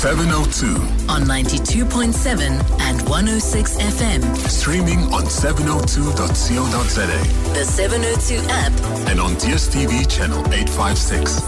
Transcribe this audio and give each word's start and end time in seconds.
702. 0.00 0.66
on 1.12 1.24
92.7 1.24 2.40
and 2.80 3.02
106 3.06 3.76
FM. 3.76 4.36
Streaming 4.48 5.00
on 5.12 5.24
702.co.za 5.24 7.06
The 7.52 7.64
702 7.66 8.36
app. 8.48 8.72
and 9.10 9.20
on 9.20 9.32
DSTV 9.32 10.08
channel 10.08 10.40
856. 10.50 11.42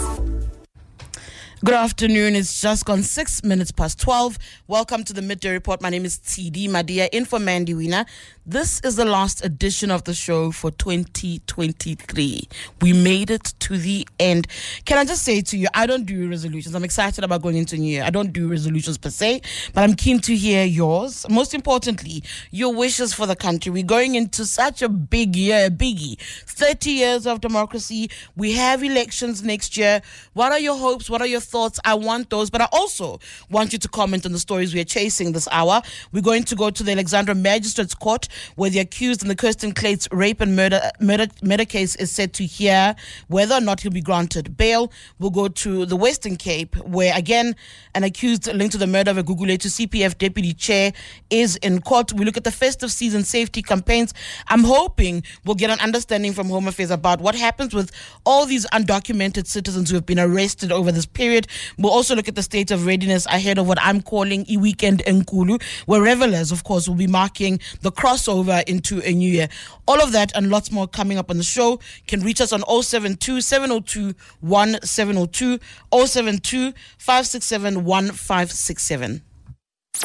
Good 1.64 1.74
afternoon. 1.74 2.34
It's 2.34 2.60
just 2.60 2.84
gone 2.86 3.04
six 3.04 3.44
minutes 3.44 3.70
past 3.70 4.00
12. 4.00 4.36
Welcome 4.66 5.04
to 5.04 5.12
the 5.12 5.22
Midday 5.22 5.52
Report. 5.52 5.80
My 5.80 5.90
name 5.90 6.04
is 6.04 6.18
TD 6.18 6.68
Madia, 6.68 7.08
in 7.12 7.24
for 7.24 7.38
Mandy 7.38 7.72
Wiener. 7.72 8.04
This 8.44 8.80
is 8.80 8.96
the 8.96 9.04
last 9.04 9.44
edition 9.44 9.92
of 9.92 10.02
the 10.02 10.12
show 10.12 10.50
for 10.50 10.72
2023. 10.72 12.48
We 12.80 12.92
made 12.92 13.30
it 13.30 13.54
to 13.60 13.78
the 13.78 14.08
end. 14.18 14.48
Can 14.86 14.98
I 14.98 15.04
just 15.04 15.22
say 15.22 15.40
to 15.40 15.56
you, 15.56 15.68
I 15.72 15.86
don't 15.86 16.04
do 16.04 16.28
resolutions. 16.28 16.74
I'm 16.74 16.82
excited 16.82 17.22
about 17.22 17.42
going 17.42 17.56
into 17.56 17.78
New 17.78 17.92
Year. 17.92 18.02
I 18.02 18.10
don't 18.10 18.32
do 18.32 18.48
resolutions 18.48 18.98
per 18.98 19.10
se, 19.10 19.42
but 19.72 19.84
I'm 19.84 19.94
keen 19.94 20.18
to 20.22 20.34
hear 20.34 20.64
yours. 20.64 21.24
Most 21.30 21.54
importantly, 21.54 22.24
your 22.50 22.74
wishes 22.74 23.14
for 23.14 23.26
the 23.26 23.36
country. 23.36 23.70
We're 23.70 23.84
going 23.84 24.16
into 24.16 24.44
such 24.46 24.82
a 24.82 24.88
big 24.88 25.36
year, 25.36 25.70
biggie. 25.70 26.18
30 26.46 26.90
years 26.90 27.24
of 27.28 27.40
democracy. 27.40 28.10
We 28.34 28.54
have 28.54 28.82
elections 28.82 29.44
next 29.44 29.76
year. 29.76 30.02
What 30.32 30.50
are 30.50 30.58
your 30.58 30.76
hopes? 30.76 31.08
What 31.08 31.20
are 31.20 31.28
your 31.28 31.40
thoughts? 31.52 31.78
I 31.84 31.94
want 31.94 32.30
those, 32.30 32.50
but 32.50 32.62
I 32.62 32.68
also 32.72 33.20
want 33.50 33.72
you 33.72 33.78
to 33.78 33.88
comment 33.88 34.24
on 34.26 34.32
the 34.32 34.38
stories 34.38 34.74
we 34.74 34.80
are 34.80 34.84
chasing 34.84 35.32
this 35.32 35.46
hour. 35.52 35.82
We're 36.10 36.22
going 36.22 36.44
to 36.44 36.56
go 36.56 36.70
to 36.70 36.82
the 36.82 36.92
Alexandra 36.92 37.34
Magistrates 37.34 37.94
Court, 37.94 38.26
where 38.56 38.70
the 38.70 38.80
accused 38.80 39.22
in 39.22 39.28
the 39.28 39.36
Kirsten 39.36 39.72
Kluyts 39.72 40.08
rape 40.10 40.40
and 40.40 40.56
murder 40.56 40.80
murder 40.98 41.26
murder 41.42 41.66
case 41.66 41.94
is 41.96 42.10
set 42.10 42.32
to 42.34 42.44
hear 42.44 42.96
whether 43.28 43.54
or 43.54 43.60
not 43.60 43.80
he'll 43.80 43.92
be 43.92 44.00
granted 44.00 44.56
bail. 44.56 44.90
We'll 45.18 45.30
go 45.30 45.48
to 45.48 45.86
the 45.86 45.96
Western 45.96 46.36
Cape, 46.36 46.74
where 46.76 47.16
again 47.16 47.54
an 47.94 48.02
accused 48.02 48.46
linked 48.52 48.72
to 48.72 48.78
the 48.78 48.86
murder 48.86 49.10
of 49.10 49.18
a 49.18 49.22
Gugulethu 49.22 49.86
CPF 49.86 50.16
deputy 50.16 50.54
chair 50.54 50.92
is 51.28 51.56
in 51.56 51.82
court. 51.82 52.12
We 52.14 52.24
look 52.24 52.38
at 52.38 52.44
the 52.44 52.50
festive 52.50 52.90
season 52.90 53.24
safety 53.24 53.60
campaigns. 53.62 54.14
I'm 54.48 54.64
hoping 54.64 55.22
we'll 55.44 55.56
get 55.56 55.70
an 55.70 55.80
understanding 55.80 56.32
from 56.32 56.48
Home 56.48 56.66
Affairs 56.66 56.90
about 56.90 57.20
what 57.20 57.34
happens 57.34 57.74
with 57.74 57.90
all 58.24 58.46
these 58.46 58.64
undocumented 58.66 59.46
citizens 59.46 59.90
who 59.90 59.96
have 59.96 60.06
been 60.06 60.18
arrested 60.18 60.72
over 60.72 60.90
this 60.90 61.06
period. 61.06 61.41
We'll 61.78 61.92
also 61.92 62.14
look 62.14 62.28
at 62.28 62.34
the 62.34 62.42
state 62.42 62.70
of 62.70 62.86
readiness 62.86 63.26
ahead 63.26 63.58
of 63.58 63.66
what 63.68 63.78
I'm 63.80 64.02
calling 64.02 64.44
e 64.48 64.56
weekend 64.56 65.02
Nkulu, 65.06 65.62
where 65.86 66.02
revelers, 66.02 66.52
of 66.52 66.64
course, 66.64 66.88
will 66.88 66.96
be 66.96 67.06
marking 67.06 67.60
the 67.80 67.92
crossover 67.92 68.62
into 68.68 69.00
a 69.00 69.12
new 69.12 69.30
year. 69.30 69.48
All 69.86 70.00
of 70.00 70.12
that 70.12 70.32
and 70.34 70.50
lots 70.50 70.70
more 70.70 70.86
coming 70.86 71.18
up 71.18 71.30
on 71.30 71.36
the 71.38 71.42
show. 71.42 71.80
Can 72.06 72.20
reach 72.20 72.40
us 72.40 72.52
on 72.52 72.62
072 72.82 73.40
702 73.40 74.14
1702, 74.40 75.58
072 76.06 76.72
567 76.98 77.84
1567. 77.84 79.22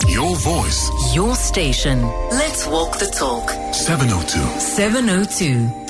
Your 0.10 0.36
voice, 0.36 1.16
Your 1.16 1.34
station. 1.36 2.02
Let's 2.30 2.68
walk 2.68 3.00
the 3.00 3.08
talk. 3.08 3.50
702. 3.74 4.60
702. 4.60 5.87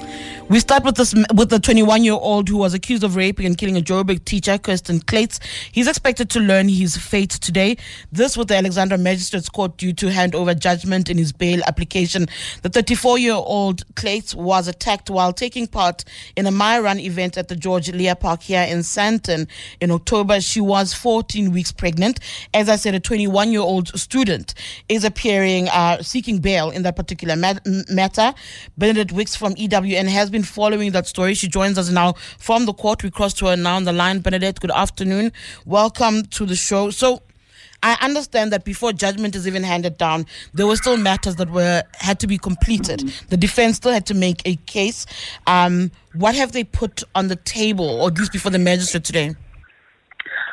We 0.50 0.62
start 0.62 0.86
with 0.86 0.96
this 0.96 1.14
with 1.36 1.50
the 1.50 1.60
21 1.60 2.06
year 2.06 2.14
old 2.14 2.48
who 2.48 2.56
was 2.56 2.74
accused 2.74 3.04
of 3.04 3.18
raping 3.18 3.46
and 3.46 3.58
killing 3.58 3.76
a 3.76 3.82
Joburg 3.82 4.24
teacher, 4.24 4.58
Kirsten 4.58 5.02
Kluyts. 5.02 5.44
He's 5.74 5.90
expected 5.90 6.30
to 6.30 6.40
learn 6.40 6.70
his 6.70 6.96
fate 6.96 7.32
today. 7.32 7.76
This 8.14 8.38
with 8.38 8.48
the 8.48 8.56
Alexandra 8.56 8.98
Magistrates 8.98 9.50
Court 9.50 9.76
due 9.76 9.92
to 9.92 10.10
hand 10.10 10.36
over 10.36 10.54
judgment 10.56 11.10
in 11.10 11.18
his 11.18 11.34
bail 11.34 11.62
application. 11.68 12.28
The 12.62 12.70
34 12.70 13.20
year 13.20 13.34
old 13.34 13.86
Kluyts 13.96 14.34
was 14.36 14.70
attacked 14.70 15.10
while 15.10 15.34
taking 15.34 15.68
part 15.68 16.06
in 16.38 16.46
a 16.46 16.52
My 16.52 16.80
Run 16.80 17.02
event 17.02 17.38
at 17.38 17.50
the 17.50 17.56
George 17.58 17.92
Lea 17.92 18.16
Park 18.16 18.42
here 18.42 18.64
in 18.64 18.80
Sandton 18.80 19.50
in 19.82 19.92
October. 19.92 20.40
She 20.40 20.62
was 20.62 20.94
14 20.94 21.52
weeks 21.52 21.74
pregnant. 21.74 22.22
As 22.54 22.70
I 22.70 22.78
said, 22.78 22.96
a 22.96 23.02
21 23.02 23.52
year 23.52 23.60
old 23.60 23.90
student 24.00 24.54
is 24.88 25.04
appearing 25.04 25.68
uh, 25.68 26.02
seeking 26.02 26.40
bail 26.40 26.70
in 26.70 26.84
that 26.84 26.96
particular 26.96 27.36
mat- 27.36 27.68
matter. 27.90 28.34
Bernadette 28.78 29.12
Wicks 29.12 29.36
from 29.36 29.54
EWN 29.56 30.08
has 30.08 30.30
been 30.30 30.37
following 30.44 30.92
that 30.92 31.08
story. 31.08 31.34
She 31.34 31.48
joins 31.48 31.78
us 31.78 31.90
now 31.90 32.14
from 32.38 32.66
the 32.66 32.74
court. 32.74 33.04
We 33.04 33.12
cross 33.12 33.34
to 33.36 33.48
her 33.48 33.56
now 33.56 33.76
on 33.76 33.84
the 33.86 33.94
line. 33.94 34.20
Bernadette, 34.20 34.60
good 34.60 34.72
afternoon. 34.72 35.32
Welcome 35.66 36.26
to 36.26 36.46
the 36.46 36.56
show. 36.56 36.90
So, 36.90 37.22
I 37.84 37.96
understand 38.02 38.52
that 38.54 38.66
before 38.66 38.92
judgment 38.92 39.36
is 39.36 39.48
even 39.48 39.64
handed 39.64 39.98
down, 39.98 40.26
there 40.54 40.66
were 40.66 40.76
still 40.76 40.98
matters 40.98 41.36
that 41.36 41.52
were 41.52 41.84
had 42.00 42.20
to 42.22 42.28
be 42.28 42.38
completed. 42.38 43.02
The 43.30 43.38
defense 43.38 43.78
still 43.78 43.92
had 43.92 44.06
to 44.08 44.16
make 44.16 44.42
a 44.46 44.56
case. 44.66 45.06
Um, 45.46 45.92
what 46.14 46.36
have 46.36 46.54
they 46.54 46.64
put 46.64 47.04
on 47.14 47.28
the 47.28 47.36
table, 47.36 47.88
or 48.02 48.08
at 48.08 48.18
least 48.18 48.32
before 48.32 48.52
the 48.52 48.60
magistrate 48.60 49.04
today? 49.04 49.36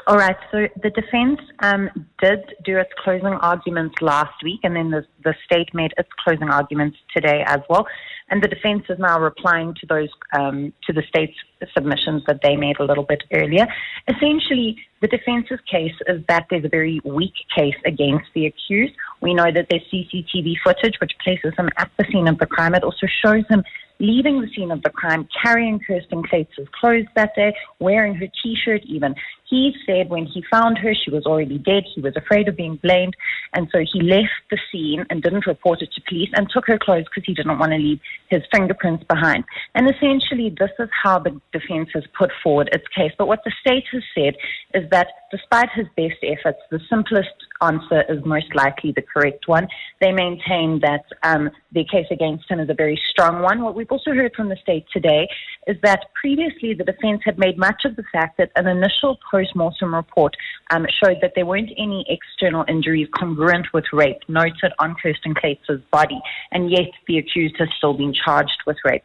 All 0.06 0.16
right. 0.16 0.36
So 0.52 0.68
the 0.82 0.90
defense 0.90 1.40
um, 1.60 1.88
did 2.22 2.40
do 2.62 2.76
its 2.76 2.90
closing 3.02 3.34
arguments 3.40 3.94
last 4.02 4.42
week, 4.42 4.60
and 4.62 4.76
then 4.76 4.90
the, 4.90 5.06
the 5.24 5.34
state 5.46 5.72
made 5.72 5.94
its 5.96 6.10
closing 6.22 6.50
arguments 6.50 6.98
today 7.14 7.42
as 7.46 7.60
well. 7.70 7.86
And 8.30 8.42
the 8.42 8.48
defense 8.48 8.84
is 8.88 8.98
now 8.98 9.20
replying 9.20 9.74
to 9.74 9.86
those 9.86 10.08
um, 10.36 10.72
to 10.86 10.92
the 10.92 11.02
state's 11.08 11.36
submissions 11.74 12.22
that 12.26 12.40
they 12.42 12.56
made 12.56 12.80
a 12.80 12.84
little 12.84 13.04
bit 13.04 13.22
earlier. 13.32 13.66
Essentially, 14.08 14.76
the 15.02 15.08
defense's 15.08 15.60
case 15.70 15.94
is 16.06 16.22
that 16.28 16.46
there's 16.48 16.64
a 16.64 16.68
very 16.68 17.00
weak 17.04 17.34
case 17.54 17.76
against 17.84 18.26
the 18.34 18.46
accused. 18.46 18.94
We 19.20 19.34
know 19.34 19.52
that 19.52 19.66
there's 19.68 19.82
CCTV 19.92 20.54
footage 20.64 20.94
which 21.00 21.12
places 21.22 21.52
him 21.58 21.68
at 21.76 21.90
the 21.98 22.06
scene 22.10 22.26
of 22.26 22.38
the 22.38 22.46
crime. 22.46 22.74
It 22.74 22.82
also 22.82 23.06
shows 23.22 23.44
him 23.50 23.62
leaving 24.00 24.40
the 24.40 24.48
scene 24.54 24.70
of 24.70 24.82
the 24.82 24.90
crime, 24.90 25.28
carrying 25.42 25.78
Kirsten 25.78 26.22
Kluyts' 26.22 26.70
clothes 26.80 27.06
that 27.14 27.34
day, 27.36 27.54
wearing 27.78 28.14
her 28.14 28.26
T-shirt 28.42 28.82
even. 28.84 29.14
He 29.54 29.72
said 29.86 30.10
when 30.10 30.26
he 30.26 30.42
found 30.50 30.78
her, 30.78 30.92
she 30.96 31.12
was 31.12 31.26
already 31.26 31.58
dead. 31.58 31.84
He 31.94 32.00
was 32.00 32.16
afraid 32.16 32.48
of 32.48 32.56
being 32.56 32.74
blamed. 32.82 33.14
And 33.52 33.68
so 33.70 33.84
he 33.92 34.02
left 34.02 34.34
the 34.50 34.58
scene 34.72 35.04
and 35.10 35.22
didn't 35.22 35.46
report 35.46 35.80
it 35.80 35.92
to 35.92 36.00
police 36.08 36.30
and 36.34 36.50
took 36.50 36.66
her 36.66 36.76
clothes 36.76 37.04
because 37.04 37.24
he 37.24 37.34
didn't 37.34 37.60
want 37.60 37.70
to 37.70 37.78
leave 37.78 38.00
his 38.30 38.42
fingerprints 38.52 39.04
behind. 39.04 39.44
And 39.76 39.88
essentially, 39.88 40.52
this 40.58 40.72
is 40.80 40.88
how 41.04 41.20
the 41.20 41.40
defense 41.52 41.90
has 41.94 42.02
put 42.18 42.32
forward 42.42 42.68
its 42.72 42.88
case. 42.88 43.12
But 43.16 43.28
what 43.28 43.44
the 43.44 43.52
state 43.60 43.84
has 43.92 44.02
said 44.12 44.34
is 44.74 44.90
that 44.90 45.06
despite 45.30 45.68
his 45.72 45.86
best 45.96 46.18
efforts, 46.24 46.58
the 46.72 46.80
simplest 46.90 47.28
answer 47.62 48.02
is 48.08 48.24
most 48.24 48.52
likely 48.56 48.90
the 48.90 49.02
correct 49.02 49.46
one. 49.46 49.68
They 50.00 50.10
maintain 50.10 50.80
that 50.80 51.04
um, 51.22 51.50
case 51.94 52.06
against 52.10 52.50
him 52.50 52.60
is 52.60 52.68
a 52.70 52.74
very 52.74 53.00
strong 53.08 53.42
one. 53.42 53.62
What 53.62 53.74
we've 53.74 53.90
also 53.90 54.12
heard 54.12 54.32
from 54.34 54.48
the 54.48 54.56
state 54.56 54.86
today 54.92 55.28
is 55.66 55.76
that 55.82 56.06
previously 56.20 56.74
the 56.74 56.84
defense 56.84 57.22
had 57.24 57.38
made 57.38 57.58
much 57.58 57.84
of 57.84 57.96
the 57.96 58.04
fact 58.12 58.38
that 58.38 58.50
an 58.56 58.66
initial 58.66 59.18
post-mortem 59.44 59.94
report 59.94 60.34
um, 60.70 60.86
showed 61.02 61.18
that 61.22 61.32
there 61.34 61.46
weren't 61.46 61.70
any 61.76 62.04
external 62.08 62.64
injuries 62.68 63.08
congruent 63.14 63.66
with 63.72 63.84
rape 63.92 64.18
noted 64.28 64.72
on 64.78 64.94
Kirsten 65.00 65.34
Kluyts' 65.34 65.82
body, 65.90 66.20
and 66.52 66.70
yet 66.70 66.90
the 67.06 67.18
accused 67.18 67.56
has 67.58 67.68
still 67.76 67.94
been 67.94 68.14
charged 68.14 68.62
with 68.66 68.76
rape. 68.84 69.02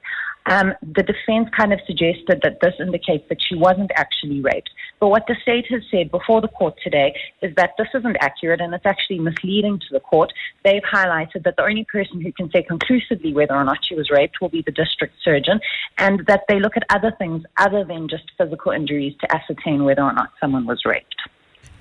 Um, 0.49 0.73
the 0.81 1.03
defense 1.03 1.47
kind 1.55 1.71
of 1.71 1.79
suggested 1.85 2.41
that 2.41 2.59
this 2.59 2.73
indicates 2.79 3.23
that 3.29 3.37
she 3.39 3.55
wasn't 3.55 3.91
actually 3.95 4.41
raped. 4.41 4.71
But 4.99 5.09
what 5.09 5.27
the 5.27 5.35
state 5.43 5.65
has 5.69 5.81
said 5.91 6.09
before 6.09 6.41
the 6.41 6.47
court 6.47 6.73
today 6.83 7.15
is 7.43 7.53
that 7.55 7.71
this 7.77 7.87
isn't 7.93 8.17
accurate 8.19 8.59
and 8.59 8.73
it's 8.73 8.85
actually 8.85 9.19
misleading 9.19 9.77
to 9.79 9.85
the 9.91 9.99
court. 9.99 10.33
They've 10.65 10.81
highlighted 10.81 11.43
that 11.43 11.55
the 11.55 11.63
only 11.63 11.85
person 11.85 12.19
who 12.19 12.31
can 12.31 12.49
say 12.51 12.63
conclusively 12.63 13.31
whether 13.31 13.53
or 13.53 13.63
not 13.63 13.77
she 13.87 13.93
was 13.93 14.09
raped 14.09 14.41
will 14.41 14.49
be 14.49 14.63
the 14.63 14.71
district 14.71 15.13
surgeon 15.23 15.59
and 15.99 16.25
that 16.25 16.41
they 16.49 16.59
look 16.59 16.75
at 16.75 16.83
other 16.89 17.11
things 17.17 17.43
other 17.57 17.85
than 17.85 18.09
just 18.09 18.23
physical 18.37 18.71
injuries 18.71 19.13
to 19.21 19.33
ascertain 19.33 19.83
whether 19.83 20.01
or 20.01 20.13
not 20.13 20.31
someone 20.39 20.65
was 20.65 20.81
raped. 20.83 21.15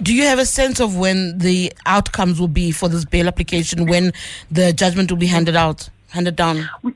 Do 0.03 0.15
you 0.15 0.25
have 0.25 0.39
a 0.39 0.47
sense 0.47 0.79
of 0.79 0.97
when 0.97 1.39
the 1.39 1.73
outcomes 1.87 2.39
will 2.39 2.49
be 2.49 2.71
for 2.71 2.89
this 2.89 3.05
bail 3.05 3.27
application, 3.27 3.87
when 3.87 4.13
the 4.51 4.73
judgment 4.73 5.11
will 5.11 5.19
be 5.19 5.27
handed 5.27 5.57
out, 5.57 5.89
handed 6.11 6.37
down? 6.37 6.69
We 6.83 6.95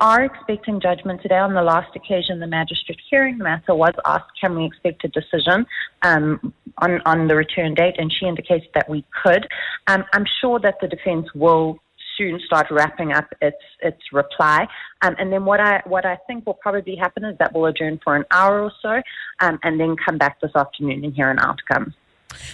are 0.00 0.22
expecting 0.24 0.80
judgment 0.80 1.22
today. 1.22 1.38
On 1.38 1.54
the 1.54 1.62
last 1.62 1.94
occasion, 1.96 2.40
the 2.40 2.46
magistrate 2.46 2.98
hearing 3.08 3.38
the 3.38 3.44
matter 3.44 3.74
was 3.74 3.94
asked, 4.04 4.30
can 4.40 4.56
we 4.56 4.64
expect 4.64 5.04
a 5.04 5.08
decision 5.08 5.66
um, 6.02 6.52
on, 6.78 7.00
on 7.06 7.28
the 7.28 7.36
return 7.36 7.74
date? 7.74 7.94
And 7.98 8.12
she 8.12 8.26
indicated 8.26 8.68
that 8.74 8.88
we 8.88 9.04
could. 9.22 9.46
Um, 9.86 10.04
I'm 10.12 10.26
sure 10.40 10.58
that 10.60 10.76
the 10.80 10.88
defense 10.88 11.26
will 11.34 11.78
soon 12.18 12.40
start 12.44 12.66
wrapping 12.70 13.12
up 13.12 13.32
its 13.40 13.56
its 13.80 14.00
reply. 14.12 14.66
Um, 15.02 15.16
and 15.18 15.32
then 15.32 15.44
what 15.44 15.60
I 15.60 15.82
what 15.86 16.04
I 16.04 16.18
think 16.26 16.46
will 16.46 16.54
probably 16.54 16.96
happen 16.96 17.24
is 17.24 17.38
that 17.38 17.54
we'll 17.54 17.66
adjourn 17.66 17.98
for 18.04 18.16
an 18.16 18.24
hour 18.30 18.62
or 18.62 18.72
so, 18.82 19.00
um, 19.40 19.58
and 19.62 19.80
then 19.80 19.96
come 20.04 20.18
back 20.18 20.40
this 20.40 20.54
afternoon 20.54 21.04
and 21.04 21.14
hear 21.14 21.30
an 21.30 21.38
outcome. 21.38 21.94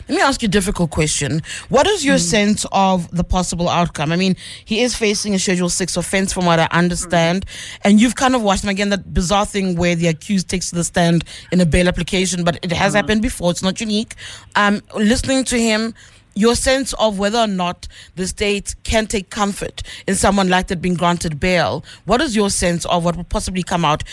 Let 0.09 0.17
me 0.17 0.23
ask 0.23 0.43
you 0.43 0.47
a 0.47 0.51
difficult 0.51 0.91
question. 0.91 1.43
What 1.69 1.87
is 1.87 2.05
your 2.05 2.17
hmm. 2.17 2.21
sense 2.21 2.67
of 2.73 3.11
the 3.15 3.25
possible 3.25 3.69
outcome? 3.69 4.13
I 4.13 4.17
mean, 4.17 4.37
he 4.65 4.83
is 4.83 4.95
facing 4.95 5.35
a 5.35 5.39
Schedule 5.39 5.69
6 5.69 5.97
offense, 5.97 6.33
from 6.33 6.47
what 6.47 6.59
I 6.59 6.69
understand. 6.71 7.45
Hmm. 7.45 7.79
And 7.89 8.01
you've 8.01 8.15
kind 8.15 8.35
of 8.35 8.43
watched 8.43 8.65
him 8.65 8.71
again, 8.71 8.91
that 8.91 9.13
bizarre 9.13 9.47
thing 9.47 9.77
where 9.77 9.95
the 9.95 10.09
accused 10.09 10.49
takes 10.49 10.71
to 10.71 10.77
the 10.77 10.85
stand 10.85 11.25
in 11.53 11.61
a 11.61 11.67
bail 11.67 11.89
application, 11.89 12.45
but 12.45 12.59
it 12.63 12.73
has 12.73 12.93
hmm. 12.93 12.97
happened 12.97 13.23
before. 13.23 13.51
It's 13.51 13.63
not 13.63 13.81
unique. 13.81 14.15
Um, 14.55 14.83
listening 14.95 15.45
to 15.45 15.59
him, 15.59 15.95
your 16.37 16.55
sense 16.55 16.93
of 16.95 17.19
whether 17.19 17.39
or 17.39 17.47
not 17.47 17.89
the 18.15 18.27
state 18.27 18.77
can 18.85 19.07
take 19.07 19.31
comfort 19.31 19.83
in 20.07 20.15
someone 20.15 20.49
like 20.49 20.69
that 20.69 20.83
being 20.83 20.95
granted 20.95 21.41
bail. 21.41 21.83
What 22.05 22.21
is 22.21 22.37
your 22.37 22.51
sense 22.51 22.85
of 22.85 23.05
what 23.05 23.17
would 23.17 23.31
possibly 23.31 23.63
come 23.63 23.85
out? 23.85 24.05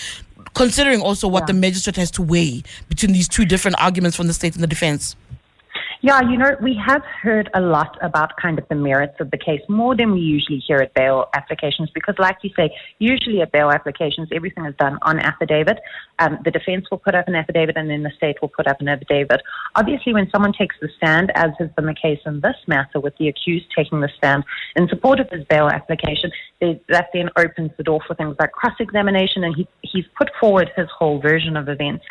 Considering 0.56 1.02
also 1.02 1.28
what 1.28 1.42
Yeah. 1.42 1.48
the 1.48 1.54
magistrate 1.54 1.98
has 1.98 2.12
to 2.12 2.22
weigh 2.22 2.64
between 2.88 3.12
these 3.12 3.28
two 3.28 3.44
different 3.46 3.76
arguments 3.80 4.16
from 4.16 4.28
the 4.28 4.34
state 4.34 4.56
and 4.56 4.64
the 4.64 4.68
defense. 4.68 5.16
Yeah, 6.06 6.20
you 6.20 6.38
know, 6.38 6.58
we 6.62 6.78
have 6.86 7.02
heard 7.06 7.50
a 7.54 7.62
lot 7.62 7.98
about 8.02 8.36
kind 8.36 8.60
of 8.60 8.68
the 8.68 8.76
merits 8.76 9.16
of 9.22 9.32
the 9.32 9.38
case, 9.38 9.62
more 9.70 9.96
than 9.96 10.12
we 10.12 10.20
usually 10.20 10.60
hear 10.60 10.80
at 10.80 10.94
bail 10.94 11.30
applications, 11.34 11.90
because, 11.92 12.16
like 12.20 12.36
you 12.42 12.50
say, 12.58 12.76
usually 13.00 13.40
at 13.40 13.54
bail 13.54 13.72
applications, 13.72 14.28
everything 14.34 14.66
is 14.66 14.76
done 14.76 15.00
on 15.04 15.18
affidavit. 15.18 15.80
Um, 16.20 16.40
the 16.44 16.52
defense 16.52 16.92
will 16.92 16.98
put 16.98 17.16
up 17.16 17.30
an 17.30 17.36
affidavit, 17.36 17.78
and 17.78 17.90
then 17.90 18.04
the 18.04 18.12
state 18.18 18.42
will 18.42 18.50
put 18.50 18.68
up 18.68 18.82
an 18.82 18.90
affidavit. 18.90 19.40
Obviously, 19.78 20.14
when 20.14 20.30
someone 20.30 20.52
takes 20.52 20.76
the 20.82 20.90
stand, 20.98 21.32
as 21.36 21.52
has 21.58 21.70
been 21.78 21.86
the 21.86 21.96
case 21.96 22.20
in 22.26 22.42
this 22.42 22.58
matter, 22.68 23.00
with 23.00 23.16
the 23.18 23.30
accused 23.30 23.68
taking 23.74 24.02
the 24.02 24.10
stand 24.18 24.44
in 24.76 24.90
support 24.90 25.22
of 25.22 25.30
his 25.30 25.46
bail 25.46 25.70
application, 25.70 26.34
they, 26.60 26.82
that 26.90 27.12
then 27.14 27.30
opens 27.38 27.72
the 27.78 27.84
door 27.84 28.02
for 28.06 28.14
things 28.14 28.36
like 28.42 28.52
cross 28.52 28.76
examination, 28.82 29.46
and 29.46 29.56
he, 29.56 29.66
he's 29.84 30.06
put 30.18 30.30
forward 30.38 30.70
his 30.76 30.90
whole 30.90 31.22
version 31.22 31.56
of 31.56 31.70
events. 31.70 32.04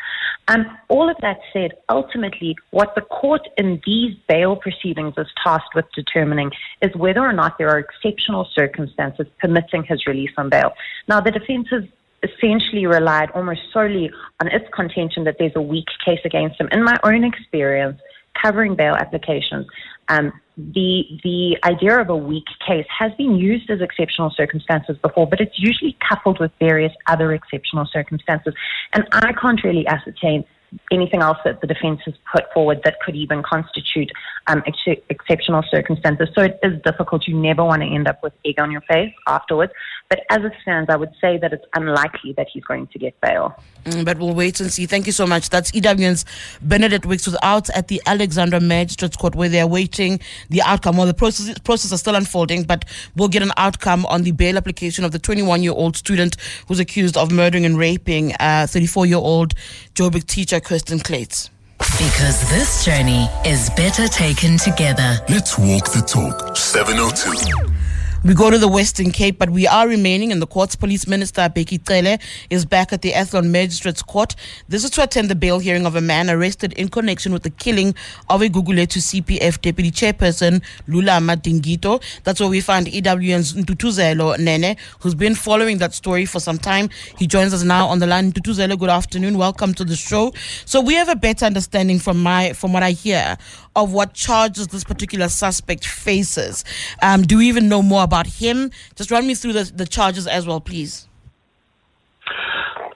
And 0.48 0.66
all 0.88 1.10
of 1.10 1.16
that 1.20 1.40
said, 1.52 1.72
ultimately, 1.88 2.56
what 2.70 2.94
the 2.94 3.02
court 3.02 3.46
in 3.58 3.81
these 3.84 4.16
bail 4.28 4.56
proceedings 4.56 5.14
is 5.16 5.26
tasked 5.42 5.74
with 5.74 5.86
determining 5.94 6.50
is 6.80 6.94
whether 6.94 7.20
or 7.20 7.32
not 7.32 7.58
there 7.58 7.68
are 7.68 7.78
exceptional 7.78 8.48
circumstances 8.54 9.26
permitting 9.40 9.84
his 9.84 10.06
release 10.06 10.32
on 10.36 10.48
bail. 10.48 10.72
Now, 11.08 11.20
the 11.20 11.30
defense 11.30 11.68
has 11.70 11.84
essentially 12.22 12.86
relied 12.86 13.30
almost 13.32 13.60
solely 13.72 14.10
on 14.40 14.48
its 14.48 14.66
contention 14.72 15.24
that 15.24 15.36
there's 15.38 15.56
a 15.56 15.62
weak 15.62 15.88
case 16.04 16.20
against 16.24 16.60
him. 16.60 16.68
In 16.72 16.84
my 16.84 16.96
own 17.02 17.24
experience, 17.24 18.00
covering 18.40 18.74
bail 18.74 18.94
applications, 18.94 19.66
um, 20.08 20.32
the 20.56 21.04
the 21.24 21.56
idea 21.64 21.98
of 21.98 22.10
a 22.10 22.16
weak 22.16 22.44
case 22.66 22.86
has 22.96 23.12
been 23.14 23.36
used 23.36 23.70
as 23.70 23.80
exceptional 23.80 24.30
circumstances 24.36 24.96
before, 24.98 25.26
but 25.26 25.40
it's 25.40 25.58
usually 25.58 25.96
coupled 26.06 26.38
with 26.38 26.50
various 26.58 26.92
other 27.06 27.32
exceptional 27.32 27.86
circumstances. 27.90 28.54
And 28.92 29.06
I 29.12 29.32
can't 29.32 29.62
really 29.64 29.86
ascertain 29.86 30.44
anything 30.90 31.22
else 31.22 31.38
that 31.44 31.60
the 31.60 31.66
defence 31.66 32.00
has 32.04 32.14
put 32.32 32.52
forward 32.52 32.80
that 32.84 33.00
could 33.00 33.14
even 33.14 33.42
constitute 33.42 34.10
um, 34.46 34.62
ex- 34.66 35.00
exceptional 35.08 35.62
circumstances. 35.70 36.28
So 36.34 36.42
it 36.42 36.58
is 36.62 36.80
difficult. 36.82 37.26
You 37.26 37.38
never 37.38 37.64
want 37.64 37.82
to 37.82 37.88
end 37.88 38.08
up 38.08 38.22
with 38.22 38.32
egg 38.44 38.60
on 38.60 38.70
your 38.70 38.80
face 38.82 39.12
afterwards. 39.26 39.72
But 40.08 40.20
as 40.30 40.44
it 40.44 40.52
stands, 40.62 40.90
I 40.90 40.96
would 40.96 41.12
say 41.20 41.38
that 41.38 41.52
it's 41.52 41.64
unlikely 41.74 42.34
that 42.36 42.48
he's 42.52 42.64
going 42.64 42.86
to 42.88 42.98
get 42.98 43.18
bail. 43.20 43.56
Mm, 43.84 44.04
but 44.04 44.18
we'll 44.18 44.34
wait 44.34 44.60
and 44.60 44.72
see. 44.72 44.86
Thank 44.86 45.06
you 45.06 45.12
so 45.12 45.26
much. 45.26 45.48
That's 45.48 45.72
EWN's 45.72 46.24
Bernadette 46.60 47.06
Wicks 47.06 47.26
was 47.26 47.36
out 47.42 47.70
at 47.70 47.88
the 47.88 48.00
Alexandra 48.06 48.60
Magistrates 48.60 49.16
Court 49.16 49.34
where 49.34 49.48
they're 49.48 49.66
waiting 49.66 50.20
the 50.50 50.62
outcome. 50.62 50.96
Well, 50.96 51.06
the 51.06 51.14
process 51.14 51.58
process 51.60 51.92
is 51.92 52.00
still 52.00 52.14
unfolding, 52.14 52.64
but 52.64 52.84
we'll 53.16 53.28
get 53.28 53.42
an 53.42 53.52
outcome 53.56 54.04
on 54.06 54.22
the 54.22 54.32
bail 54.32 54.56
application 54.56 55.04
of 55.04 55.12
the 55.12 55.18
21 55.18 55.62
year 55.62 55.72
old 55.72 55.96
student 55.96 56.36
who's 56.68 56.78
accused 56.78 57.16
of 57.16 57.32
murdering 57.32 57.64
and 57.64 57.78
raping 57.78 58.34
a 58.38 58.66
34 58.66 59.06
year 59.06 59.16
old 59.16 59.54
Joburg 59.94 60.26
teacher 60.26 60.60
Kirsten 60.62 61.00
Kluyts. 61.00 61.50
Because 61.78 62.48
this 62.48 62.84
journey 62.84 63.28
is 63.44 63.70
better 63.70 64.06
taken 64.08 64.56
together. 64.56 65.18
Let's 65.28 65.58
walk 65.58 65.90
the 65.92 66.02
talk. 66.06 66.56
702. 66.56 67.81
We 68.24 68.34
go 68.34 68.52
to 68.52 68.58
the 68.58 68.68
Western 68.68 69.10
Cape, 69.10 69.36
but 69.36 69.50
we 69.50 69.66
are 69.66 69.88
remaining 69.88 70.30
in 70.30 70.38
the 70.38 70.46
courts. 70.46 70.76
Police 70.76 71.08
Minister 71.08 71.40
Bheki 71.42 71.84
Cele 71.84 72.20
is 72.50 72.64
back 72.64 72.92
at 72.92 73.02
the 73.02 73.14
Athlone 73.14 73.50
Magistrates 73.50 74.00
Court. 74.00 74.36
This 74.68 74.84
is 74.84 74.90
to 74.90 75.02
attend 75.02 75.28
the 75.28 75.34
bail 75.34 75.58
hearing 75.58 75.86
of 75.86 75.96
a 75.96 76.00
man 76.00 76.30
arrested 76.30 76.72
in 76.74 76.88
connection 76.88 77.32
with 77.32 77.42
the 77.42 77.50
killing 77.50 77.96
of 78.30 78.40
a 78.40 78.48
Gugulethu 78.48 78.98
CPF 78.98 79.60
deputy 79.60 79.90
chairperson, 79.90 80.62
Lula 80.86 81.14
Dingito. 81.20 82.00
That's 82.22 82.38
where 82.38 82.48
we 82.48 82.60
find 82.60 82.86
EWN's 82.86 83.54
Ntutuzelo 83.54 84.38
Nene, 84.38 84.76
who's 85.00 85.16
been 85.16 85.34
following 85.34 85.78
that 85.78 85.92
story 85.92 86.24
for 86.24 86.38
some 86.38 86.58
time. 86.58 86.90
He 87.18 87.26
joins 87.26 87.52
us 87.52 87.64
now 87.64 87.88
on 87.88 87.98
the 87.98 88.06
line. 88.06 88.30
Ntutuzelo, 88.30 88.78
good 88.78 88.88
afternoon. 88.88 89.36
Welcome 89.36 89.74
to 89.74 89.84
the 89.84 89.96
show. 89.96 90.32
So 90.64 90.80
we 90.80 90.94
have 90.94 91.08
a 91.08 91.16
better 91.16 91.44
understanding 91.44 91.98
from 91.98 92.22
my 92.22 92.52
from 92.52 92.72
what 92.72 92.84
I 92.84 92.92
hear 92.92 93.36
of 93.74 93.92
what 93.92 94.14
charges 94.14 94.68
this 94.68 94.84
particular 94.84 95.28
suspect 95.28 95.86
faces. 95.86 96.64
Um, 97.02 97.22
do 97.22 97.38
we 97.38 97.48
even 97.48 97.68
know 97.68 97.82
more 97.82 98.04
about 98.04 98.26
him? 98.26 98.70
Just 98.94 99.10
run 99.10 99.26
me 99.26 99.34
through 99.34 99.54
the, 99.54 99.64
the 99.64 99.86
charges 99.86 100.26
as 100.26 100.46
well, 100.46 100.60
please. 100.60 101.08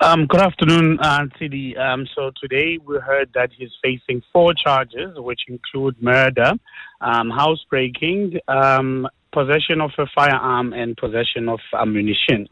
Um, 0.02 0.26
good 0.26 0.40
afternoon, 0.40 0.98
CD. 1.38 1.74
Um, 1.76 2.06
so 2.14 2.30
today 2.40 2.78
we 2.84 2.98
heard 2.98 3.30
that 3.34 3.50
he's 3.56 3.70
facing 3.82 4.22
four 4.32 4.52
charges, 4.52 5.18
which 5.18 5.40
include 5.48 6.00
murder, 6.02 6.52
um, 7.00 7.30
housebreaking, 7.30 8.38
um, 8.46 9.08
possession 9.32 9.80
of 9.80 9.90
a 9.98 10.06
firearm, 10.14 10.74
and 10.74 10.96
possession 10.96 11.48
of 11.48 11.60
ammunition. 11.72 12.46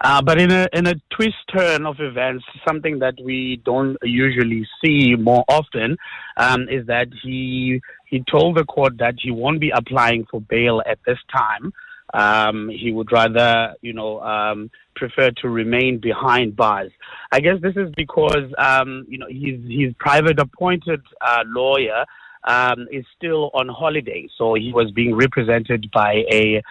Uh, 0.00 0.22
but 0.22 0.40
in 0.40 0.50
a 0.50 0.68
in 0.72 0.86
a 0.86 0.94
twist 1.10 1.36
turn 1.54 1.86
of 1.86 1.96
events, 2.00 2.44
something 2.66 2.98
that 3.00 3.14
we 3.22 3.60
don't 3.64 3.96
usually 4.02 4.66
see 4.84 5.14
more 5.16 5.44
often 5.48 5.96
um, 6.36 6.68
is 6.68 6.86
that 6.86 7.08
he 7.22 7.80
he 8.06 8.24
told 8.30 8.56
the 8.56 8.64
court 8.64 8.98
that 8.98 9.14
he 9.22 9.30
won't 9.30 9.60
be 9.60 9.70
applying 9.70 10.26
for 10.30 10.40
bail 10.40 10.82
at 10.86 10.98
this 11.06 11.18
time. 11.34 11.72
Um, 12.14 12.70
he 12.70 12.90
would 12.90 13.12
rather, 13.12 13.74
you 13.82 13.92
know, 13.92 14.20
um, 14.20 14.70
prefer 14.96 15.30
to 15.42 15.48
remain 15.48 15.98
behind 15.98 16.56
bars. 16.56 16.90
I 17.30 17.40
guess 17.40 17.60
this 17.60 17.76
is 17.76 17.92
because, 17.96 18.50
um, 18.56 19.04
you 19.08 19.18
know, 19.18 19.26
his 19.28 19.60
his 19.68 19.92
private 19.98 20.38
appointed 20.40 21.02
uh, 21.20 21.42
lawyer 21.46 22.06
um, 22.44 22.86
is 22.90 23.04
still 23.16 23.50
on 23.52 23.68
holiday, 23.68 24.26
so 24.38 24.54
he 24.54 24.72
was 24.72 24.90
being 24.92 25.14
represented 25.14 25.90
by 25.92 26.24
a 26.32 26.62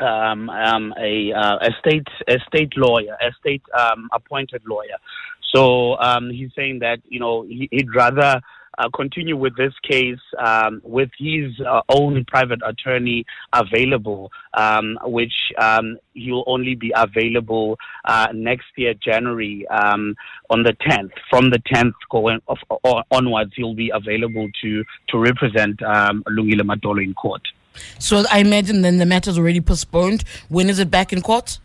um, 0.00 0.50
um, 0.50 0.94
a, 0.98 1.32
uh, 1.32 1.58
a 1.60 1.70
state 1.78 2.08
a 2.28 2.38
state 2.46 2.76
lawyer, 2.76 3.16
a 3.20 3.32
state 3.40 3.62
um, 3.78 4.08
appointed 4.12 4.62
lawyer. 4.66 4.98
So 5.54 5.98
um, 5.98 6.30
he's 6.30 6.50
saying 6.54 6.80
that 6.80 7.00
you 7.08 7.20
know 7.20 7.42
he, 7.42 7.68
would 7.72 7.94
rather 7.94 8.40
uh, 8.78 8.88
continue 8.94 9.36
with 9.36 9.56
this 9.56 9.74
case 9.82 10.20
um, 10.38 10.80
with 10.84 11.10
his 11.18 11.60
uh, 11.60 11.82
own 11.90 12.24
private 12.26 12.60
attorney 12.64 13.26
available, 13.52 14.30
um, 14.54 14.98
which 15.04 15.34
he'll 16.14 16.44
only 16.46 16.74
be 16.74 16.92
available 16.96 17.76
uh, 18.06 18.28
next 18.32 18.66
year 18.76 18.94
January 18.94 19.66
on 19.68 20.16
the 20.48 20.74
10th. 20.88 21.10
From 21.28 21.50
the 21.50 21.58
10th 21.58 21.92
going 22.10 22.40
off, 22.46 23.04
onwards, 23.10 23.52
he'll 23.56 23.74
be 23.74 23.90
available 23.92 24.48
to 24.62 24.84
to 25.08 25.18
represent 25.18 25.78
Lungile 25.80 26.64
Madolo 26.64 27.02
in 27.02 27.12
court. 27.14 27.42
So 27.98 28.24
I 28.30 28.38
imagine 28.38 28.82
then 28.82 28.98
the 28.98 29.06
matter 29.06 29.30
is 29.30 29.38
already 29.38 29.60
postponed. 29.60 30.24
When 30.48 30.68
is 30.68 30.78
it 30.78 30.90
back 30.90 31.12
in 31.12 31.22
court? 31.22 31.58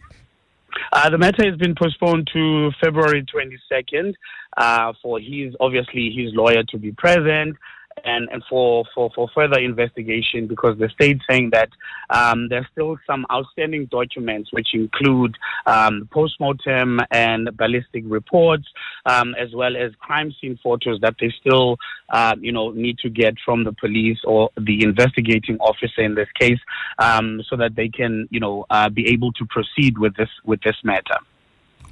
Uh, 0.92 1.10
the 1.10 1.18
matter 1.18 1.50
has 1.50 1.57
been 1.57 1.75
postponed 1.75 2.30
to 2.34 2.72
February 2.84 3.25
22nd 3.25 4.13
uh, 4.57 4.94
for 5.02 5.19
his, 5.19 5.56
obviously, 5.60 6.12
his 6.16 6.34
lawyer 6.34 6.63
to 6.63 6.78
be 6.78 6.92
present 6.92 7.56
and, 8.04 8.28
and 8.32 8.44
for, 8.50 8.84
for, 8.94 9.10
for 9.16 9.30
further 9.34 9.60
investigation 9.60 10.48
because 10.48 10.78
the 10.78 10.90
state 10.90 11.22
saying 11.30 11.52
that 11.52 11.70
um, 12.10 12.50
there's 12.50 12.66
still 12.72 12.98
some 13.08 13.25
outstanding 13.32 13.86
documents 13.86 14.52
which 14.52 14.70
include 14.74 15.36
um, 15.66 16.08
postmortem 16.12 17.00
and 17.12 17.50
ballistic 17.58 18.04
reports 18.06 18.66
um, 19.06 19.34
as 19.40 19.54
well 19.54 19.78
as 19.78 19.92
crime 20.00 20.34
scene 20.42 20.60
photos 20.62 21.00
that 21.02 21.16
they 21.20 21.34
still 21.40 21.78
uh, 22.10 22.36
you 22.40 22.52
know 22.52 22.72
need 22.72 22.98
to 22.98 23.10
get 23.10 23.34
from 23.44 23.64
the 23.64 23.74
police 23.74 24.20
or 24.25 24.50
the 24.58 24.84
investigating 24.84 25.58
officer 25.60 26.02
in 26.02 26.16
this 26.16 26.30
case 26.40 26.60
um, 27.00 27.42
so 27.50 27.56
that 27.56 27.75
they 27.75 27.88
can 27.88 28.28
you 28.30 28.40
know 28.40 28.66
uh, 28.70 28.90
be 28.90 29.08
able 29.08 29.32
to 29.32 29.46
proceed 29.46 29.98
with 29.98 30.16
this 30.16 30.30
with 30.44 30.62
this 30.62 30.75
matter. 30.84 31.18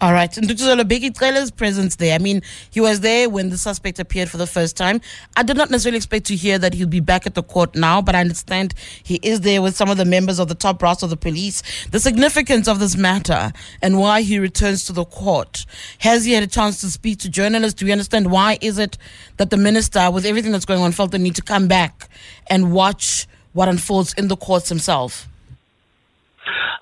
All 0.01 0.12
right. 0.12 0.35
And 0.38 0.47
Ntutuzelo 0.47 0.83
Bheki 0.83 1.15
Cele's 1.15 1.50
presence 1.50 1.95
there. 1.95 2.13
I 2.13 2.17
mean, 2.17 2.41
he 2.71 2.81
was 2.81 3.00
there 3.00 3.29
when 3.29 3.50
the 3.50 3.57
suspect 3.57 4.00
appeared 4.00 4.29
for 4.29 4.38
the 4.38 4.47
first 4.47 4.75
time. 4.75 5.00
I 5.38 5.43
did 5.43 5.55
not 5.55 5.69
necessarily 5.69 5.97
expect 5.97 6.25
to 6.25 6.35
hear 6.35 6.57
that 6.59 6.73
he'll 6.73 6.88
be 6.88 7.00
back 7.00 7.25
at 7.25 7.35
the 7.35 7.43
court 7.43 7.75
now, 7.75 8.01
but 8.01 8.15
I 8.15 8.19
understand 8.19 8.73
he 9.01 9.19
is 9.21 9.41
there 9.41 9.62
with 9.62 9.75
some 9.75 9.89
of 9.89 9.97
the 9.97 10.05
members 10.05 10.39
of 10.39 10.50
the 10.50 10.55
top 10.55 10.79
brass 10.79 11.03
of 11.03 11.09
the 11.09 11.17
police. 11.17 11.63
The 11.91 12.00
significance 12.00 12.67
of 12.67 12.79
this 12.79 12.97
matter 12.97 13.53
and 13.81 14.00
why 14.00 14.21
he 14.21 14.39
returns 14.39 14.85
to 14.85 14.93
the 14.93 15.05
court. 15.05 15.65
Has 16.00 16.25
he 16.25 16.33
had 16.33 16.43
a 16.43 16.47
chance 16.47 16.81
to 16.81 16.88
speak 16.88 17.19
to 17.19 17.29
journalists? 17.29 17.79
Do 17.79 17.85
we 17.85 17.91
understand 17.91 18.29
why 18.29 18.57
is 18.62 18.77
it 18.77 18.97
that 19.38 19.51
the 19.51 19.57
minister, 19.57 20.12
with 20.12 20.25
everything 20.25 20.51
that's 20.51 20.65
going 20.65 20.81
on, 20.81 20.91
felt 20.91 21.12
the 21.12 21.19
need 21.19 21.35
to 21.35 21.41
come 21.41 21.67
back 21.67 22.09
and 22.50 22.73
watch 22.73 23.27
what 23.53 23.69
unfolds 23.69 24.13
in 24.15 24.27
the 24.27 24.35
courts 24.35 24.69
himself? 24.69 25.29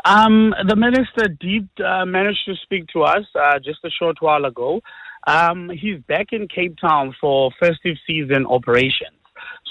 Um, 0.06 0.54
the 0.68 0.76
minister 0.76 1.28
did 1.40 1.70
uh, 1.84 2.06
manage 2.06 2.38
to 2.46 2.56
speak 2.64 2.88
to 2.94 3.04
us 3.04 3.26
uh, 3.36 3.60
just 3.60 3.80
a 3.84 3.90
short 3.90 4.18
while 4.20 4.46
ago. 4.46 4.82
Um, 5.28 5.70
he's 5.70 6.00
back 6.08 6.28
in 6.32 6.48
Cape 6.48 6.78
Town 6.80 7.16
for 7.22 7.52
festive 7.60 7.98
season 8.08 8.46
operations. 8.48 9.18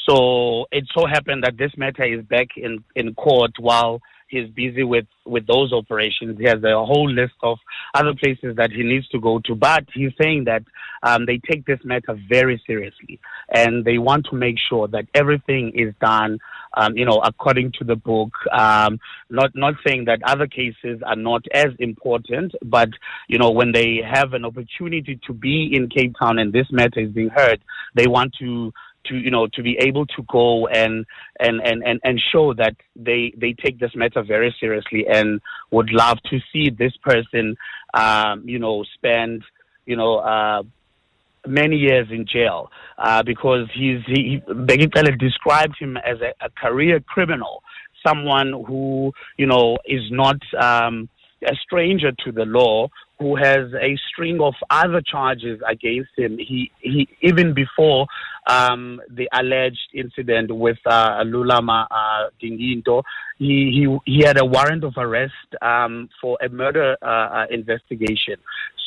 So 0.09 0.67
it 0.73 0.85
so 0.97 1.07
happened 1.07 1.45
that 1.45 1.57
this 1.59 1.73
matter 1.77 2.05
is 2.05 2.25
back 2.25 2.49
in, 2.57 2.83
in 2.95 3.15
court 3.15 3.53
while 3.59 4.01
he's 4.31 4.49
busy 4.49 4.85
with, 4.85 5.07
with 5.27 5.47
those 5.47 5.73
operations. 5.73 6.39
He 6.39 6.45
has 6.45 6.63
a 6.63 6.85
whole 6.85 7.11
list 7.11 7.35
of 7.43 7.59
other 7.95 8.15
places 8.15 8.57
that 8.57 8.71
he 8.71 8.83
needs 8.83 9.09
to 9.09 9.21
go 9.21 9.41
to. 9.41 9.55
But 9.55 9.85
he's 9.93 10.13
saying 10.21 10.45
that 10.45 10.63
um, 11.03 11.27
they 11.27 11.39
take 11.39 11.67
this 11.67 11.81
matter 11.85 12.19
very 12.29 12.63
seriously 12.67 13.21
and 13.53 13.85
they 13.85 13.99
want 13.99 14.27
to 14.31 14.37
make 14.37 14.57
sure 14.59 14.89
that 14.89 15.07
everything 15.15 15.73
is 15.75 15.95
done 16.01 16.39
um, 16.77 16.97
you 16.97 17.05
know, 17.05 17.21
according 17.25 17.73
to 17.79 17.85
the 17.85 17.97
book. 17.97 18.33
Um, 18.53 19.01
not 19.29 19.51
not 19.55 19.75
saying 19.87 20.05
that 20.07 20.23
other 20.25 20.47
cases 20.47 21.01
are 21.05 21.17
not 21.17 21.45
as 21.53 21.69
important, 21.79 22.55
but 22.63 22.91
you 23.29 23.39
know, 23.39 23.51
when 23.51 23.73
they 23.73 24.01
have 24.09 24.35
an 24.35 24.45
opportunity 24.45 25.19
to 25.27 25.33
be 25.33 25.71
in 25.73 25.89
Cape 25.89 26.15
Town 26.19 26.39
and 26.39 26.53
this 26.53 26.67
matter 26.71 27.01
is 27.01 27.11
being 27.11 27.31
heard, 27.31 27.61
they 27.95 28.07
want 28.07 28.35
to 28.41 28.73
to 29.07 29.17
you 29.17 29.31
know 29.31 29.47
to 29.55 29.63
be 29.63 29.77
able 29.79 30.07
to 30.07 30.23
go 30.31 30.67
and 30.69 31.07
and 31.39 31.61
and 31.63 31.83
and, 31.85 32.01
and 32.05 32.21
show 32.33 32.55
that 32.55 32.75
they 32.97 33.33
they 33.37 33.53
take 33.53 33.79
this 33.79 33.95
matter 33.95 34.23
very 34.23 34.55
seriously 34.61 35.07
and 35.09 35.41
would 35.71 35.91
love 35.93 36.19
to 36.31 36.39
see 36.53 36.71
this 36.71 36.97
person 36.99 37.57
um, 37.95 38.43
you 38.49 38.59
know 38.59 38.85
spend 38.95 39.43
you 39.87 39.97
know 39.97 40.19
uh, 40.19 40.63
many 41.47 41.77
years 41.77 42.09
in 42.11 42.27
jail 42.27 42.71
uh, 42.99 43.23
because 43.23 43.69
he's 43.75 44.01
he, 44.07 44.43
Bheki 44.49 44.95
Cele 44.95 45.17
described 45.17 45.77
him 45.79 45.97
as 45.97 46.19
a, 46.21 46.33
a, 46.45 46.51
career 46.51 47.01
criminal, 47.01 47.63
someone 48.07 48.53
who 48.67 49.13
you 49.37 49.47
know 49.47 49.79
is 49.87 50.11
not 50.11 50.37
um, 50.61 51.09
a 51.47 51.55
stranger 51.57 52.13
to 52.25 52.33
the 52.33 52.45
law, 52.45 52.89
who 53.21 53.37
has 53.37 53.73
a 53.75 53.97
string 54.09 54.41
of 54.41 54.55
other 54.71 55.03
charges 55.03 55.61
against 55.69 56.11
him. 56.17 56.39
He 56.39 56.73
he 56.81 57.07
even 57.21 57.53
before 57.53 58.07
um, 58.47 59.01
the 59.11 59.29
alleged 59.33 59.91
incident 59.95 60.55
with 60.55 60.79
uh, 60.87 61.23
Lulama 61.25 61.87
uh, 61.91 62.31
Dinginto, 62.43 63.03
he, 63.41 63.73
he 64.05 64.13
he 64.13 64.23
had 64.23 64.39
a 64.39 64.45
warrant 64.45 64.85
of 64.85 64.93
arrest 64.99 65.33
um, 65.63 66.11
for 66.21 66.37
a 66.43 66.51
murder 66.51 66.95
uh, 67.01 67.07
uh, 67.07 67.47
investigation. 67.51 68.37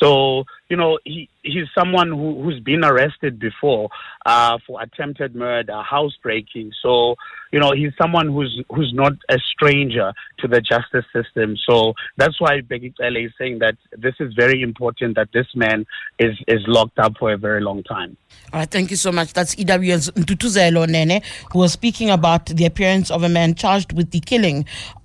So 0.00 0.44
you 0.68 0.76
know 0.76 1.00
he 1.04 1.28
he's 1.42 1.66
someone 1.76 2.10
who, 2.10 2.40
who's 2.40 2.60
been 2.60 2.84
arrested 2.84 3.40
before 3.40 3.88
uh, 4.24 4.58
for 4.64 4.80
attempted 4.80 5.34
murder, 5.34 5.82
housebreaking. 5.82 6.72
So 6.80 7.16
you 7.50 7.58
know 7.58 7.72
he's 7.72 7.92
someone 8.00 8.28
who's 8.28 8.62
who's 8.70 8.92
not 8.94 9.14
a 9.28 9.38
stranger 9.40 10.12
to 10.38 10.46
the 10.46 10.60
justice 10.60 11.06
system. 11.12 11.56
So 11.68 11.94
that's 12.16 12.40
why 12.40 12.60
Bheki 12.60 12.94
Cele 12.96 13.24
is 13.24 13.32
saying 13.36 13.58
that 13.58 13.76
this 13.98 14.14
is 14.20 14.32
very 14.34 14.62
important 14.62 15.16
that 15.16 15.30
this 15.32 15.48
man 15.56 15.84
is 16.20 16.36
is 16.46 16.60
locked 16.68 17.00
up 17.00 17.14
for 17.18 17.32
a 17.32 17.36
very 17.36 17.60
long 17.60 17.82
time. 17.82 18.16
All 18.52 18.60
right, 18.60 18.70
thank 18.70 18.90
you 18.90 18.96
so 18.96 19.10
much. 19.10 19.32
That's 19.32 19.58
EW's 19.58 20.10
Ntutuzelo 20.10 20.88
Nene, 20.88 21.22
who 21.52 21.58
was 21.58 21.72
speaking 21.72 22.10
about 22.10 22.46
the 22.46 22.66
appearance 22.66 23.10
of 23.10 23.24
a 23.24 23.28
man 23.28 23.54
charged 23.56 23.92
with 23.92 24.10
the 24.12 24.20
killing 24.20 24.43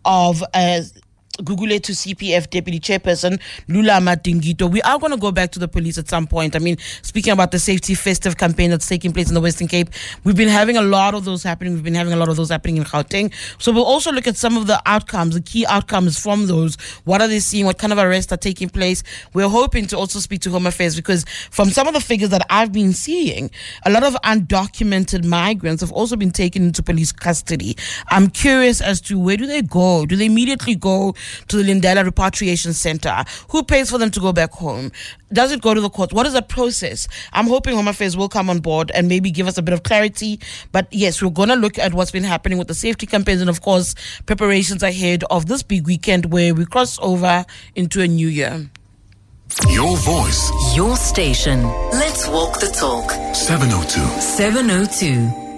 of 0.06 0.44
uh, 0.54 0.82
a 1.40 1.80
to 1.80 1.92
CPF 1.94 2.50
Deputy 2.50 2.80
Chairperson 2.80 3.40
Lulama 3.68 4.22
Dingito. 4.22 4.70
We 4.70 4.82
are 4.82 5.00
going 5.00 5.12
to 5.12 5.18
go 5.18 5.32
back 5.32 5.52
to 5.52 5.60
the 5.60 5.68
police 5.68 5.98
at 5.98 6.10
some 6.10 6.28
point. 6.28 6.56
I 6.56 6.60
mean, 6.60 6.78
speaking 7.02 7.32
about 7.32 7.52
the 7.52 7.60
safety 7.60 7.96
festive 7.96 8.38
campaign 8.38 8.70
that's 8.70 8.88
taking 8.88 9.14
place 9.14 9.30
in 9.30 9.36
the 9.36 9.42
Western 9.42 9.68
Cape, 9.68 9.90
we've 10.24 10.36
been 10.36 10.50
having 10.50 10.76
a 10.76 10.82
lot 10.82 11.14
of 11.14 11.24
those 11.26 11.44
happening. 11.44 11.74
We've 11.74 11.84
been 11.84 11.96
having 11.96 12.14
a 12.14 12.18
lot 12.18 12.28
of 12.28 12.36
those 12.36 12.50
happening 12.50 12.78
in 12.78 12.84
Gauteng. 12.84 13.34
So 13.58 13.72
we'll 13.72 13.86
also 13.86 14.12
look 14.12 14.28
at 14.28 14.36
some 14.36 14.58
of 14.58 14.68
the 14.68 14.82
outcomes, 14.86 15.36
the 15.36 15.42
key 15.42 15.66
outcomes 15.66 16.20
from 16.20 16.48
those. 16.48 16.76
What 17.06 17.22
are 17.22 17.28
they 17.28 17.40
seeing? 17.40 17.66
What 17.66 17.78
kind 17.78 17.94
of 17.94 18.00
arrests 18.00 18.34
are 18.34 18.38
taking 18.38 18.70
place? 18.70 19.04
We're 19.34 19.50
hoping 19.50 19.88
to 19.88 19.98
also 19.98 20.20
speak 20.20 20.42
to 20.42 20.50
Home 20.52 20.66
Affairs 20.66 20.96
because 20.96 21.26
from 21.52 21.70
some 21.70 21.88
of 21.88 21.94
the 21.94 22.02
figures 22.02 22.30
that 22.32 22.46
I've 22.50 22.74
been 22.74 22.92
seeing, 22.92 23.50
a 23.86 23.92
lot 23.92 24.04
of 24.04 24.16
undocumented 24.26 25.24
migrants 25.24 25.82
have 25.82 25.92
also 25.92 26.18
been 26.18 26.32
taken 26.32 26.64
into 26.64 26.84
police 26.84 27.12
custody. 27.12 27.78
I'm 28.10 28.30
curious 28.30 28.82
as 28.82 29.00
to 29.02 29.18
where 29.18 29.38
do 29.38 29.48
they 29.48 29.62
go? 29.62 30.06
Do 30.06 30.16
they 30.16 30.26
immediately 30.26 30.76
go 30.76 31.16
to 31.48 31.58
the 31.58 31.64
Lindela 31.64 32.04
Repatriation 32.04 32.74
Center? 32.74 33.24
Who 33.50 33.64
pays 33.64 33.90
for 33.90 33.98
them 33.98 34.12
to 34.12 34.20
go 34.20 34.34
back 34.34 34.52
home? 34.52 34.92
Does 35.32 35.52
it 35.52 35.62
go 35.62 35.74
to 35.74 35.82
the 35.82 35.90
court? 35.90 36.12
What 36.12 36.26
is 36.26 36.34
the 36.34 36.42
process? 36.42 37.08
I'm 37.34 37.48
hoping 37.48 37.76
Home 37.76 37.88
Affairs 37.88 38.18
will 38.18 38.30
come 38.30 38.50
on 38.50 38.60
board 38.60 38.92
and 38.94 39.08
maybe 39.08 39.32
give 39.32 39.48
us 39.48 39.58
a 39.58 39.62
bit 39.62 39.74
of 39.74 39.84
clarity. 39.84 40.40
But 40.72 40.88
yes, 40.92 41.22
we're 41.22 41.30
going 41.30 41.50
to 41.50 41.56
look 41.56 41.78
at 41.78 41.94
what's 41.94 42.12
been 42.12 42.24
happening 42.24 42.58
with 42.58 42.68
the 42.68 42.74
safety 42.74 43.06
campaigns 43.06 43.42
and, 43.42 43.50
of 43.50 43.62
course, 43.62 43.96
preparations 44.26 44.84
ahead 44.84 45.24
of 45.30 45.46
this 45.46 45.64
big 45.64 45.86
weekend 45.86 46.32
where 46.32 46.54
we 46.54 46.66
cross 46.66 46.98
over 47.02 47.46
into 47.76 48.02
a 48.02 48.08
new 48.08 48.28
year. 48.28 48.70
Your 49.70 49.98
voice. 49.98 50.76
Your 50.76 50.96
station. 50.96 51.64
Let's 51.92 52.28
walk 52.28 52.60
the 52.60 52.68
talk. 52.68 53.12
702. 53.36 54.00
702. 54.22 55.49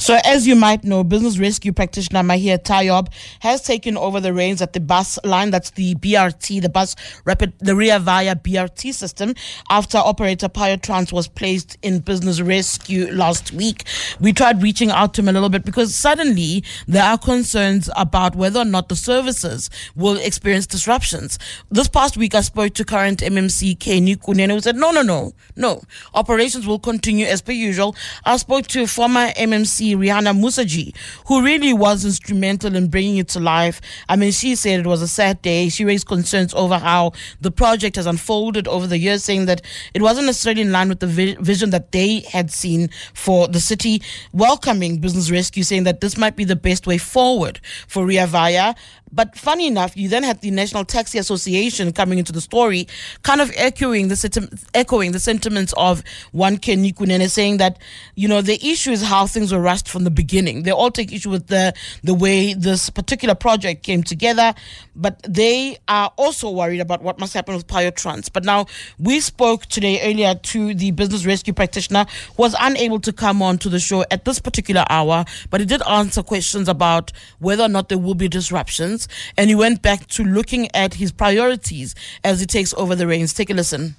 So, 0.00 0.16
as 0.24 0.46
you 0.46 0.56
might 0.56 0.82
know, 0.82 1.04
business 1.04 1.36
rescue 1.36 1.74
practitioner 1.74 2.20
Mahia 2.20 2.58
Tayob 2.58 3.08
has 3.40 3.60
taken 3.60 3.98
over 3.98 4.18
the 4.18 4.32
reins 4.32 4.62
at 4.62 4.72
the 4.72 4.80
bus 4.80 5.18
line. 5.24 5.50
That's 5.50 5.72
the 5.72 5.94
BRT, 5.96 6.62
the 6.62 6.70
bus 6.70 6.96
rapid, 7.26 7.52
the 7.58 7.76
Rea 7.76 7.98
Vaya 7.98 8.34
BRT 8.34 8.94
system, 8.94 9.34
after 9.68 9.98
operator 9.98 10.48
Trans 10.48 11.12
was 11.12 11.28
placed 11.28 11.76
in 11.82 11.98
business 11.98 12.40
rescue 12.40 13.12
last 13.12 13.52
week. 13.52 13.84
We 14.18 14.32
tried 14.32 14.62
reaching 14.62 14.90
out 14.90 15.12
to 15.14 15.20
him 15.20 15.28
a 15.28 15.32
little 15.32 15.50
bit 15.50 15.66
because 15.66 15.94
suddenly 15.94 16.64
there 16.88 17.04
are 17.04 17.18
concerns 17.18 17.90
about 17.94 18.34
whether 18.34 18.60
or 18.60 18.64
not 18.64 18.88
the 18.88 18.96
services 18.96 19.68
will 19.94 20.16
experience 20.16 20.66
disruptions. 20.66 21.38
This 21.70 21.88
past 21.88 22.16
week, 22.16 22.34
I 22.34 22.40
spoke 22.40 22.72
to 22.72 22.86
current 22.86 23.18
MMC 23.18 23.78
Kenny 23.78 24.16
Kunene 24.16 24.50
who 24.50 24.60
said, 24.60 24.76
no, 24.76 24.92
no, 24.92 25.02
no, 25.02 25.34
no. 25.56 25.82
Operations 26.14 26.66
will 26.66 26.78
continue 26.78 27.26
as 27.26 27.42
per 27.42 27.52
usual. 27.52 27.94
I 28.24 28.38
spoke 28.38 28.66
to 28.68 28.86
former 28.86 29.26
MMC 29.32 29.89
Rehana 29.94 30.38
Moosajee, 30.38 30.94
who 31.26 31.42
really 31.42 31.72
was 31.72 32.04
instrumental 32.04 32.74
in 32.74 32.88
bringing 32.88 33.16
it 33.18 33.28
to 33.28 33.40
life. 33.40 33.80
I 34.08 34.16
mean, 34.16 34.32
she 34.32 34.54
said 34.54 34.80
it 34.80 34.86
was 34.86 35.02
a 35.02 35.08
sad 35.08 35.42
day. 35.42 35.68
She 35.68 35.84
raised 35.84 36.06
concerns 36.06 36.54
over 36.54 36.78
how 36.78 37.12
the 37.40 37.50
project 37.50 37.96
has 37.96 38.06
unfolded 38.06 38.68
over 38.68 38.86
the 38.86 38.98
years, 38.98 39.24
saying 39.24 39.46
that 39.46 39.62
it 39.94 40.02
wasn't 40.02 40.26
necessarily 40.26 40.62
in 40.62 40.72
line 40.72 40.88
with 40.88 41.00
the 41.00 41.06
vi- 41.06 41.36
vision 41.40 41.70
that 41.70 41.92
they 41.92 42.20
had 42.20 42.50
seen 42.50 42.88
for 43.14 43.48
the 43.48 43.60
city. 43.60 44.02
Welcoming 44.32 44.98
Business 44.98 45.30
Rescue, 45.30 45.62
saying 45.62 45.84
that 45.84 46.00
this 46.00 46.16
might 46.16 46.36
be 46.36 46.44
the 46.44 46.56
best 46.56 46.86
way 46.86 46.98
forward 46.98 47.60
for 47.86 48.04
Rea 48.04 48.26
Vaya. 48.26 48.74
But 49.12 49.36
funny 49.36 49.66
enough, 49.66 49.96
you 49.96 50.08
then 50.08 50.22
had 50.22 50.40
the 50.40 50.50
National 50.50 50.84
Taxi 50.84 51.18
Association 51.18 51.92
coming 51.92 52.18
into 52.18 52.32
the 52.32 52.40
story, 52.40 52.86
kind 53.22 53.40
of 53.40 53.50
echoing 53.56 54.08
the 54.08 54.60
echoing 54.74 55.12
the 55.12 55.18
sentiments 55.18 55.74
of 55.76 56.04
one 56.32 56.58
Kenny 56.58 56.92
Kunene, 56.92 57.28
saying 57.28 57.56
that 57.56 57.78
you 58.14 58.28
know 58.28 58.40
the 58.40 58.64
issue 58.64 58.90
is 58.90 59.02
how 59.02 59.26
things 59.26 59.52
were 59.52 59.60
rushed 59.60 59.88
from 59.88 60.04
the 60.04 60.10
beginning. 60.10 60.62
They 60.62 60.70
all 60.70 60.90
take 60.90 61.12
issue 61.12 61.30
with 61.30 61.48
the 61.48 61.74
the 62.04 62.14
way 62.14 62.54
this 62.54 62.88
particular 62.88 63.34
project 63.34 63.82
came 63.82 64.04
together, 64.04 64.54
but 64.94 65.20
they 65.28 65.78
are 65.88 66.12
also 66.16 66.50
worried 66.50 66.80
about 66.80 67.02
what 67.02 67.18
must 67.18 67.34
happen 67.34 67.56
with 67.56 67.66
Piotrans. 67.66 68.32
But 68.32 68.44
now 68.44 68.66
we 68.98 69.18
spoke 69.20 69.66
today 69.66 70.00
earlier 70.08 70.34
to 70.34 70.74
the 70.74 70.92
business 70.92 71.26
rescue 71.26 71.52
practitioner, 71.52 72.06
who 72.36 72.42
was 72.42 72.54
unable 72.60 73.00
to 73.00 73.12
come 73.12 73.42
on 73.42 73.58
to 73.58 73.68
the 73.68 73.80
show 73.80 74.04
at 74.12 74.24
this 74.24 74.38
particular 74.38 74.84
hour, 74.88 75.24
but 75.50 75.60
he 75.60 75.66
did 75.66 75.82
answer 75.88 76.22
questions 76.22 76.68
about 76.68 77.10
whether 77.40 77.64
or 77.64 77.68
not 77.68 77.88
there 77.88 77.98
will 77.98 78.14
be 78.14 78.28
disruptions 78.28 78.99
and 79.36 79.48
he 79.48 79.54
went 79.54 79.82
back 79.82 80.06
to 80.08 80.24
looking 80.24 80.68
at 80.74 80.94
his 80.94 81.12
priorities 81.12 81.94
as 82.24 82.40
he 82.40 82.46
takes 82.46 82.74
over 82.74 82.94
the 82.94 83.06
reins. 83.06 83.32
Take 83.32 83.50
a 83.50 83.54
listen. 83.54 83.96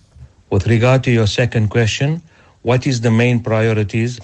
With 0.50 0.68
regard 0.68 1.04
to 1.06 1.12
your 1.12 1.28
second 1.28 1.70
question, 1.70 2.22
what 2.64 2.86
is 2.86 3.02
the 3.02 3.10
main 3.10 3.42
priorities 3.42 4.20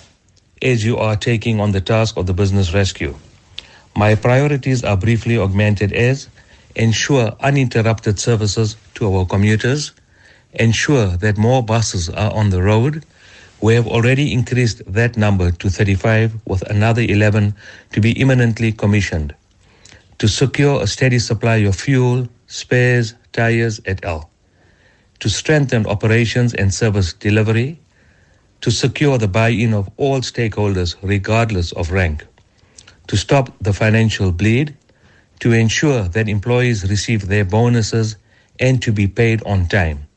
as 0.61 0.83
you 0.83 0.97
are 0.97 1.15
taking 1.15 1.59
on 1.59 1.71
the 1.71 1.81
task 1.81 2.17
of 2.17 2.25
the 2.25 2.33
business 2.33 2.73
rescue? 2.73 3.15
My 3.95 4.13
priorities 4.13 4.83
are 4.83 4.97
briefly 4.97 5.37
augmented 5.37 5.93
as 5.93 6.27
ensure 6.75 7.35
uninterrupted 7.39 8.19
services 8.19 8.75
to 8.95 9.11
our 9.11 9.25
commuters, 9.25 9.91
ensure 10.53 11.17
that 11.17 11.37
more 11.37 11.63
buses 11.63 12.09
are 12.09 12.31
on 12.33 12.51
the 12.51 12.61
road. 12.61 13.03
We 13.61 13.73
have 13.73 13.87
already 13.87 14.31
increased 14.31 14.81
that 14.85 15.17
number 15.17 15.51
to 15.51 15.69
35 15.69 16.33
with 16.45 16.61
another 16.69 17.01
11 17.01 17.55
to 17.93 18.01
be 18.01 18.11
imminently 18.11 18.71
commissioned 18.71 19.33
to 20.19 20.27
secure 20.27 20.81
a 20.81 20.87
steady 20.87 21.19
supply 21.19 21.57
of 21.57 21.75
fuel, 21.75 22.27
spares, 22.47 23.13
tires, 23.33 23.79
et 23.85 24.03
al., 24.03 24.29
to 25.19 25.29
strengthen 25.29 25.85
operations 25.85 26.53
and 26.55 26.73
service 26.73 27.13
delivery, 27.13 27.79
to 28.61 28.71
secure 28.71 29.17
the 29.17 29.27
buy 29.27 29.49
in 29.49 29.73
of 29.73 29.89
all 29.97 30.21
stakeholders 30.21 30.95
regardless 31.03 31.71
of 31.73 31.91
rank, 31.91 32.25
to 33.07 33.15
stop 33.15 33.55
the 33.61 33.73
financial 33.73 34.31
bleed, 34.31 34.75
to 35.39 35.51
ensure 35.51 36.03
that 36.09 36.27
employees 36.27 36.89
receive 36.89 37.27
their 37.27 37.45
bonuses 37.45 38.15
and 38.59 38.81
to 38.81 38.91
be 38.91 39.07
paid 39.07 39.43
on 39.45 39.67
time, 39.67 40.07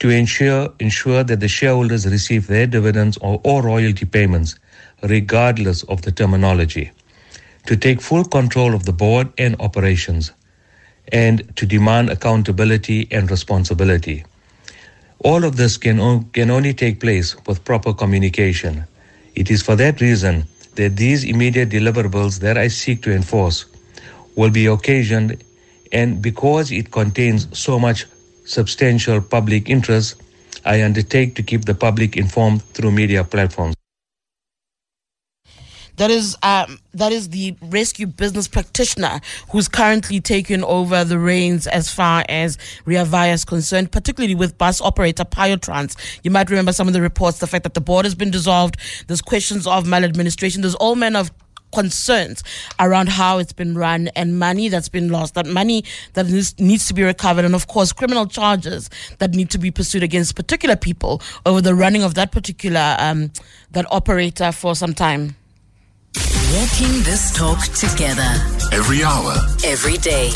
to 0.00 0.10
ensure, 0.10 0.72
ensure 0.80 1.22
that 1.22 1.38
the 1.38 1.48
shareholders 1.48 2.04
receive 2.06 2.48
their 2.48 2.66
dividends 2.66 3.16
or, 3.18 3.40
or 3.44 3.62
royalty 3.62 4.04
payments 4.04 4.56
regardless 5.04 5.84
of 5.84 6.02
the 6.02 6.10
terminology 6.10 6.90
to 7.70 7.76
take 7.76 8.00
full 8.00 8.24
control 8.24 8.74
of 8.74 8.84
the 8.84 8.92
board 8.92 9.28
and 9.38 9.54
operations, 9.60 10.32
and 11.12 11.36
to 11.54 11.64
demand 11.64 12.10
accountability 12.10 13.06
and 13.12 13.30
responsibility. 13.30 14.24
All 15.20 15.44
of 15.44 15.54
this 15.56 15.78
can, 15.78 16.00
o- 16.00 16.24
can 16.32 16.50
only 16.50 16.74
take 16.74 16.98
place 16.98 17.36
with 17.46 17.64
proper 17.64 17.92
communication. 17.94 18.84
It 19.36 19.52
is 19.52 19.62
for 19.62 19.76
that 19.76 20.00
reason 20.00 20.46
that 20.74 20.96
these 20.96 21.22
immediate 21.22 21.68
deliverables 21.70 22.40
that 22.40 22.58
I 22.58 22.66
seek 22.66 23.02
to 23.02 23.12
enforce 23.12 23.66
will 24.34 24.50
be 24.50 24.66
occasioned, 24.66 25.44
and 25.92 26.20
because 26.20 26.72
it 26.72 26.90
contains 26.90 27.46
so 27.56 27.78
much 27.78 28.06
substantial 28.46 29.20
public 29.20 29.70
interest, 29.70 30.20
I 30.64 30.82
undertake 30.82 31.36
to 31.36 31.44
keep 31.44 31.66
the 31.66 31.74
public 31.74 32.16
informed 32.16 32.62
through 32.74 32.90
media 32.90 33.22
platforms. 33.22 33.79
That 36.00 36.10
is 36.10 36.34
um, 36.42 36.78
that 36.94 37.12
is 37.12 37.28
the 37.28 37.54
rescue 37.60 38.06
business 38.06 38.48
practitioner 38.48 39.20
who's 39.50 39.68
currently 39.68 40.18
taken 40.18 40.64
over 40.64 41.04
the 41.04 41.18
reins 41.18 41.66
as 41.66 41.90
far 41.90 42.24
as 42.26 42.56
Rea 42.86 43.04
Vaya 43.04 43.34
is 43.34 43.44
concerned, 43.44 43.92
particularly 43.92 44.34
with 44.34 44.56
bus 44.56 44.80
operator 44.80 45.24
Trans. 45.60 45.98
You 46.22 46.30
might 46.30 46.48
remember 46.48 46.72
some 46.72 46.88
of 46.88 46.94
the 46.94 47.02
reports, 47.02 47.40
the 47.40 47.46
fact 47.46 47.64
that 47.64 47.74
the 47.74 47.82
board 47.82 48.06
has 48.06 48.14
been 48.14 48.30
dissolved. 48.30 48.78
There's 49.08 49.20
questions 49.20 49.66
of 49.66 49.86
maladministration. 49.86 50.62
There's 50.62 50.74
all 50.76 50.96
manner 50.96 51.18
of 51.18 51.32
concerns 51.70 52.42
around 52.78 53.10
how 53.10 53.36
it's 53.36 53.52
been 53.52 53.76
run 53.76 54.08
and 54.16 54.38
money 54.38 54.70
that's 54.70 54.88
been 54.88 55.10
lost, 55.10 55.34
that 55.34 55.44
money 55.44 55.84
that 56.14 56.26
needs 56.58 56.86
to 56.86 56.94
be 56.94 57.02
recovered, 57.02 57.44
and 57.44 57.54
of 57.54 57.66
course, 57.66 57.92
criminal 57.92 58.24
charges 58.24 58.88
that 59.18 59.34
need 59.34 59.50
to 59.50 59.58
be 59.58 59.70
pursued 59.70 60.02
against 60.02 60.34
particular 60.34 60.76
people 60.76 61.20
over 61.44 61.60
the 61.60 61.74
running 61.74 62.02
of 62.02 62.14
that 62.14 62.32
particular 62.32 62.96
um, 62.98 63.30
that 63.72 63.84
operator 63.92 64.50
for 64.50 64.74
some 64.74 64.94
time. 64.94 65.36
Walking 66.58 67.04
this 67.04 67.30
talk 67.30 67.62
together. 67.74 68.28
Every 68.72 69.04
hour. 69.04 69.36
Every 69.64 69.98
day. 69.98 70.30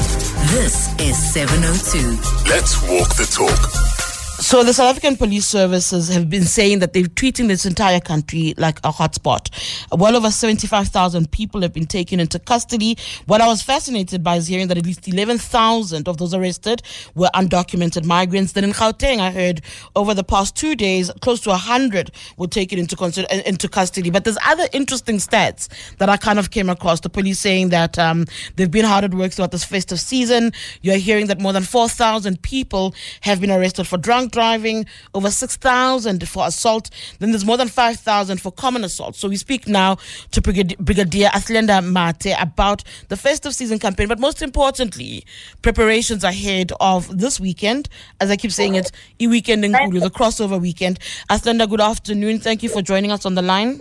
This 0.55 0.95
is 1.01 1.17
702. 1.33 2.11
Let's 2.49 2.81
walk 2.83 3.17
the 3.17 3.27
talk. 3.27 4.04
So 4.45 4.63
the 4.63 4.75
South 4.75 4.91
African 4.91 5.17
police 5.17 5.47
services 5.47 6.11
have 6.11 6.29
been 6.29 6.45
saying 6.45 6.81
that 6.81 6.93
they're 6.93 7.07
treating 7.07 7.47
this 7.47 7.65
entire 7.65 7.99
country 7.99 8.53
like 8.59 8.79
a 8.81 8.93
hotspot. 8.93 9.49
Well 9.91 10.15
over 10.15 10.31
75,000 10.31 11.33
people 11.33 11.63
have 11.63 11.73
been 11.73 11.87
taken 11.87 12.21
into 12.21 12.39
custody. 12.39 12.99
What 13.25 13.41
I 13.41 13.47
was 13.47 13.63
fascinated 13.63 14.23
by 14.23 14.37
is 14.37 14.47
hearing 14.47 14.69
that 14.69 14.77
at 14.77 14.85
least 14.85 15.09
11,000 15.09 16.07
of 16.07 16.19
those 16.19 16.35
arrested 16.35 16.83
were 17.15 17.31
undocumented 17.35 18.05
migrants. 18.05 18.53
Then 18.53 18.65
in 18.65 18.73
Gauteng, 18.73 19.19
I 19.19 19.31
heard 19.31 19.63
over 19.97 20.13
the 20.13 20.23
past 20.23 20.55
two 20.55 20.77
days, 20.77 21.11
close 21.23 21.41
to 21.41 21.49
100 21.49 22.11
were 22.37 22.47
taken 22.47 22.79
into, 22.79 23.03
uh, 23.03 23.43
into 23.47 23.67
custody. 23.67 24.11
But 24.11 24.25
there's 24.25 24.39
other 24.47 24.69
interesting 24.75 25.17
stats 25.17 25.69
that 25.97 26.11
I 26.11 26.19
kind 26.19 26.39
of 26.39 26.51
came 26.51 26.69
across. 26.69 27.01
The 27.01 27.09
police 27.09 27.41
saying 27.41 27.71
that 27.71 27.99
um, 27.99 28.27
they've 28.57 28.71
been 28.71 28.85
hard 28.85 29.05
at 29.05 29.15
work 29.15 29.33
throughout 29.33 29.53
this 29.53 29.65
festive 29.65 30.01
season. 30.01 30.53
You're 30.83 30.99
hearing 30.99 31.29
that 31.29 31.41
more 31.41 31.55
than 31.55 31.63
4,000 31.63 32.43
people 32.43 32.95
have 33.23 33.41
been 33.41 33.51
arrested 33.51 33.87
for 33.87 33.97
drunk 33.97 34.34
driving, 34.35 34.85
over 35.15 35.31
6,000 35.31 36.29
for 36.29 36.47
assault. 36.47 36.91
Then 37.21 37.31
there's 37.31 37.45
more 37.45 37.57
than 37.57 37.69
5,000 37.69 38.41
for 38.41 38.53
common 38.53 38.85
assault. 38.85 39.15
So 39.17 39.29
we 39.29 39.37
speak 39.37 39.67
now 39.67 39.97
to 40.33 40.43
Brigadier, 40.43 41.29
Athlenda 41.29 41.81
Mathe 41.83 42.35
about 42.39 42.83
the 43.09 43.17
festive 43.17 43.55
season 43.55 43.79
campaign, 43.79 44.09
but 44.09 44.19
most 44.19 44.43
importantly, 44.43 45.25
preparations 45.63 46.25
ahead 46.25 46.73
of 46.81 47.17
this 47.17 47.39
weekend. 47.41 47.89
As 48.21 48.31
I 48.31 48.37
keep 48.37 48.53
saying 48.53 48.75
it, 48.75 48.91
e-weekend 49.21 49.65
in 49.65 49.73
Kulu, 49.73 50.01
the 50.01 50.11
crossover 50.11 50.61
weekend. 50.61 50.99
Athlenda, 51.31 51.69
good 51.69 51.81
afternoon. 51.81 52.41
Thank 52.41 52.63
you 52.63 52.69
for 52.69 52.83
joining 52.83 53.13
us 53.13 53.25
on 53.25 53.35
the 53.35 53.43
line. 53.43 53.81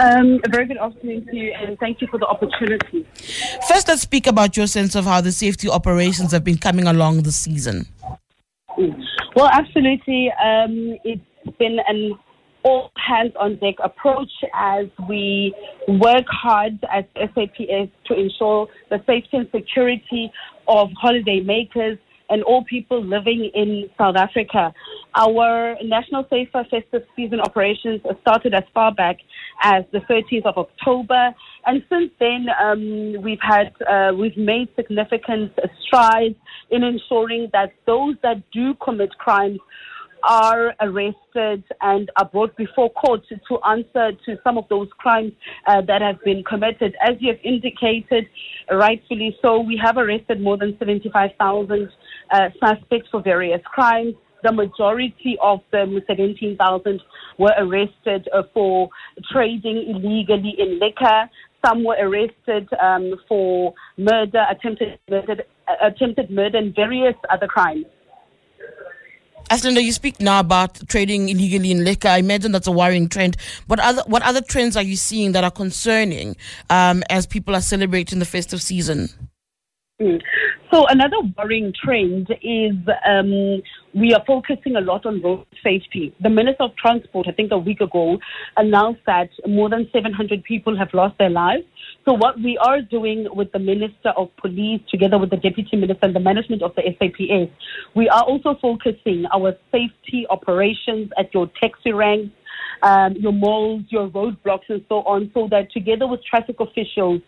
Um, 0.00 0.40
a 0.46 0.48
very 0.48 0.64
good 0.64 0.78
afternoon 0.78 1.26
to 1.26 1.36
you, 1.36 1.52
and 1.52 1.78
thank 1.78 2.00
you 2.00 2.08
for 2.08 2.18
the 2.18 2.26
opportunity. 2.26 3.06
First, 3.68 3.86
let's 3.86 4.00
speak 4.00 4.26
about 4.26 4.56
your 4.56 4.66
sense 4.66 4.94
of 4.94 5.04
how 5.04 5.20
the 5.20 5.30
safety 5.30 5.68
operations 5.68 6.32
have 6.32 6.42
been 6.42 6.56
coming 6.56 6.86
along 6.86 7.22
this 7.22 7.36
season. 7.36 7.86
Well, 9.36 9.48
absolutely. 9.52 10.30
Um, 10.42 10.96
it's 11.04 11.56
been 11.58 11.78
an 11.86 12.18
all 12.62 12.90
hands 12.96 13.32
on 13.38 13.56
deck 13.56 13.76
approach 13.82 14.30
as 14.54 14.86
we 15.08 15.54
work 15.88 16.26
hard 16.28 16.78
as 16.92 17.04
SAPS 17.16 17.90
to 18.06 18.14
ensure 18.14 18.68
the 18.90 18.98
safety 19.06 19.38
and 19.38 19.48
security 19.54 20.30
of 20.68 20.90
holiday 21.00 21.40
makers 21.40 21.98
and 22.28 22.42
all 22.44 22.64
people 22.64 23.02
living 23.04 23.50
in 23.54 23.88
South 23.98 24.16
Africa. 24.16 24.72
Our 25.16 25.76
National 25.82 26.24
Safer 26.30 26.64
Festive 26.70 27.02
Season 27.16 27.40
operations 27.40 28.02
started 28.20 28.54
as 28.54 28.62
far 28.72 28.94
back 28.94 29.16
as 29.62 29.84
the 29.92 30.00
13th 30.00 30.46
of 30.46 30.56
October, 30.56 31.34
and 31.66 31.82
since 31.90 32.10
then 32.18 32.46
um, 32.62 33.22
we've 33.22 33.42
had 33.42 33.72
uh, 33.88 34.12
we've 34.14 34.36
made 34.36 34.68
significant 34.76 35.52
strides 35.86 36.36
in 36.70 36.82
ensuring 36.82 37.48
that 37.52 37.72
those 37.86 38.14
that 38.22 38.42
do 38.52 38.74
commit 38.82 39.10
crimes 39.18 39.58
are 40.22 40.74
arrested 40.80 41.64
and 41.80 42.10
are 42.16 42.24
brought 42.26 42.56
before 42.56 42.90
court 42.90 43.22
to, 43.28 43.36
to 43.48 43.58
answer 43.66 44.12
to 44.26 44.36
some 44.44 44.58
of 44.58 44.64
those 44.68 44.88
crimes 44.98 45.32
uh, 45.66 45.80
that 45.86 46.02
have 46.02 46.22
been 46.24 46.42
committed. 46.44 46.94
As 47.02 47.16
you 47.20 47.32
have 47.32 47.40
indicated, 47.44 48.26
rightfully 48.70 49.36
so, 49.40 49.60
we 49.60 49.80
have 49.82 49.96
arrested 49.96 50.40
more 50.40 50.56
than 50.56 50.76
75,000 50.78 51.88
uh, 52.30 52.48
suspects 52.64 53.08
for 53.10 53.22
various 53.22 53.60
crimes. 53.64 54.14
The 54.42 54.52
majority 54.52 55.36
of 55.42 55.60
them, 55.70 56.00
17,000, 56.06 57.00
were 57.38 57.54
arrested 57.58 58.28
uh, 58.34 58.42
for 58.54 58.88
trading 59.32 59.84
illegally 59.88 60.54
in 60.58 60.78
liquor. 60.78 61.28
Some 61.66 61.84
were 61.84 61.96
arrested 62.00 62.68
um, 62.82 63.14
for 63.28 63.74
murder, 63.98 64.46
attempted 64.50 64.98
murder, 65.10 65.42
attempted 65.82 66.30
murder, 66.30 66.58
and 66.58 66.74
various 66.74 67.14
other 67.30 67.46
crimes. 67.46 67.84
Athlenda, 69.50 69.82
you 69.82 69.90
speak 69.90 70.20
now 70.20 70.38
about 70.38 70.86
trading 70.88 71.28
illegally 71.28 71.72
in 71.72 71.82
liquor. 71.82 72.06
I 72.06 72.18
imagine 72.18 72.52
that's 72.52 72.68
a 72.68 72.72
worrying 72.72 73.08
trend. 73.08 73.36
What 73.66 73.80
other 73.80 74.02
what 74.06 74.22
other 74.22 74.40
trends 74.40 74.76
are 74.76 74.82
you 74.82 74.94
seeing 74.94 75.32
that 75.32 75.42
are 75.42 75.50
concerning 75.50 76.36
um, 76.70 77.02
as 77.10 77.26
people 77.26 77.56
are 77.56 77.60
celebrating 77.60 78.20
the 78.20 78.24
festive 78.24 78.62
season? 78.62 79.08
Mm. 80.00 80.20
So 80.72 80.86
another 80.86 81.16
worrying 81.36 81.74
trend 81.84 82.28
is 82.42 82.72
um, 83.06 83.60
we 83.92 84.14
are 84.14 84.22
focusing 84.26 84.76
a 84.76 84.80
lot 84.80 85.04
on 85.04 85.20
road 85.20 85.44
safety. 85.62 86.14
The 86.22 86.30
Minister 86.30 86.64
of 86.64 86.76
Transport, 86.76 87.26
I 87.28 87.32
think 87.32 87.52
a 87.52 87.58
week 87.58 87.80
ago, 87.80 88.18
announced 88.56 89.02
that 89.06 89.28
more 89.46 89.68
than 89.68 89.90
700 89.92 90.42
people 90.44 90.76
have 90.78 90.88
lost 90.94 91.18
their 91.18 91.28
lives. 91.28 91.64
So 92.06 92.14
what 92.14 92.36
we 92.38 92.56
are 92.58 92.80
doing 92.80 93.26
with 93.32 93.52
the 93.52 93.58
Minister 93.58 94.10
of 94.16 94.34
Police, 94.36 94.80
together 94.90 95.18
with 95.18 95.30
the 95.30 95.36
Deputy 95.36 95.76
Minister 95.76 96.06
and 96.06 96.16
the 96.16 96.20
management 96.20 96.62
of 96.62 96.74
the 96.76 96.82
SAPS, 96.98 97.52
we 97.94 98.08
are 98.08 98.22
also 98.22 98.56
focusing 98.62 99.26
our 99.34 99.54
safety 99.70 100.24
operations 100.30 101.10
at 101.18 101.34
your 101.34 101.50
taxi 101.60 101.92
ranks, 101.92 102.32
um, 102.82 103.14
your 103.16 103.32
malls, 103.32 103.82
your 103.88 104.08
roadblocks, 104.08 104.68
and 104.68 104.84
so 104.88 104.96
on, 104.96 105.30
so 105.34 105.48
that 105.50 105.70
together 105.72 106.06
with 106.06 106.20
traffic 106.24 106.56
officials 106.60 107.20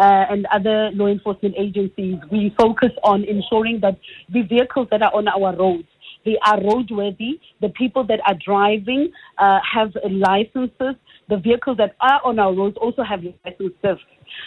uh, 0.00 0.26
and 0.30 0.46
other 0.52 0.90
law 0.92 1.06
enforcement 1.06 1.54
agencies, 1.58 2.16
we 2.30 2.54
focus 2.58 2.90
on 3.04 3.24
ensuring 3.24 3.80
that 3.82 3.98
the 4.32 4.42
vehicles 4.42 4.88
that 4.90 5.02
are 5.02 5.14
on 5.14 5.28
our 5.28 5.56
roads 5.56 5.88
they 6.24 6.36
are 6.44 6.58
roadworthy. 6.58 7.40
The 7.60 7.70
people 7.70 8.04
that 8.06 8.20
are 8.26 8.34
driving 8.44 9.10
uh, 9.38 9.58
have 9.74 9.92
licenses. 10.10 10.96
The 11.28 11.36
vehicles 11.36 11.76
that 11.78 11.94
are 12.00 12.20
on 12.24 12.38
our 12.38 12.52
roads 12.52 12.76
also 12.80 13.02
have 13.02 13.20
licenses 13.44 13.98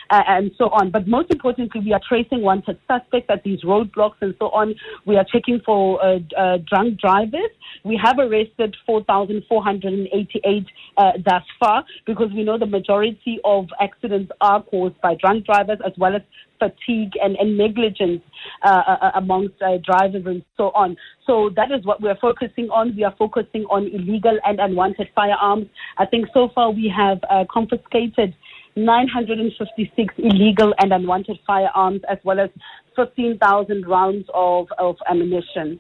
uh, 0.10 0.24
and 0.28 0.52
so 0.58 0.66
on. 0.70 0.92
But 0.92 1.08
most 1.08 1.32
importantly, 1.32 1.82
we 1.82 1.94
are 1.94 2.02
tracing 2.08 2.42
wanted 2.42 2.80
suspects 2.88 3.28
at 3.30 3.44
these 3.44 3.62
roadblocks 3.62 4.18
and 4.22 4.36
so 4.40 4.50
on. 4.50 4.76
We 5.06 5.18
are 5.18 5.26
checking 5.32 5.62
for 5.66 6.04
uh, 6.04 6.20
uh, 6.38 6.58
drunk 6.70 7.00
drivers. 7.00 7.52
We 7.84 8.00
have 8.04 8.20
arrested 8.20 8.76
4,488 8.86 10.66
uh, 10.98 11.12
thus 11.26 11.44
far 11.60 11.84
because 12.06 12.30
we 12.34 12.44
know 12.44 12.58
the 12.58 12.66
majority 12.66 13.40
of 13.44 13.68
accidents 13.80 14.32
are 14.42 14.62
caused 14.64 15.00
by 15.02 15.16
drunk 15.16 15.46
drivers 15.46 15.80
as 15.86 15.94
well 15.98 16.16
as 16.16 16.22
fatigue 16.60 17.14
and, 17.22 17.36
and 17.38 17.58
negligence 17.58 18.22
uh, 18.64 18.82
uh, 18.88 18.98
uh 19.02 19.12
amongst 19.16 19.62
uh, 19.62 19.78
drivers 19.84 20.24
and 20.26 20.44
so 20.58 20.72
on. 20.76 20.96
So 21.26 21.50
that 21.56 21.72
is 21.72 21.86
what 21.86 22.02
we're 22.02 22.18
focusing 22.18 22.70
on. 22.70 22.96
We 22.96 23.04
are 23.04 23.16
focusing 23.18 23.66
on 23.70 23.88
illegal 23.88 24.38
and 24.46 24.60
unwanted 24.60 25.10
firearms. 25.16 25.68
I 25.98 26.06
think 26.06 26.28
so 26.34 26.50
far 26.54 26.72
we 26.72 26.92
have 26.96 27.20
uh, 27.30 27.46
confiscated 27.52 28.36
956 28.76 30.14
illegal 30.18 30.74
and 30.80 30.92
unwanted 30.94 31.40
firearms, 31.46 32.02
as 32.10 32.18
well 32.24 32.40
as 32.40 32.50
15,000 32.96 33.88
rounds 33.88 34.28
of, 34.34 34.68
of 34.78 34.96
ammunition. 35.10 35.80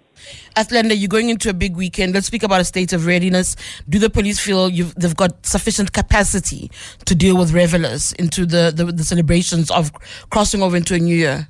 Athlenda, 0.56 0.97
you're 0.97 1.08
going 1.08 1.29
into 1.29 1.49
a 1.49 1.53
big 1.53 1.75
weekend. 1.75 2.13
Let's 2.13 2.27
speak 2.27 2.43
about 2.43 2.62
a 2.62 2.65
state 2.65 2.93
of 2.93 3.06
readiness. 3.06 3.56
Do 3.88 3.99
the 3.99 4.10
police 4.10 4.39
feel 4.39 4.69
they've 4.69 5.15
got 5.15 5.45
sufficient 5.45 5.93
capacity 5.93 6.71
to 7.06 7.15
deal 7.15 7.38
with 7.38 7.53
revelers 7.53 8.13
into 8.13 8.45
the, 8.45 8.71
the, 8.75 8.86
the 8.86 9.03
celebrations 9.03 9.69
of 9.71 9.91
crossing 10.29 10.62
over 10.62 10.75
into 10.75 10.95
a 10.95 10.99
new 10.99 11.15
year? 11.15 11.47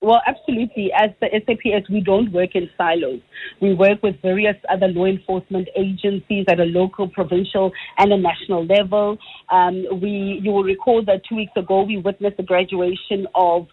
Well, 0.00 0.22
absolutely. 0.28 0.92
As 0.96 1.10
the 1.20 1.28
SAPS, 1.32 1.90
we 1.90 2.00
don't 2.00 2.30
work 2.32 2.50
in 2.54 2.70
silos. 2.78 3.20
We 3.60 3.74
work 3.74 4.00
with 4.00 4.14
various 4.22 4.54
other 4.70 4.86
law 4.86 5.06
enforcement 5.06 5.68
agencies 5.76 6.46
at 6.48 6.60
a 6.60 6.64
local, 6.64 7.08
provincial, 7.08 7.72
and 7.98 8.12
a 8.12 8.16
national 8.16 8.64
level. 8.64 9.18
Um, 9.50 9.84
we, 10.00 10.40
you 10.40 10.52
will 10.52 10.62
recall 10.62 11.04
that 11.06 11.22
two 11.28 11.34
weeks 11.34 11.52
ago 11.56 11.82
we 11.82 11.96
witnessed 11.96 12.36
the 12.36 12.44
graduation 12.44 13.26
of 13.34 13.66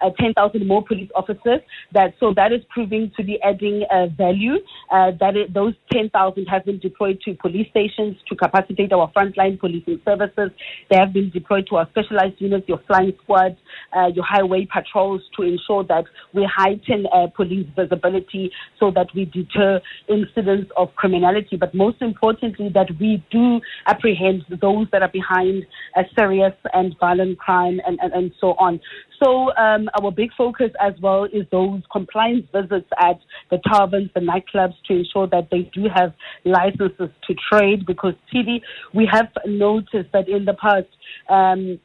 uh, 0.00 0.10
10,000 0.18 0.66
more 0.66 0.84
police 0.84 1.10
officers. 1.14 1.60
That 1.92 2.14
so 2.20 2.32
that 2.34 2.52
is 2.52 2.62
proving 2.70 3.12
to 3.16 3.24
be 3.24 3.40
adding 3.42 3.84
uh, 3.90 4.06
value. 4.16 4.56
Uh, 4.90 5.12
that 5.20 5.36
it, 5.36 5.54
those 5.54 5.74
10,000 5.92 6.46
have 6.46 6.64
been 6.64 6.78
deployed 6.78 7.20
to 7.24 7.34
police 7.34 7.68
stations 7.70 8.16
to 8.28 8.36
capacitate 8.36 8.92
our 8.92 9.10
frontline 9.12 9.58
policing 9.58 10.00
services. 10.04 10.50
They 10.90 10.96
have 10.96 11.12
been 11.12 11.30
deployed 11.30 11.66
to 11.70 11.76
our 11.76 11.88
specialized 11.90 12.40
units, 12.40 12.68
your 12.68 12.80
flying 12.86 13.12
squads, 13.22 13.56
uh, 13.96 14.08
your 14.14 14.24
highway 14.24 14.66
patrols, 14.72 15.22
to 15.36 15.42
ensure 15.42 15.84
that 15.84 16.04
we 16.32 16.48
heighten 16.54 17.06
uh, 17.12 17.26
police 17.34 17.66
visibility 17.76 18.50
so 18.78 18.90
that 18.90 19.08
we 19.14 19.24
deter 19.26 19.80
incidents 20.08 20.70
of 20.76 20.94
criminality. 20.96 21.56
But 21.56 21.74
most 21.74 22.00
importantly, 22.02 22.70
that 22.74 22.88
we 23.00 23.24
do 23.30 23.60
apprehend 23.86 24.44
those 24.60 24.86
that 24.92 25.02
are 25.02 25.10
behind 25.10 25.66
a 25.96 26.02
serious 26.18 26.54
and 26.72 26.94
violent 26.98 27.38
crime 27.38 27.80
and, 27.86 27.98
and, 28.00 28.12
and 28.12 28.32
so 28.40 28.48
on. 28.58 28.80
So 29.22 29.54
um, 29.56 29.88
our 30.00 30.10
big 30.10 30.30
focus 30.36 30.70
as 30.80 30.94
well 31.00 31.24
is 31.24 31.44
those 31.50 31.82
compliance 31.90 32.46
visits 32.52 32.88
at 33.02 33.18
the 33.50 33.58
taverns, 33.72 34.10
the 34.14 34.20
nightclubs, 34.20 34.74
to 34.86 34.94
ensure 34.94 35.26
that 35.28 35.48
they 35.50 35.70
do 35.74 35.86
have 35.94 36.12
licenses 36.44 37.10
to 37.26 37.34
trade. 37.52 37.86
Because 37.86 38.14
TV, 38.32 38.60
we 38.94 39.08
have 39.10 39.28
noticed 39.46 40.12
that 40.12 40.28
in 40.28 40.44
the 40.44 40.54
past. 40.54 40.88
Um, 41.28 41.80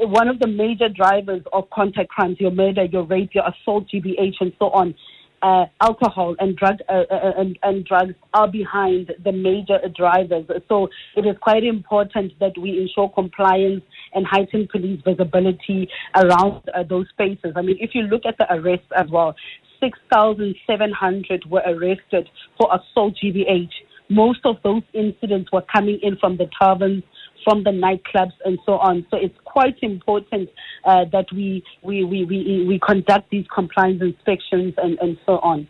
one 0.00 0.26
of 0.26 0.40
the 0.40 0.48
major 0.48 0.88
drivers 0.88 1.42
of 1.52 1.70
contact 1.70 2.08
crimes, 2.08 2.36
your 2.40 2.50
murder, 2.50 2.84
your 2.84 3.04
rape, 3.04 3.30
your 3.32 3.44
assault, 3.46 3.86
GBH, 3.94 4.34
and 4.40 4.52
so 4.58 4.70
on, 4.70 4.92
uh, 5.42 5.66
alcohol 5.80 6.36
and 6.38 6.56
drug 6.56 6.76
uh, 6.88 7.02
uh, 7.10 7.14
uh, 7.14 7.32
and, 7.36 7.58
and, 7.62 7.84
drugs 7.84 8.14
are 8.32 8.48
behind 8.48 9.12
the 9.24 9.32
major 9.32 9.78
drivers. 9.94 10.46
So 10.68 10.88
it 11.16 11.26
is 11.26 11.36
quite 11.40 11.64
important 11.64 12.38
that 12.38 12.52
we 12.56 12.80
ensure 12.80 13.08
compliance 13.08 13.82
and 14.14 14.24
heighten 14.24 14.68
police 14.70 15.00
visibility 15.04 15.88
around 16.14 16.62
uh, 16.74 16.84
those 16.88 17.08
spaces. 17.08 17.54
I 17.56 17.62
mean, 17.62 17.76
if 17.80 17.90
you 17.94 18.02
look 18.02 18.22
at 18.24 18.38
the 18.38 18.46
arrests 18.54 18.86
as 18.96 19.10
well, 19.10 19.34
6,700 19.80 21.44
were 21.50 21.62
arrested 21.66 22.28
for 22.56 22.70
assault 22.72 23.14
GBH. 23.22 23.70
Most 24.08 24.40
of 24.44 24.56
those 24.62 24.82
incidents 24.92 25.50
were 25.52 25.64
coming 25.72 25.98
in 26.02 26.16
from 26.18 26.36
the 26.36 26.48
taverns 26.60 27.02
from 27.44 27.64
the 27.64 27.70
nightclubs 27.70 28.32
and 28.44 28.58
so 28.64 28.78
on. 28.78 29.06
So 29.10 29.16
it's 29.16 29.36
quite 29.44 29.76
important 29.82 30.50
uh, 30.84 31.04
that 31.12 31.26
we, 31.32 31.64
we, 31.82 32.04
we, 32.04 32.24
we, 32.24 32.64
we 32.66 32.78
conduct 32.78 33.30
these 33.30 33.46
compliance 33.54 34.02
inspections 34.02 34.74
and, 34.78 34.98
and 35.00 35.18
so 35.26 35.38
on. 35.38 35.66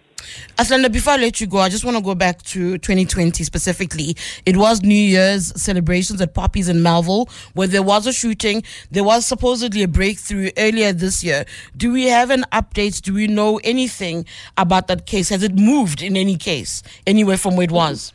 Athlenda, 0.57 0.93
before 0.93 1.15
I 1.15 1.17
let 1.17 1.41
you 1.41 1.47
go, 1.47 1.59
I 1.59 1.69
just 1.69 1.85
want 1.85 1.97
to 1.97 2.03
go 2.03 2.15
back 2.15 2.43
to 2.43 2.79
2020 2.79 3.43
specifically. 3.45 4.17
It 4.47 4.57
was 4.57 4.83
New 4.83 4.95
Year's 4.95 5.53
celebrations 5.61 6.21
at 6.21 6.35
Poppies 6.35 6.69
in 6.69 6.83
Melville 6.83 7.29
where 7.55 7.69
there 7.69 7.83
was 7.83 8.07
a 8.07 8.13
shooting. 8.13 8.63
There 8.91 9.05
was 9.05 9.27
supposedly 9.27 9.83
a 9.83 9.89
breakthrough 9.89 10.51
earlier 10.57 10.93
this 10.93 11.25
year. 11.25 11.45
Do 11.77 11.93
we 11.93 12.05
have 12.05 12.31
an 12.31 12.45
update? 12.53 13.03
Do 13.03 13.15
we 13.15 13.27
know 13.27 13.61
anything 13.65 14.25
about 14.57 14.87
that 14.89 15.07
case? 15.07 15.29
Has 15.31 15.43
it 15.43 15.55
moved 15.55 16.03
in 16.03 16.17
any 16.17 16.37
case, 16.37 16.83
anywhere 17.07 17.37
from 17.37 17.57
where 17.57 17.65
it 17.65 17.73
was? 17.73 18.13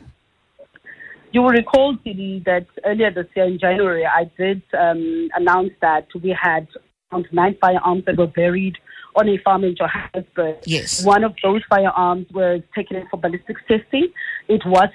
You 1.30 1.42
will 1.42 1.50
recall, 1.50 1.96
CD, 2.04 2.42
that 2.46 2.66
earlier 2.86 3.10
this 3.10 3.26
year 3.36 3.46
in 3.46 3.58
January, 3.58 4.06
I 4.06 4.30
did 4.38 4.62
um, 4.78 5.28
announce 5.34 5.72
that 5.82 6.06
we 6.22 6.36
had 6.40 6.66
around 7.12 7.26
nine 7.32 7.56
firearms 7.60 8.04
that 8.06 8.16
were 8.16 8.26
buried 8.28 8.76
on 9.14 9.28
a 9.28 9.36
farm 9.44 9.64
in 9.64 9.76
Johannesburg. 9.76 10.56
Yes. 10.64 11.04
One 11.04 11.24
of 11.24 11.34
those 11.42 11.62
firearms 11.68 12.26
was 12.32 12.62
taken 12.74 12.96
in 12.96 13.08
for 13.10 13.18
ballistics 13.18 13.60
testing. 13.68 14.08
It 14.48 14.62
was 14.64 14.88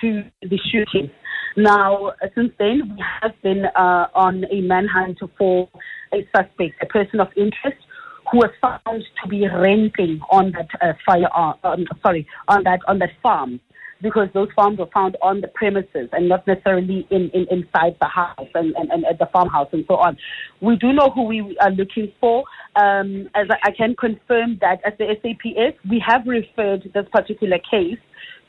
to 0.00 0.24
the 0.42 0.58
shooting. 0.70 1.10
Now, 1.56 2.12
since 2.34 2.52
then, 2.58 2.94
we 2.96 3.04
have 3.22 3.32
been 3.42 3.64
uh, 3.76 4.06
on 4.14 4.44
a 4.50 4.60
manhunt 4.60 5.18
for 5.38 5.68
a 6.12 6.28
suspect, 6.36 6.82
a 6.82 6.86
person 6.86 7.20
of 7.20 7.28
interest 7.36 7.78
who 8.30 8.38
was 8.38 8.50
found 8.60 9.04
to 9.22 9.28
be 9.28 9.46
renting 9.46 10.20
on 10.30 10.52
that 10.52 10.68
uh, 10.80 10.92
firearm. 11.06 11.56
Um, 11.62 11.86
sorry, 12.02 12.26
on 12.48 12.64
that 12.64 12.80
on 12.88 12.98
that 12.98 13.10
farm 13.22 13.60
because 14.04 14.28
those 14.34 14.48
farms 14.54 14.78
were 14.78 14.90
found 14.92 15.16
on 15.22 15.40
the 15.40 15.48
premises 15.48 16.10
and 16.12 16.28
not 16.28 16.46
necessarily 16.46 17.06
in, 17.10 17.30
in 17.32 17.46
inside 17.50 17.96
the 18.02 18.06
house 18.06 18.50
and, 18.54 18.74
and, 18.76 18.90
and 18.90 19.02
at 19.06 19.18
the 19.18 19.26
farmhouse 19.32 19.68
and 19.72 19.82
so 19.88 19.96
on. 19.96 20.14
We 20.60 20.76
do 20.76 20.92
know 20.92 21.10
who 21.14 21.22
we 21.22 21.56
are 21.58 21.70
looking 21.70 22.12
for. 22.20 22.44
Um, 22.76 23.30
as 23.34 23.46
I, 23.62 23.70
can 23.70 23.96
confirm 23.96 24.58
that 24.60 24.80
at 24.84 24.98
the 24.98 25.06
SAPS, 25.22 25.78
we 25.88 26.04
have 26.06 26.26
referred 26.26 26.82
this 26.92 27.06
particular 27.12 27.56
case 27.58 27.98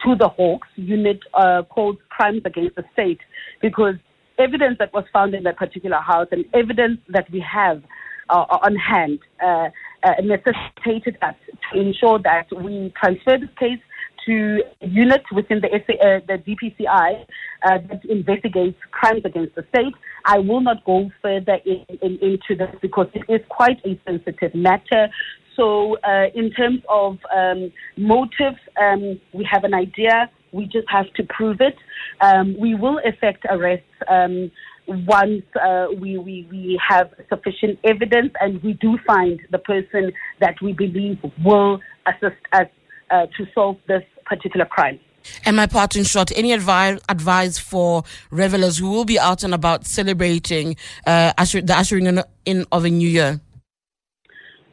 to 0.03 0.15
the 0.19 0.27
Hawks 0.27 0.67
unit 0.75 1.19
uh, 1.33 1.63
called 1.69 1.99
Crimes 2.09 2.41
Against 2.43 2.75
the 2.75 2.83
State 2.91 3.21
because 3.61 3.95
evidence 4.37 4.75
that 4.79 4.91
was 4.93 5.05
found 5.13 5.33
in 5.33 5.43
that 5.43 5.55
particular 5.55 5.99
house 5.99 6.27
and 6.31 6.43
evidence 6.53 6.99
that 7.07 7.31
we 7.31 7.39
have 7.39 7.81
uh, 8.29 8.45
on 8.61 8.75
hand 8.75 9.19
uh, 9.41 9.69
uh, 10.03 10.11
necessitated 10.21 11.17
us 11.21 11.35
to 11.71 11.79
ensure 11.79 12.19
that 12.19 12.47
we 12.61 12.91
transfer 13.01 13.37
this 13.37 13.49
case 13.57 13.79
to 14.25 14.61
units 14.81 15.25
within 15.31 15.61
the, 15.61 15.69
SA, 15.85 15.93
uh, 15.93 16.19
the 16.27 16.41
DPCI 16.43 17.25
uh, 17.63 17.77
that 17.89 18.05
investigates 18.05 18.77
crimes 18.91 19.21
against 19.25 19.55
the 19.55 19.65
state. 19.69 19.93
I 20.25 20.39
will 20.39 20.61
not 20.61 20.83
go 20.85 21.09
further 21.21 21.57
in, 21.65 21.85
in, 22.01 22.17
into 22.21 22.55
this 22.57 22.73
because 22.81 23.07
it 23.13 23.23
is 23.31 23.41
quite 23.49 23.77
a 23.85 23.99
sensitive 24.05 24.55
matter. 24.55 25.09
So, 25.55 25.97
uh, 25.99 26.25
in 26.35 26.51
terms 26.51 26.81
of 26.89 27.17
um, 27.35 27.71
motive, 27.97 28.55
um, 28.81 29.19
we 29.33 29.47
have 29.49 29.63
an 29.63 29.73
idea. 29.73 30.29
We 30.51 30.65
just 30.65 30.89
have 30.89 31.11
to 31.13 31.23
prove 31.23 31.57
it. 31.61 31.75
Um, 32.21 32.57
we 32.59 32.75
will 32.75 32.99
effect 33.05 33.45
arrests 33.49 33.85
um, 34.09 34.51
once 34.87 35.43
uh, 35.61 35.87
we, 35.99 36.17
we, 36.17 36.47
we 36.51 36.79
have 36.87 37.11
sufficient 37.29 37.79
evidence 37.83 38.31
and 38.39 38.61
we 38.63 38.73
do 38.73 38.97
find 39.05 39.39
the 39.51 39.57
person 39.59 40.11
that 40.39 40.55
we 40.61 40.73
believe 40.73 41.17
will 41.43 41.79
assist 42.07 42.41
us 42.53 42.67
uh, 43.11 43.25
to 43.37 43.45
solve 43.53 43.77
this 43.87 44.03
particular 44.25 44.65
crime. 44.65 44.99
And 45.45 45.55
my 45.55 45.67
part 45.67 45.95
in 45.95 46.03
short, 46.03 46.31
any 46.35 46.51
advice 46.51 46.99
advice 47.09 47.57
for 47.57 48.03
revelers 48.31 48.77
who 48.77 48.89
will 48.89 49.05
be 49.05 49.19
out 49.19 49.43
and 49.43 49.53
about 49.53 49.85
celebrating 49.85 50.75
uh, 51.05 51.33
usher, 51.37 51.61
the 51.61 51.75
ushering 51.75 52.05
in, 52.05 52.23
in 52.45 52.65
of 52.71 52.85
a 52.85 52.89
new 52.89 53.09
year? 53.09 53.41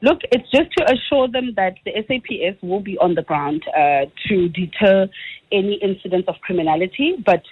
Look, 0.03 0.19
it's 0.33 0.51
just 0.51 0.73
to 0.79 0.93
assure 0.93 1.29
them 1.29 1.53
that 1.57 1.75
the 1.85 1.93
SAPS 1.95 2.61
will 2.61 2.81
be 2.81 2.99
on 2.99 3.15
the 3.15 3.23
ground 3.23 3.63
uh, 3.69 4.07
to 4.29 4.49
deter 4.49 5.07
any 5.53 5.79
incidents 5.81 6.29
of 6.29 6.35
criminality, 6.43 7.15
but 7.25 7.43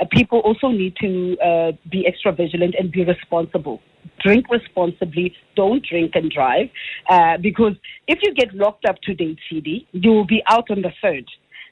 uh, 0.00 0.06
people 0.10 0.40
also 0.40 0.68
need 0.68 0.96
to 1.00 1.36
uh, 1.38 1.72
be 1.88 2.06
extra 2.06 2.32
vigilant 2.32 2.74
and 2.76 2.90
be 2.90 3.04
responsible. 3.04 3.80
Drink 4.24 4.46
responsibly. 4.50 5.34
Don't 5.54 5.86
drink 5.86 6.12
and 6.14 6.30
drive. 6.30 6.68
Uh, 7.08 7.36
because 7.40 7.74
if 8.08 8.18
you 8.22 8.34
get 8.34 8.52
locked 8.54 8.86
up 8.86 8.96
today, 9.02 9.36
TD, 9.50 9.86
you 9.92 10.10
will 10.10 10.26
be 10.26 10.42
out 10.48 10.70
on 10.70 10.82
the 10.82 10.90
third. 11.00 11.26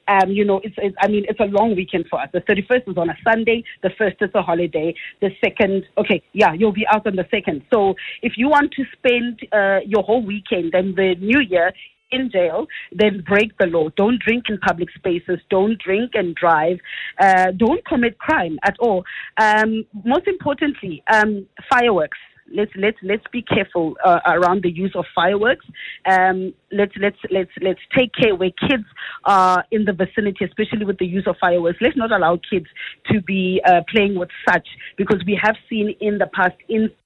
Um, 0.09 0.31
you 0.31 0.45
know, 0.45 0.61
it's, 0.65 0.75
it's, 0.79 0.97
I 1.01 1.09
mean, 1.09 1.25
it's 1.29 1.41
a 1.41 1.45
long 1.45 1.77
weekend 1.77 2.07
for 2.09 2.21
us. 2.21 2.29
The 2.33 2.41
31st 2.41 2.91
is 2.91 2.97
on 2.97 3.11
a 3.11 3.17
Sunday. 3.27 3.65
The 3.83 3.91
1st 3.91 4.23
is 4.23 4.31
a 4.35 4.43
holiday. 4.43 4.95
The 5.21 5.31
2nd, 5.45 5.83
okay, 5.99 6.23
yeah, 6.33 6.53
you'll 6.55 6.73
be 6.73 6.87
out 6.91 7.07
on 7.07 7.17
the 7.17 7.25
2nd. 7.25 7.63
So 7.73 7.95
if 8.23 8.33
you 8.37 8.49
want 8.49 8.73
to 8.73 8.85
spend 8.97 9.41
uh, 9.53 9.81
your 9.87 10.03
whole 10.03 10.25
weekend 10.25 10.75
and 10.75 10.97
the 10.97 11.15
new 11.21 11.41
year 11.41 11.73
in 12.11 12.31
jail, 12.31 12.67
then 12.93 13.23
break 13.27 13.57
the 13.59 13.67
law. 13.67 13.89
Don't 13.97 14.21
drink 14.21 14.45
in 14.49 14.59
public 14.59 14.89
spaces. 14.97 15.39
Don't 15.51 15.79
drink 15.79 16.13
and 16.15 16.35
drive. 16.35 16.79
Uh, 17.21 17.53
don't 17.57 17.85
commit 17.85 18.19
crime 18.19 18.59
at 18.65 18.77
all. 18.81 19.05
Um, 19.37 19.85
most 20.05 20.27
importantly, 20.27 21.03
um, 21.13 21.47
fireworks 21.71 22.19
let's 22.55 22.73
let's 22.77 22.99
let's 23.03 23.25
be 23.33 23.43
careful 23.43 23.97
uh, 24.05 24.21
around 24.27 24.63
the 24.63 24.71
use 24.71 24.93
of 24.95 25.05
fireworks. 25.15 25.67
Um, 26.07 26.55
let's 26.73 26.93
let's 27.01 27.19
let's 27.31 27.51
let's 27.61 27.81
take 27.97 28.13
care 28.15 28.35
where 28.35 28.51
kids 28.69 28.85
are 29.25 29.65
in 29.71 29.85
the 29.85 29.93
vicinity, 29.93 30.45
especially 30.45 30.85
with 30.85 30.99
the 30.99 31.07
use 31.07 31.27
of 31.27 31.37
fireworks. 31.41 31.79
Let's 31.81 31.97
not 31.97 32.13
allow 32.13 32.39
kids 32.51 32.67
to 33.11 33.21
be 33.21 33.61
uh, 33.67 33.83
playing 33.89 34.19
with 34.19 34.31
such 34.49 34.67
because 34.97 35.23
we 35.27 35.39
have 35.43 35.57
seen 35.69 35.95
in 36.01 36.19
the 36.19 36.27
past 36.27 36.57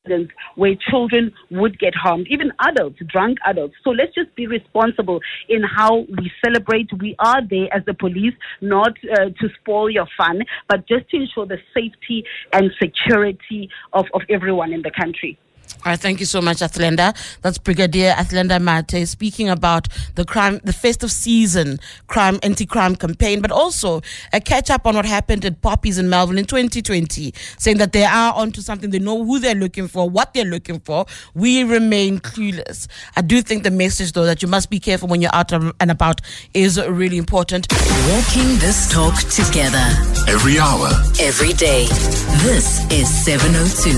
incidents 0.05 0.33
where 0.57 0.75
children 0.91 1.33
would 1.51 1.79
get 1.79 1.95
harmed, 1.95 2.27
even 2.29 2.53
adults, 2.61 2.99
drunk 3.07 3.39
adults. 3.47 3.75
So 3.85 3.91
let's 3.91 4.15
just 4.15 4.35
be 4.35 4.47
responsible 4.47 5.21
in 5.49 5.63
how 5.63 6.07
we 6.19 6.31
celebrate. 6.45 6.89
We 6.99 7.15
are 7.19 7.47
there 7.49 7.69
as 7.73 7.85
the 7.87 7.95
police, 7.95 8.35
not 8.61 8.93
uh, 9.11 9.31
to 9.41 9.49
spoil 9.61 9.91
your 9.91 10.07
fun, 10.17 10.43
but 10.69 10.87
just 10.89 11.09
to 11.11 11.17
ensure 11.17 11.47
the 11.47 11.59
safety 11.75 12.25
and 12.53 12.71
security 12.81 13.69
of, 13.93 14.07
of 14.15 14.23
everyone 14.29 14.73
in 14.73 14.83
the 14.83 14.91
country. 14.91 15.39
All 15.85 15.91
right, 15.91 15.99
thank 15.99 16.21
you 16.21 16.27
so 16.27 16.41
much, 16.41 16.59
Athlenda. 16.59 17.13
That's 17.43 17.59
Brigadier 17.59 18.13
Athlenda 18.13 18.61
Mathe 18.61 19.05
speaking 19.09 19.49
about 19.49 19.89
the 20.15 20.25
crime, 20.25 20.61
the 20.63 20.73
festive 20.73 21.11
season 21.11 21.81
crime, 22.07 22.39
anti-crime 22.45 22.95
campaign, 22.95 23.41
but 23.41 23.51
also 23.51 24.01
a 24.33 24.41
catch 24.41 24.71
up 24.71 24.87
on 24.87 24.95
what 24.95 25.05
happened 25.05 25.45
at 25.45 25.61
Poppies 25.61 25.99
in 25.99 26.09
Melville 26.09 26.39
in 26.39 26.45
2020, 26.45 27.35
saying 27.59 27.79
that 27.79 27.93
they 27.93 28.05
are 28.05 28.33
onto 28.33 28.61
something. 28.61 28.91
They 28.91 29.01
know 29.01 29.25
who 29.25 29.41
they're 29.41 29.57
looking 29.57 29.89
for, 29.89 30.09
what 30.09 30.33
they're 30.35 30.45
looking 30.45 30.79
for. 30.79 31.05
We 31.35 31.65
remain 31.65 32.21
clueless. 32.21 32.87
I 33.17 33.23
do 33.23 33.43
think 33.43 33.65
the 33.65 33.73
message, 33.73 34.13
though, 34.13 34.25
that 34.25 34.41
you 34.41 34.47
must 34.47 34.71
be 34.71 34.79
careful 34.79 35.09
when 35.09 35.21
you're 35.21 35.35
out 35.35 35.51
and 35.51 35.91
about 35.91 36.21
is 36.55 36.81
really 36.81 37.17
important. 37.17 37.67
Walking 37.73 38.57
this 38.61 38.89
talk 38.89 39.19
together. 39.31 39.85
Every 40.29 40.61
hour. 40.61 40.91
Every 41.19 41.55
day. 41.55 41.87
This 42.45 42.89
is 42.93 43.09
702. 43.25 43.91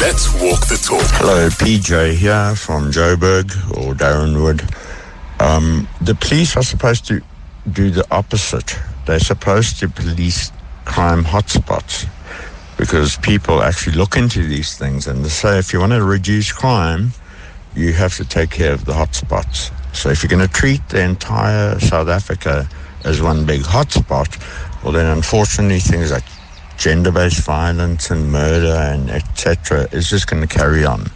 Let's 0.00 0.32
walk 0.40 0.68
the 0.68 0.78
talk. 0.86 1.11
Hello, 1.14 1.48
PJ 1.48 2.14
here 2.14 2.54
from 2.56 2.90
Joburg 2.90 3.52
or 3.76 3.94
Darrenwood. 3.94 4.60
Um, 5.40 5.88
the 6.00 6.14
police 6.16 6.56
are 6.56 6.62
supposed 6.62 7.06
to 7.06 7.22
do 7.70 7.90
the 7.90 8.04
opposite. 8.10 8.76
They're 9.06 9.20
supposed 9.20 9.78
to 9.80 9.88
police 9.88 10.50
crime 10.84 11.24
hotspots 11.24 12.08
because 12.76 13.16
people 13.18 13.62
actually 13.62 13.96
look 13.96 14.16
into 14.16 14.46
these 14.46 14.76
things 14.76 15.06
and 15.06 15.24
they 15.24 15.28
say 15.28 15.58
if 15.58 15.72
you 15.72 15.80
want 15.80 15.92
to 15.92 16.02
reduce 16.02 16.50
crime, 16.52 17.12
you 17.76 17.92
have 17.92 18.16
to 18.16 18.24
take 18.24 18.50
care 18.50 18.72
of 18.72 18.84
the 18.84 18.92
hotspots. 18.92 19.70
So 19.94 20.10
if 20.10 20.22
you're 20.22 20.30
going 20.30 20.46
to 20.46 20.52
treat 20.52 20.86
the 20.88 21.02
entire 21.02 21.78
South 21.78 22.08
Africa 22.08 22.68
as 23.04 23.22
one 23.22 23.46
big 23.46 23.62
hotspot, 23.62 24.28
well 24.82 24.92
then 24.92 25.06
unfortunately 25.06 25.78
things 25.78 26.10
like 26.10 26.24
gender-based 26.82 27.44
violence 27.44 28.10
and 28.10 28.32
murder 28.32 28.74
and 28.92 29.08
etc. 29.08 29.86
is 29.92 30.10
just 30.10 30.26
going 30.26 30.42
to 30.42 30.48
carry 30.48 30.84
on. 30.84 31.08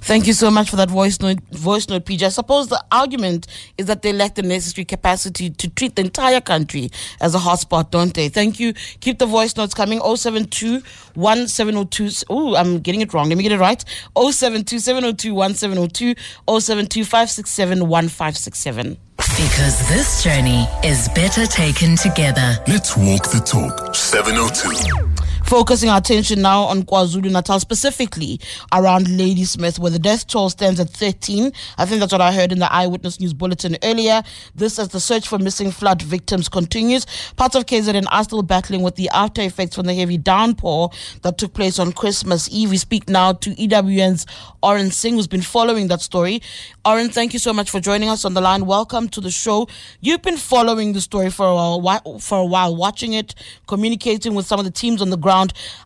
Thank 0.00 0.26
you 0.26 0.32
so 0.32 0.50
much 0.50 0.70
for 0.70 0.76
that 0.76 0.88
voice 0.88 1.20
note, 1.20 1.40
voice 1.50 1.86
note, 1.88 2.06
PJ. 2.06 2.22
I 2.22 2.28
suppose 2.30 2.68
the 2.68 2.82
argument 2.90 3.48
is 3.76 3.84
that 3.86 4.00
they 4.00 4.14
lack 4.14 4.36
the 4.36 4.42
necessary 4.42 4.86
capacity 4.86 5.50
to 5.50 5.68
treat 5.68 5.94
the 5.96 6.02
entire 6.02 6.40
country 6.40 6.90
as 7.20 7.34
a 7.34 7.38
hotspot, 7.38 7.90
don't 7.90 8.14
they? 8.14 8.30
Thank 8.30 8.58
you. 8.58 8.72
Keep 9.00 9.18
the 9.18 9.26
voice 9.26 9.54
notes 9.56 9.74
coming. 9.74 10.00
072 10.00 10.80
1702. 11.14 12.24
Oh, 12.30 12.52
oh 12.52 12.56
I'm 12.56 12.78
getting 12.78 13.02
it 13.02 13.12
wrong. 13.12 13.28
Let 13.28 13.36
me 13.36 13.42
get 13.42 13.52
it 13.52 13.58
right. 13.58 13.84
072 14.16 14.78
702 14.78 15.34
1702 15.34 16.14
072 16.48 17.04
567 17.04 17.80
1567. 17.80 18.96
Because 19.36 19.86
this 19.86 20.24
journey 20.24 20.66
is 20.82 21.10
better 21.10 21.44
taken 21.44 21.94
together. 21.94 22.58
Let's 22.66 22.96
walk 22.96 23.30
the 23.30 23.40
talk. 23.44 23.94
702. 23.94 25.25
Focusing 25.46 25.88
our 25.88 25.98
attention 25.98 26.42
now 26.42 26.62
on 26.62 26.82
KwaZulu 26.82 27.30
Natal, 27.30 27.60
specifically 27.60 28.40
around 28.72 29.06
Ladysmith, 29.16 29.78
where 29.78 29.92
the 29.92 29.98
death 29.98 30.26
toll 30.26 30.50
stands 30.50 30.80
at 30.80 30.90
13. 30.90 31.52
I 31.78 31.86
think 31.86 32.00
that's 32.00 32.10
what 32.10 32.20
I 32.20 32.32
heard 32.32 32.50
in 32.50 32.58
the 32.58 32.70
Eyewitness 32.70 33.20
News 33.20 33.32
Bulletin 33.32 33.76
earlier. 33.84 34.24
This 34.56 34.80
as 34.80 34.88
the 34.88 34.98
search 34.98 35.28
for 35.28 35.38
missing 35.38 35.70
flood 35.70 36.02
victims 36.02 36.48
continues. 36.48 37.06
Parts 37.36 37.54
of 37.54 37.64
KZN 37.66 38.06
are 38.10 38.24
still 38.24 38.42
battling 38.42 38.82
with 38.82 38.96
the 38.96 39.08
after 39.10 39.40
effects 39.40 39.76
from 39.76 39.86
the 39.86 39.94
heavy 39.94 40.18
downpour 40.18 40.90
that 41.22 41.38
took 41.38 41.54
place 41.54 41.78
on 41.78 41.92
Christmas 41.92 42.48
Eve. 42.50 42.70
We 42.70 42.76
speak 42.76 43.08
now 43.08 43.32
to 43.34 43.50
EWN's 43.50 44.26
Orrin 44.64 44.90
Singh, 44.90 45.14
who's 45.14 45.28
been 45.28 45.42
following 45.42 45.86
that 45.88 46.00
story. 46.00 46.42
Orrin, 46.84 47.08
thank 47.08 47.32
you 47.32 47.38
so 47.38 47.52
much 47.52 47.70
for 47.70 47.78
joining 47.78 48.08
us 48.08 48.24
on 48.24 48.34
the 48.34 48.40
line. 48.40 48.66
Welcome 48.66 49.08
to 49.10 49.20
the 49.20 49.30
show. 49.30 49.68
You've 50.00 50.22
been 50.22 50.38
following 50.38 50.92
the 50.92 51.00
story 51.00 51.30
for 51.30 51.46
a 51.46 51.78
while, 51.78 52.18
for 52.18 52.38
a 52.38 52.44
while, 52.44 52.74
watching 52.74 53.12
it, 53.12 53.36
communicating 53.68 54.34
with 54.34 54.44
some 54.44 54.58
of 54.58 54.64
the 54.64 54.72
teams 54.72 55.00
on 55.00 55.10
the 55.10 55.16
ground. 55.16 55.35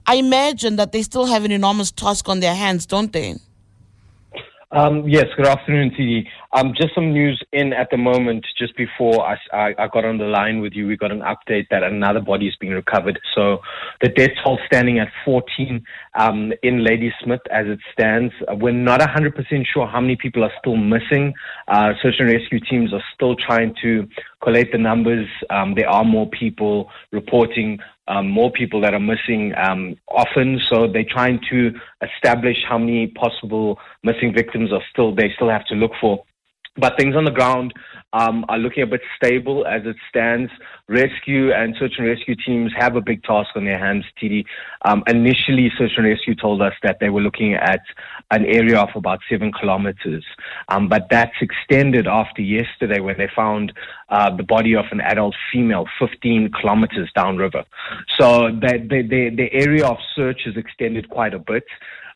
I 0.07 0.15
imagine 0.15 0.77
that 0.77 0.93
they 0.93 1.03
still 1.03 1.27
have 1.27 1.45
an 1.45 1.53
enormous 1.53 1.91
task 1.91 2.29
on 2.29 2.41
their 2.41 2.55
hands, 2.55 2.87
don't 2.87 3.13
they? 3.13 3.37
Um, 4.73 5.09
yes, 5.09 5.25
good 5.37 5.49
afternoon, 5.49 5.91
TD. 5.99 6.29
Um, 6.53 6.75
just 6.81 6.95
some 6.95 7.13
news 7.13 7.43
in 7.53 7.73
at 7.73 7.89
the 7.91 7.97
moment. 7.97 8.47
Just 8.57 8.77
before 8.77 9.27
I, 9.27 9.37
I, 9.53 9.75
I, 9.77 9.89
got 9.89 10.05
on 10.05 10.19
the 10.19 10.27
line 10.27 10.61
with 10.61 10.75
you, 10.75 10.87
we 10.87 10.97
got 10.97 11.11
an 11.11 11.23
update 11.23 11.67
that 11.71 11.83
another 11.83 12.21
body 12.21 12.47
is 12.47 12.55
being 12.61 12.73
recovered. 12.73 13.19
So 13.35 13.59
the 14.01 14.09
death 14.11 14.31
toll 14.45 14.61
standing 14.67 15.01
at 15.01 15.09
14 15.25 15.83
um, 16.17 16.53
in 16.63 16.85
Ladysmith 16.85 17.41
as 17.51 17.67
it 17.67 17.81
stands. 17.93 18.33
We're 18.49 18.71
not 18.71 19.01
100% 19.01 19.35
sure 19.75 19.89
how 19.89 20.01
many 20.01 20.15
people 20.15 20.45
are 20.45 20.53
still 20.61 20.77
missing. 20.77 21.35
Uh, 21.67 21.95
search 22.01 22.15
and 22.21 22.31
rescue 22.31 22.61
teams 22.61 22.93
are 22.93 23.03
still 23.13 23.35
trying 23.35 23.75
to 23.83 24.07
collate 24.41 24.71
the 24.71 24.79
numbers. 24.79 25.27
Um, 25.51 25.75
there 25.75 25.89
are 25.89 26.05
more 26.05 26.29
people 26.31 26.91
reporting 27.11 27.81
um, 28.11 28.29
more 28.29 28.51
people 28.51 28.81
that 28.81 28.93
are 28.93 29.01
missing 29.01 29.55
um, 29.57 29.97
often. 30.09 30.61
So 30.69 30.89
they're 30.93 31.05
trying 31.09 31.41
to 31.51 31.73
establish 32.03 32.57
how 32.69 32.79
many 32.79 33.07
possible 33.07 33.79
missing 34.03 34.35
victims 34.35 34.73
are 34.73 34.83
still 34.91 35.15
they 35.15 35.33
still 35.37 35.49
have 35.49 35.65
to 35.67 35.75
look 35.75 35.93
for. 36.01 36.25
But 36.77 36.97
things 36.97 37.17
on 37.17 37.25
the 37.25 37.33
ground 37.33 37.75
um, 38.13 38.45
are 38.49 38.59
looking 38.59 38.85
a 38.85 38.87
bit 38.87 39.01
stable 39.17 39.67
as 39.67 39.83
it 39.85 39.97
stands. 40.09 40.51
Rescue 40.89 41.53
and 41.53 41.75
search 41.79 41.95
and 41.99 42.07
rescue 42.07 42.37
teams 42.37 42.73
have 42.77 42.95
a 42.95 43.01
big 43.01 43.23
task 43.25 43.51
on 43.57 43.65
their 43.65 43.79
hands, 43.79 44.05
TD. 44.23 44.45
Um, 44.85 45.03
initially, 45.09 45.71
search 45.77 45.93
and 45.97 46.07
rescue 46.07 46.35
told 46.35 46.63
us 46.63 46.73
that 46.83 46.99
they 47.01 47.09
were 47.09 47.21
looking 47.21 47.55
at 47.55 47.81
an 48.31 48.45
area 48.45 48.79
of 48.79 48.91
about 48.95 49.19
seven 49.29 49.53
kilometers. 49.53 50.25
Um, 50.69 50.89
but 50.89 51.09
that's 51.11 51.35
extended 51.41 52.07
after 52.07 52.41
yesterday 52.41 53.01
when 53.01 53.19
they 53.19 53.29
found 53.35 53.73
uh, 54.09 54.35
the 54.35 54.45
body 54.45 54.75
of 54.75 54.85
an 54.93 55.01
adult 55.01 55.35
female 55.53 55.87
15 55.99 56.51
kilometers 56.61 57.11
downriver. 57.17 57.65
So 58.19 58.49
the, 58.49 58.79
the, 58.89 59.03
the, 59.03 59.31
the 59.37 59.53
area 59.53 59.87
of 59.87 59.99
search 60.15 60.43
is 60.47 60.57
extended 60.57 61.11
quite 61.11 61.35
a 61.35 61.39
bit. 61.39 61.65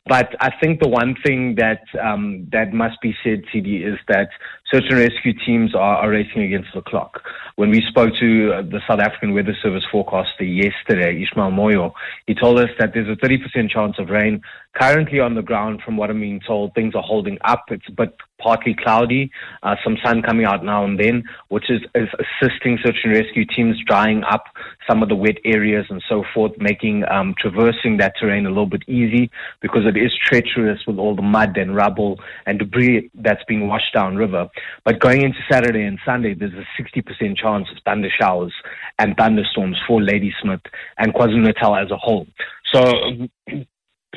But 0.07 0.35
I 0.39 0.51
think 0.61 0.81
the 0.81 0.87
one 0.87 1.15
thing 1.25 1.55
that 1.55 1.81
um, 1.99 2.47
that 2.51 2.73
must 2.73 3.01
be 3.01 3.15
said, 3.23 3.41
CD, 3.51 3.77
is 3.77 3.97
that 4.07 4.29
search 4.75 4.85
and 4.89 4.99
rescue 4.99 5.33
teams 5.45 5.73
are, 5.73 5.97
are 5.97 6.09
racing 6.09 6.41
against 6.41 6.69
the 6.73 6.81
clock. 6.81 7.21
When 7.55 7.69
we 7.69 7.81
spoke 7.87 8.13
to 8.19 8.51
uh, 8.53 8.61
the 8.63 8.81
South 8.85 8.99
African 8.99 9.33
Weather 9.33 9.55
Service 9.63 9.83
forecaster 9.89 10.43
yesterday, 10.43 11.21
Ishmael 11.23 11.51
Moyo, 11.51 11.93
he 12.27 12.35
told 12.35 12.59
us 12.59 12.69
that 12.79 12.93
there's 12.93 13.07
a 13.07 13.15
30% 13.15 13.69
chance 13.69 13.95
of 13.97 14.09
rain. 14.09 14.41
Currently 14.73 15.21
on 15.21 15.35
the 15.35 15.41
ground, 15.41 15.81
from 15.85 15.95
what 15.95 16.09
I'm 16.09 16.19
being 16.19 16.41
told, 16.45 16.73
things 16.73 16.95
are 16.95 17.03
holding 17.03 17.37
up. 17.45 17.63
It's 17.69 17.87
a 17.87 17.93
bit 17.93 18.17
partly 18.39 18.75
cloudy, 18.75 19.31
uh, 19.63 19.75
some 19.83 19.97
sun 20.03 20.21
coming 20.21 20.45
out 20.45 20.63
now 20.63 20.83
and 20.83 20.99
then, 20.99 21.23
which 21.47 21.69
is, 21.69 21.81
is 21.95 22.09
assisting 22.19 22.77
search 22.83 22.97
and 23.03 23.13
rescue 23.13 23.45
teams 23.45 23.77
drying 23.87 24.23
up 24.23 24.45
some 24.87 25.01
of 25.01 25.09
the 25.09 25.15
wet 25.15 25.37
areas 25.45 25.85
and 25.89 26.03
so 26.07 26.23
forth, 26.33 26.51
making 26.57 27.03
um, 27.09 27.33
traversing 27.39 27.97
that 27.97 28.13
terrain 28.19 28.45
a 28.45 28.49
little 28.49 28.65
bit 28.65 28.83
easy 28.87 29.31
because 29.61 29.85
it 29.85 29.97
is 29.97 30.13
treacherous 30.13 30.81
with 30.85 30.97
all 30.97 31.15
the 31.15 31.21
mud 31.21 31.57
and 31.57 31.75
rubble 31.75 32.19
and 32.45 32.59
debris 32.59 33.09
that's 33.15 33.43
being 33.47 33.67
washed 33.67 33.93
down 33.93 34.17
river. 34.17 34.49
But 34.83 34.99
going 34.99 35.21
into 35.21 35.39
Saturday 35.51 35.83
and 35.83 35.99
Sunday, 36.05 36.33
there's 36.33 36.53
a 36.53 36.81
60% 36.81 37.37
chance 37.37 37.67
of 37.71 37.77
thunder 37.85 38.09
showers 38.19 38.53
and 38.99 39.15
thunderstorms 39.17 39.77
for 39.87 40.01
Ladysmith 40.01 40.61
and 40.97 41.13
KwaZulu-Natal 41.13 41.75
as 41.75 41.91
a 41.91 41.97
whole. 41.97 42.27
So 42.73 42.81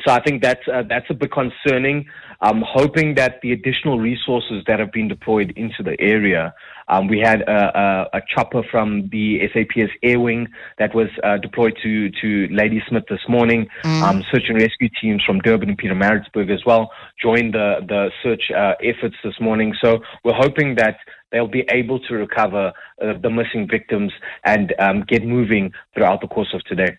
so 0.05 0.11
I 0.11 0.21
think 0.21 0.41
that's 0.41 0.67
uh, 0.71 0.83
that's 0.87 1.05
a 1.09 1.13
bit 1.13 1.31
concerning. 1.31 2.05
I'm 2.41 2.63
hoping 2.65 3.15
that 3.15 3.39
the 3.41 3.51
additional 3.51 3.99
resources 3.99 4.63
that 4.67 4.79
have 4.79 4.91
been 4.91 5.07
deployed 5.07 5.51
into 5.55 5.83
the 5.83 5.95
area. 5.99 6.53
Um, 6.87 7.07
we 7.07 7.19
had 7.19 7.41
a, 7.41 8.09
a, 8.13 8.17
a, 8.17 8.21
chopper 8.33 8.63
from 8.71 9.09
the 9.11 9.39
SAPS 9.53 9.91
Air 10.01 10.19
Wing 10.19 10.47
that 10.79 10.95
was 10.95 11.07
uh, 11.23 11.37
deployed 11.37 11.77
to 11.83 12.09
to 12.21 12.47
Ladysmith 12.51 13.03
this 13.09 13.19
morning. 13.27 13.67
Mm. 13.83 14.01
Um, 14.01 14.23
search 14.31 14.45
and 14.47 14.57
rescue 14.57 14.89
teams 15.01 15.23
from 15.23 15.39
Durban 15.39 15.69
and 15.69 15.77
Pietermaritzburg 15.77 16.49
as 16.51 16.65
well 16.65 16.91
joined 17.21 17.53
the 17.53 17.81
the 17.87 18.09
search 18.23 18.43
uh, 18.55 18.73
efforts 18.83 19.15
this 19.23 19.39
morning. 19.39 19.73
So 19.83 19.99
we're 20.23 20.33
hoping 20.33 20.75
that 20.75 20.97
they'll 21.31 21.47
be 21.47 21.65
able 21.71 21.99
to 21.99 22.15
recover 22.15 22.71
uh, 23.01 23.13
the 23.21 23.29
missing 23.29 23.67
victims 23.69 24.11
and 24.45 24.73
um, 24.79 25.03
get 25.07 25.23
moving 25.23 25.71
throughout 25.93 26.21
the 26.21 26.27
course 26.27 26.53
of 26.53 26.63
today. 26.63 26.97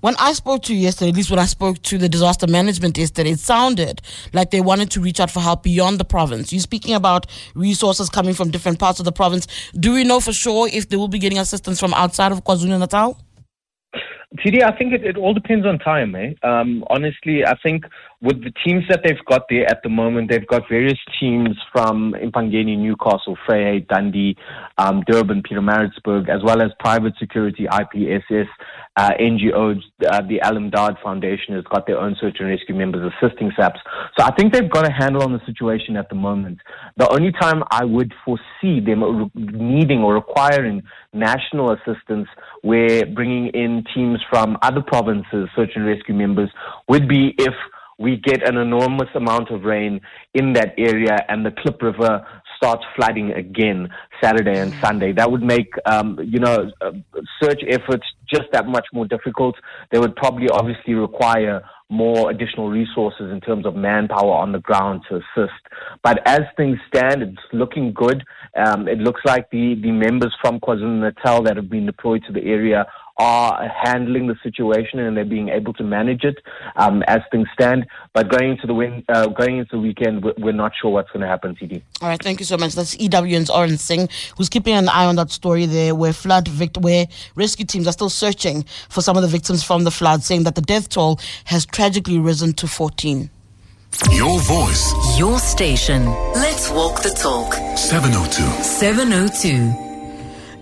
When 0.00 0.14
I 0.18 0.32
spoke 0.34 0.62
to 0.64 0.74
you 0.74 0.80
yesterday, 0.80 1.10
at 1.10 1.16
least 1.16 1.30
when 1.30 1.38
I 1.38 1.46
spoke 1.46 1.82
to 1.82 1.98
the 1.98 2.08
disaster 2.08 2.46
management 2.46 2.96
yesterday, 2.96 3.30
it 3.30 3.40
sounded 3.40 4.02
like 4.32 4.50
they 4.50 4.60
wanted 4.60 4.90
to 4.92 5.00
reach 5.00 5.20
out 5.20 5.30
for 5.30 5.40
help 5.40 5.62
beyond 5.62 5.98
the 5.98 6.04
province. 6.04 6.52
You're 6.52 6.60
speaking 6.60 6.94
about 6.94 7.26
resources 7.54 8.08
coming 8.08 8.34
from 8.34 8.50
different 8.50 8.78
parts 8.78 8.98
of 9.00 9.04
the 9.04 9.12
province. 9.12 9.46
Do 9.74 9.92
we 9.92 10.04
know 10.04 10.20
for 10.20 10.32
sure 10.32 10.68
if 10.72 10.88
they 10.88 10.96
will 10.96 11.08
be 11.08 11.18
getting 11.18 11.38
assistance 11.38 11.80
from 11.80 11.92
outside 11.94 12.32
of 12.32 12.44
KwaZulu 12.44 12.78
Natal? 12.78 13.18
TD, 14.38 14.62
I 14.62 14.76
think 14.76 14.92
it, 14.92 15.04
it 15.04 15.16
all 15.16 15.32
depends 15.32 15.64
on 15.66 15.78
time, 15.78 16.14
eh? 16.14 16.34
Um, 16.42 16.84
honestly, 16.90 17.44
I 17.44 17.54
think 17.62 17.84
with 18.22 18.42
the 18.42 18.52
teams 18.64 18.84
that 18.88 19.00
they've 19.04 19.24
got 19.28 19.42
there 19.50 19.68
at 19.68 19.82
the 19.82 19.88
moment, 19.88 20.30
they've 20.30 20.46
got 20.46 20.62
various 20.68 20.98
teams 21.20 21.50
from 21.70 22.14
Empangeni, 22.14 22.78
Newcastle, 22.78 23.36
Vryheid, 23.46 23.88
Dundee, 23.88 24.36
um, 24.78 25.02
Durban, 25.06 25.42
Pietermaritzburg, 25.42 26.28
as 26.28 26.42
well 26.42 26.62
as 26.62 26.70
private 26.80 27.12
security, 27.18 27.66
IPSS, 27.70 28.46
uh, 28.96 29.10
NGOs. 29.20 29.82
Uh, 30.08 30.22
the 30.28 30.40
Al-Imdaad 30.40 31.02
Foundation 31.02 31.54
has 31.54 31.64
got 31.64 31.86
their 31.86 31.98
own 31.98 32.16
search 32.18 32.36
and 32.40 32.48
rescue 32.48 32.74
members 32.74 33.12
assisting 33.20 33.52
SAPS. 33.54 33.80
So 34.18 34.24
I 34.24 34.30
think 34.34 34.54
they've 34.54 34.70
got 34.70 34.88
a 34.88 34.92
handle 34.92 35.22
on 35.22 35.32
the 35.32 35.40
situation 35.44 35.96
at 35.96 36.08
the 36.08 36.14
moment. 36.14 36.58
The 36.96 37.08
only 37.10 37.32
time 37.32 37.62
I 37.70 37.84
would 37.84 38.14
foresee 38.24 38.80
them 38.80 39.30
needing 39.34 40.00
or 40.00 40.14
requiring 40.14 40.82
national 41.12 41.72
assistance 41.72 42.28
where 42.62 43.04
bringing 43.04 43.48
in 43.48 43.84
teams 43.94 44.20
from 44.30 44.56
other 44.62 44.80
provinces, 44.80 45.48
search 45.54 45.72
and 45.74 45.86
rescue 45.86 46.14
members, 46.14 46.50
would 46.88 47.08
be 47.08 47.34
if 47.38 47.54
we 47.98 48.16
get 48.16 48.46
an 48.46 48.56
enormous 48.56 49.08
amount 49.14 49.50
of 49.50 49.64
rain 49.64 50.00
in 50.34 50.52
that 50.52 50.74
area 50.76 51.16
and 51.28 51.46
the 51.46 51.50
Klip 51.50 51.80
River 51.80 52.26
starts 52.56 52.84
flooding 52.94 53.32
again 53.32 53.88
Saturday 54.22 54.58
and 54.58 54.72
Sunday. 54.82 55.12
That 55.12 55.30
would 55.30 55.42
make, 55.42 55.72
um, 55.86 56.18
you 56.22 56.40
know, 56.40 56.70
uh, 56.80 56.92
search 57.42 57.60
efforts 57.68 58.04
just 58.28 58.44
that 58.52 58.66
much 58.66 58.86
more 58.92 59.06
difficult. 59.06 59.56
They 59.90 59.98
would 59.98 60.16
probably 60.16 60.48
obviously 60.50 60.94
require 60.94 61.62
more 61.88 62.30
additional 62.30 62.68
resources 62.68 63.30
in 63.30 63.40
terms 63.40 63.64
of 63.64 63.76
manpower 63.76 64.32
on 64.32 64.52
the 64.52 64.58
ground 64.58 65.02
to 65.08 65.16
assist. 65.16 65.60
But 66.02 66.18
as 66.26 66.40
things 66.56 66.78
stand, 66.88 67.22
it's 67.22 67.38
looking 67.52 67.92
good. 67.92 68.24
Um, 68.56 68.88
it 68.88 68.98
looks 68.98 69.20
like 69.24 69.48
the, 69.50 69.76
the 69.80 69.92
members 69.92 70.34
from 70.40 70.58
KwaZulu 70.58 71.00
Natal 71.00 71.42
that 71.44 71.56
have 71.56 71.70
been 71.70 71.86
deployed 71.86 72.24
to 72.26 72.32
the 72.32 72.44
area 72.44 72.86
are 73.18 73.68
handling 73.68 74.26
the 74.26 74.36
situation 74.42 74.98
and 74.98 75.16
they're 75.16 75.24
being 75.24 75.48
able 75.48 75.72
to 75.72 75.82
manage 75.82 76.22
it 76.24 76.36
um, 76.76 77.02
as 77.06 77.20
things 77.30 77.48
stand. 77.54 77.86
But 78.12 78.28
going 78.28 78.52
into 78.52 78.66
the 78.66 78.74
win, 78.74 79.04
uh, 79.08 79.28
going 79.28 79.58
into 79.58 79.76
the 79.76 79.80
weekend, 79.80 80.24
we're 80.38 80.52
not 80.52 80.72
sure 80.80 80.90
what's 80.90 81.10
going 81.10 81.22
to 81.22 81.26
happen. 81.26 81.56
CD. 81.58 81.82
All 82.02 82.08
right, 82.08 82.22
thank 82.22 82.40
you 82.40 82.46
so 82.46 82.56
much. 82.56 82.74
That's 82.74 82.94
EWN's 82.96 83.50
Orrin 83.50 83.78
Singh, 83.78 84.08
who's 84.36 84.48
keeping 84.48 84.74
an 84.74 84.88
eye 84.88 85.06
on 85.06 85.16
that 85.16 85.30
story 85.30 85.66
there, 85.66 85.94
where 85.94 86.12
flood 86.12 86.48
vict- 86.48 86.78
where 86.78 87.06
rescue 87.34 87.64
teams 87.64 87.86
are 87.86 87.92
still 87.92 88.10
searching 88.10 88.64
for 88.88 89.00
some 89.00 89.16
of 89.16 89.22
the 89.22 89.28
victims 89.28 89.62
from 89.64 89.84
the 89.84 89.90
flood, 89.90 90.22
saying 90.22 90.44
that 90.44 90.54
the 90.54 90.62
death 90.62 90.88
toll 90.88 91.18
has 91.44 91.64
tragically 91.64 92.18
risen 92.18 92.52
to 92.54 92.68
14. 92.68 93.30
Your 94.12 94.38
voice, 94.40 95.18
Your 95.18 95.38
station. 95.38 96.04
Let's 96.34 96.70
walk 96.70 97.02
the 97.02 97.10
talk. 97.10 97.54
702. 97.78 98.42
702. 98.62 99.85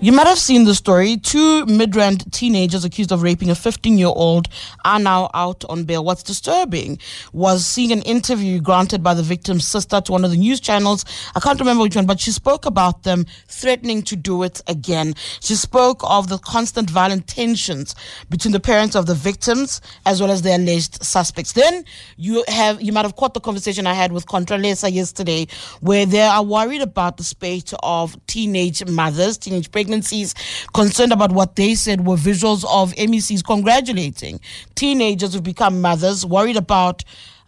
You 0.04 0.12
might 0.12 0.26
have 0.26 0.38
seen 0.38 0.64
the 0.64 0.74
story. 0.74 1.16
Two 1.16 1.64
Midrand 1.64 2.30
teenagers 2.30 2.84
accused 2.84 3.10
of 3.10 3.22
raping 3.22 3.48
a 3.48 3.54
15 3.54 3.96
year 3.96 4.08
old 4.08 4.48
are 4.84 4.98
now 4.98 5.30
out 5.32 5.64
on 5.70 5.84
bail. 5.84 6.04
What's 6.04 6.22
disturbing 6.22 6.98
was 7.32 7.64
seeing 7.64 7.90
an 7.90 8.02
interview 8.02 8.60
granted 8.60 9.02
by 9.02 9.14
the 9.14 9.22
victim's 9.22 9.66
sister 9.66 10.02
to 10.02 10.12
one 10.12 10.22
of 10.22 10.30
the 10.30 10.36
news 10.36 10.60
channels. 10.60 11.06
I 11.34 11.40
can't 11.40 11.58
remember 11.58 11.84
which 11.84 11.96
one, 11.96 12.04
but 12.04 12.20
she 12.20 12.32
spoke 12.32 12.66
about 12.66 13.04
them 13.04 13.24
threatening 13.48 14.02
to 14.02 14.14
do 14.14 14.42
it 14.42 14.60
again. 14.66 15.14
She 15.40 15.54
spoke 15.54 16.02
of 16.04 16.28
the 16.28 16.36
constant 16.36 16.90
violent 16.90 17.26
tensions 17.26 17.94
between 18.28 18.52
the 18.52 18.60
parents 18.60 18.94
of 18.94 19.06
the 19.06 19.14
victims 19.14 19.80
as 20.04 20.20
well 20.20 20.30
as 20.30 20.42
the 20.42 20.54
alleged 20.54 21.02
suspects. 21.02 21.54
Then 21.54 21.82
you 22.18 22.44
have, 22.48 22.82
you 22.82 22.92
might 22.92 23.06
have 23.06 23.16
caught 23.16 23.32
the 23.32 23.40
conversation 23.40 23.86
I 23.86 23.94
had 23.94 24.12
with 24.12 24.26
Contralesa 24.26 24.92
yesterday 24.92 25.46
where 25.80 26.04
they 26.04 26.20
are 26.20 26.44
worried 26.44 26.82
about 26.82 27.16
the 27.16 27.24
spate 27.24 27.72
of 27.82 28.18
teenage 28.26 28.84
mothers, 28.84 29.38
teenage 29.38 29.70
pregnancies, 29.94 30.34
concerned 30.72 31.12
about 31.12 31.32
what 31.32 31.56
they 31.56 31.74
said 31.74 32.06
were 32.06 32.16
visuals 32.16 32.64
of 32.68 32.92
MECs 32.94 33.44
congratulating 33.44 34.40
teenagers 34.74 35.34
who've 35.34 35.42
become 35.42 35.80
mothers, 35.80 36.26
worried 36.26 36.56
about 36.56 37.04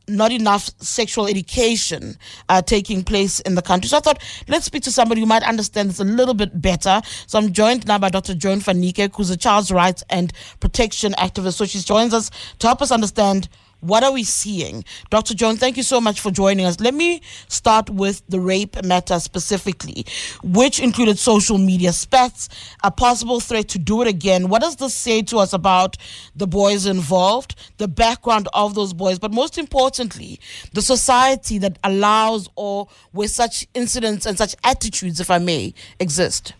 not 0.09 0.31
enough 0.31 0.71
sexual 0.81 1.27
education 1.27 2.17
uh, 2.49 2.63
taking 2.63 3.03
place 3.03 3.41
in 3.41 3.57
the 3.57 3.63
country. 3.63 3.89
So 3.89 3.97
I 3.97 4.01
thought, 4.01 4.23
let's 4.47 4.65
speak 4.65 4.85
to 4.85 4.93
somebody 4.93 5.21
who 5.21 5.27
might 5.27 5.43
understand 5.43 5.91
this 5.91 5.99
a 5.99 6.05
little 6.05 6.35
bit 6.35 6.63
better. 6.63 7.03
So 7.27 7.41
I'm 7.41 7.53
joined 7.53 7.89
now 7.89 7.99
by 7.99 8.11
Dr. 8.11 8.35
Joan 8.35 8.61
van 8.61 8.81
Niekerk, 8.81 9.17
who's 9.17 9.31
a 9.31 9.37
child's 9.37 9.73
rights 9.73 10.05
and 10.09 10.33
protection 10.61 11.13
activist. 11.15 11.55
So 11.55 11.65
she 11.65 11.81
joins 11.81 12.15
us 12.15 12.31
to 12.61 12.69
help 12.69 12.83
us 12.83 12.93
understand 12.93 13.49
what 13.87 14.03
are 14.03 14.13
we 14.13 14.25
seeing? 14.25 14.85
Dr. 15.11 15.35
Joan, 15.35 15.57
thank 15.57 15.77
you 15.77 15.83
so 15.83 16.01
much 16.01 16.21
for 16.21 16.31
joining 16.31 16.67
us. 16.67 16.81
Let 16.81 16.95
me 16.95 17.23
start 17.49 17.89
with 17.91 18.23
the 18.29 18.41
rape 18.41 18.83
matter 18.85 19.19
specifically, 19.21 20.07
which 20.43 20.81
included 20.81 21.19
social 21.19 21.59
media 21.59 21.93
spats, 21.93 22.49
a 22.83 22.91
possible 22.91 23.41
threat 23.41 23.69
to 23.69 23.79
do 23.79 24.03
it 24.03 24.09
again. 24.09 24.49
What 24.49 24.63
does 24.63 24.77
this 24.77 24.95
say 24.95 25.23
to 25.23 25.39
us 25.39 25.53
about 25.53 25.97
the 26.35 26.47
boys 26.47 26.87
involved, 26.87 27.55
the 27.79 27.89
background 27.89 28.49
of 28.53 28.75
those 28.75 28.93
boys, 28.93 29.19
but 29.19 29.33
most 29.33 29.59
importantly, 29.59 30.41
the 30.73 30.83
society 30.83 31.59
that 31.59 31.79
allows 31.85 32.49
or 32.57 32.89
where 33.13 33.29
such 33.29 33.67
incidents 33.75 34.27
and 34.27 34.37
such 34.37 34.57
attitudes, 34.65 35.21
if 35.21 35.31
I 35.31 35.39
may, 35.39 35.75
exist? 36.01 36.55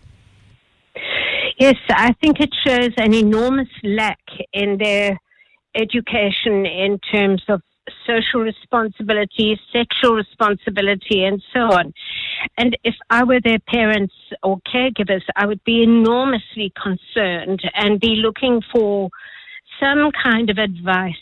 Yes, 1.59 1.75
I 1.89 2.13
think 2.21 2.39
it 2.39 2.53
shows 2.65 2.91
an 2.97 3.15
enormous 3.15 3.69
lack 3.83 4.19
in 4.53 4.77
their 4.77 5.17
education 5.77 6.65
in 6.65 6.99
terms 6.99 7.43
of 7.47 7.61
social 8.05 8.41
responsibility, 8.41 9.59
sexual 9.71 10.15
responsibility, 10.15 11.23
and 11.23 11.41
so 11.53 11.61
on. 11.61 11.93
And 12.57 12.77
if 12.83 12.95
I 13.09 13.23
were 13.23 13.39
their 13.41 13.59
parents 13.59 14.13
or 14.43 14.59
caregivers, 14.73 15.23
I 15.35 15.45
would 15.45 15.63
be 15.63 15.83
enormously 15.83 16.73
concerned 16.81 17.61
and 17.75 17.99
be 17.99 18.15
looking 18.17 18.61
for 18.73 19.09
some 19.79 20.11
kind 20.11 20.49
of 20.49 20.57
advice 20.57 21.15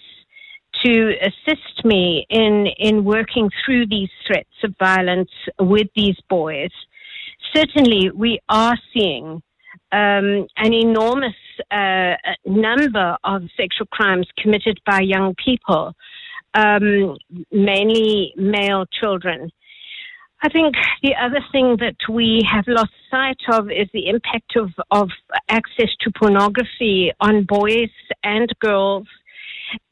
to 0.83 1.13
assist 1.21 1.85
me 1.85 2.25
in, 2.29 2.67
in 2.79 3.03
working 3.03 3.49
through 3.63 3.87
these 3.87 4.09
threats 4.27 4.49
of 4.63 4.75
violence 4.77 5.31
with 5.59 5.87
these 5.95 6.17
boys. 6.29 6.71
Certainly, 7.53 8.11
we 8.11 8.39
are 8.49 8.75
seeing 8.93 9.41
um, 9.91 10.47
an 10.57 10.73
enormous 10.73 11.35
uh, 11.71 12.15
number 12.45 13.17
of 13.23 13.43
sexual 13.55 13.87
crimes 13.91 14.27
committed 14.37 14.79
by 14.85 14.99
young 15.01 15.35
people, 15.43 15.93
um, 16.53 17.17
mainly 17.51 18.33
male 18.35 18.85
children. 19.01 19.51
I 20.43 20.49
think 20.49 20.75
the 21.01 21.15
other 21.19 21.39
thing 21.51 21.77
that 21.79 21.95
we 22.09 22.43
have 22.51 22.65
lost 22.67 22.91
sight 23.09 23.39
of 23.51 23.71
is 23.71 23.87
the 23.93 24.07
impact 24.09 24.55
of, 24.57 24.69
of 24.91 25.09
access 25.49 25.89
to 26.01 26.11
pornography 26.11 27.11
on 27.19 27.45
boys 27.45 27.89
and 28.23 28.47
girls. 28.59 29.07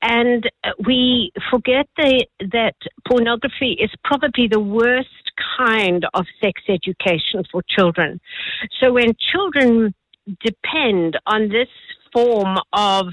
And 0.01 0.47
we 0.85 1.31
forget 1.49 1.87
the, 1.97 2.25
that 2.51 2.75
pornography 3.07 3.77
is 3.79 3.89
probably 4.03 4.47
the 4.47 4.59
worst 4.59 5.22
kind 5.57 6.05
of 6.13 6.25
sex 6.41 6.61
education 6.67 7.43
for 7.51 7.61
children. 7.67 8.19
So 8.79 8.93
when 8.93 9.13
children 9.19 9.93
depend 10.41 11.19
on 11.25 11.49
this 11.49 11.69
form 12.11 12.57
of 12.73 13.07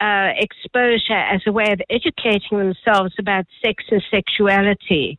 uh, 0.00 0.30
exposure 0.36 1.14
as 1.14 1.40
a 1.46 1.52
way 1.52 1.72
of 1.72 1.80
educating 1.90 2.58
themselves 2.58 3.14
about 3.18 3.46
sex 3.64 3.84
and 3.90 4.02
sexuality, 4.10 5.18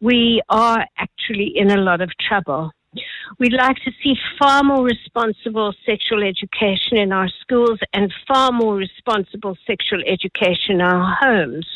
we 0.00 0.42
are 0.48 0.84
actually 0.98 1.52
in 1.56 1.70
a 1.70 1.80
lot 1.80 2.00
of 2.00 2.10
trouble. 2.20 2.70
We'd 3.38 3.54
like 3.54 3.76
to 3.76 3.90
see 4.02 4.14
far 4.38 4.62
more 4.62 4.84
responsible 4.84 5.72
sexual 5.86 6.22
education 6.22 6.98
in 6.98 7.12
our 7.12 7.28
schools 7.40 7.78
and 7.94 8.12
far 8.28 8.52
more 8.52 8.76
responsible 8.76 9.56
sexual 9.66 10.02
education 10.06 10.74
in 10.76 10.80
our 10.82 11.16
homes. 11.20 11.66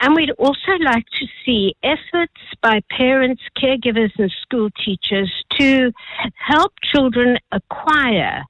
And 0.00 0.14
we'd 0.14 0.30
also 0.38 0.72
like 0.80 1.04
to 1.18 1.26
see 1.44 1.74
efforts 1.82 2.40
by 2.62 2.80
parents, 2.90 3.42
caregivers, 3.56 4.12
and 4.18 4.32
school 4.42 4.70
teachers 4.84 5.30
to 5.58 5.92
help 6.36 6.72
children 6.82 7.38
acquire 7.50 8.42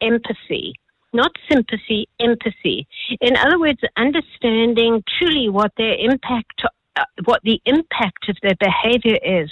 empathy, 0.00 0.74
not 1.12 1.32
sympathy, 1.50 2.08
empathy. 2.20 2.86
In 3.20 3.36
other 3.36 3.58
words, 3.58 3.80
understanding 3.96 5.02
truly 5.18 5.48
what 5.48 5.72
their 5.76 5.94
impact, 5.94 6.62
uh, 6.96 7.04
what 7.24 7.40
the 7.44 7.60
impact 7.64 8.28
of 8.28 8.36
their 8.42 8.56
behavior 8.60 9.18
is 9.22 9.50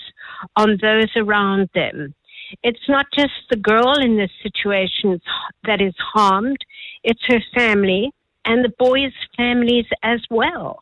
on 0.57 0.79
those 0.83 1.11
around 1.17 1.69
them. 1.75 2.15
It's 2.62 2.88
not 2.88 3.07
just 3.17 3.33
the 3.51 3.57
girl 3.57 3.95
in 3.99 4.17
this 4.17 4.31
situation 4.43 5.21
that 5.65 5.81
is 5.81 5.95
harmed, 5.99 6.59
it's 7.03 7.23
her 7.29 7.41
family 7.55 8.12
and 8.45 8.65
the 8.65 8.73
boys' 8.79 9.12
families 9.37 9.87
as 10.03 10.21
well. 10.31 10.81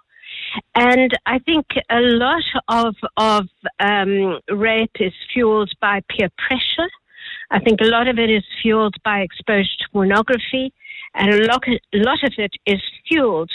And 0.75 1.17
I 1.27 1.39
think 1.41 1.67
a 1.91 2.01
lot 2.01 2.43
of 2.69 2.95
of 3.17 3.49
um, 3.79 4.41
rape 4.51 4.97
is 5.01 5.13
fueled 5.33 5.73
by 5.81 6.03
peer 6.09 6.29
pressure. 6.37 6.91
I 7.51 7.59
think 7.61 7.81
a 7.81 7.87
lot 7.87 8.09
of 8.09 8.19
it 8.19 8.31
is 8.31 8.45
fueled 8.63 8.97
by 9.05 9.21
exposure 9.21 9.77
to 9.81 9.89
pornography, 9.93 10.73
and 11.15 11.35
a 11.35 11.47
lot, 11.47 11.63
a 11.69 11.99
lot 11.99 12.23
of 12.25 12.33
it 12.39 12.53
is 12.67 12.81
fueled 13.09 13.51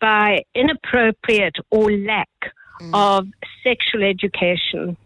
by 0.00 0.42
inappropriate 0.54 1.56
or 1.70 1.90
lack 1.92 2.28
mm. 2.80 2.90
of 2.92 3.26
sexual 3.62 4.02
education. 4.02 4.96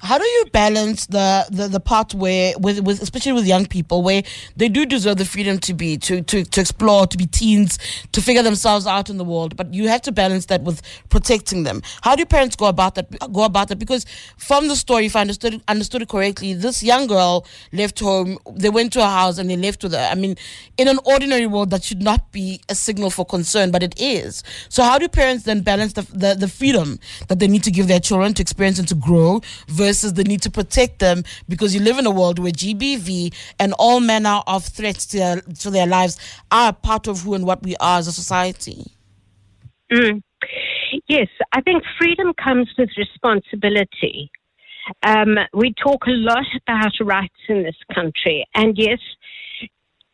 How 0.00 0.16
do 0.16 0.24
you 0.24 0.44
balance 0.52 1.06
the, 1.06 1.44
the, 1.50 1.66
the 1.66 1.80
part 1.80 2.14
where, 2.14 2.54
with, 2.58 2.80
with 2.80 3.02
especially 3.02 3.32
with 3.32 3.46
young 3.46 3.66
people, 3.66 4.02
where 4.02 4.22
they 4.56 4.68
do 4.68 4.86
deserve 4.86 5.16
the 5.16 5.24
freedom 5.24 5.58
to 5.58 5.74
be, 5.74 5.98
to, 5.98 6.22
to, 6.22 6.44
to 6.44 6.60
explore, 6.60 7.08
to 7.08 7.16
be 7.18 7.26
teens, 7.26 7.78
to 8.12 8.20
figure 8.22 8.44
themselves 8.44 8.86
out 8.86 9.10
in 9.10 9.16
the 9.16 9.24
world, 9.24 9.56
but 9.56 9.74
you 9.74 9.88
have 9.88 10.00
to 10.02 10.12
balance 10.12 10.46
that 10.46 10.62
with 10.62 10.82
protecting 11.08 11.64
them. 11.64 11.82
How 12.02 12.14
do 12.14 12.24
parents 12.24 12.54
go 12.54 12.66
about 12.66 12.94
that? 12.94 13.10
Go 13.32 13.42
about 13.42 13.68
that 13.68 13.80
because 13.80 14.06
from 14.36 14.68
the 14.68 14.76
story, 14.76 15.06
if 15.06 15.16
I 15.16 15.22
understood 15.22 15.60
understood 15.66 16.02
it 16.02 16.08
correctly, 16.08 16.54
this 16.54 16.80
young 16.80 17.08
girl 17.08 17.44
left 17.72 17.98
home. 17.98 18.38
They 18.52 18.70
went 18.70 18.92
to 18.92 19.00
a 19.00 19.06
house 19.06 19.38
and 19.38 19.50
they 19.50 19.56
left 19.56 19.82
with 19.82 19.94
her. 19.94 20.08
I 20.10 20.14
mean, 20.14 20.36
in 20.76 20.86
an 20.86 21.00
ordinary 21.06 21.48
world, 21.48 21.70
that 21.70 21.82
should 21.82 22.02
not 22.02 22.30
be 22.30 22.60
a 22.68 22.76
signal 22.76 23.10
for 23.10 23.24
concern, 23.24 23.72
but 23.72 23.82
it 23.82 24.00
is. 24.00 24.44
So 24.68 24.84
how 24.84 24.98
do 24.98 25.08
parents 25.08 25.42
then 25.42 25.62
balance 25.62 25.94
the 25.94 26.02
the, 26.02 26.36
the 26.38 26.48
freedom 26.48 27.00
that 27.26 27.40
they 27.40 27.48
need 27.48 27.64
to 27.64 27.72
give 27.72 27.88
their 27.88 28.00
children 28.00 28.32
to 28.34 28.42
experience 28.42 28.78
and 28.78 28.86
to 28.86 28.94
grow? 28.94 29.40
Versus 29.66 29.87
versus 29.88 30.12
the 30.12 30.24
need 30.24 30.42
to 30.42 30.50
protect 30.50 30.98
them 30.98 31.24
because 31.48 31.74
you 31.74 31.80
live 31.80 31.98
in 31.98 32.04
a 32.04 32.10
world 32.20 32.38
where 32.38 32.52
GBV 32.52 33.34
and 33.58 33.72
all 33.78 34.00
manner 34.00 34.40
of 34.46 34.66
threats 34.66 35.06
to 35.06 35.16
their, 35.16 35.40
to 35.62 35.70
their 35.70 35.86
lives 35.86 36.14
are 36.50 36.74
part 36.74 37.06
of 37.06 37.22
who 37.22 37.32
and 37.34 37.46
what 37.46 37.62
we 37.62 37.74
are 37.76 37.98
as 37.98 38.06
a 38.06 38.12
society. 38.12 38.84
Mm. 39.90 40.22
Yes, 41.08 41.28
I 41.52 41.62
think 41.62 41.82
freedom 41.98 42.34
comes 42.34 42.68
with 42.76 42.90
responsibility. 42.98 44.30
Um, 45.02 45.36
we 45.54 45.72
talk 45.82 46.06
a 46.06 46.18
lot 46.32 46.46
about 46.62 46.92
rights 47.00 47.42
in 47.48 47.62
this 47.62 47.80
country, 47.94 48.46
and 48.54 48.76
yes, 48.76 49.00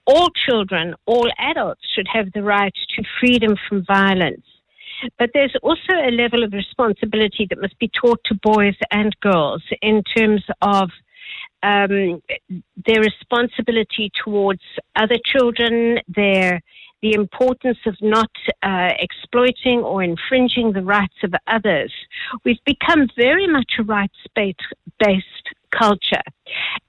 all 0.07 0.29
children, 0.47 0.95
all 1.07 1.29
adults 1.39 1.83
should 1.95 2.07
have 2.13 2.27
the 2.33 2.43
right 2.43 2.75
to 2.97 3.03
freedom 3.21 3.57
from 3.69 3.85
violence. 3.85 4.47
But 5.19 5.31
there's 5.35 5.55
also 5.63 5.93
a 5.93 6.11
level 6.11 6.43
of 6.43 6.53
responsibility 6.53 7.47
that 7.49 7.61
must 7.61 7.79
be 7.79 7.89
taught 7.89 8.21
to 8.25 8.35
boys 8.43 8.77
and 8.91 9.15
girls 9.21 9.63
in 9.83 10.03
terms 10.17 10.43
of 10.63 10.91
um, 11.63 12.23
their 12.87 13.01
responsibility 13.01 14.11
towards 14.23 14.63
other 14.97 15.17
children, 15.25 15.99
their 16.09 16.61
the 17.03 17.13
importance 17.13 17.77
of 17.85 17.95
not 18.01 18.31
uh, 18.63 18.89
exploiting 18.99 19.81
or 19.81 20.03
infringing 20.03 20.73
the 20.73 20.83
rights 20.83 21.17
of 21.23 21.35
others. 21.47 21.93
We've 22.47 22.65
become 22.65 23.09
very 23.15 23.47
much 23.47 23.75
a 23.79 23.83
rights 23.83 24.17
based 24.35 25.55
culture. 25.71 26.23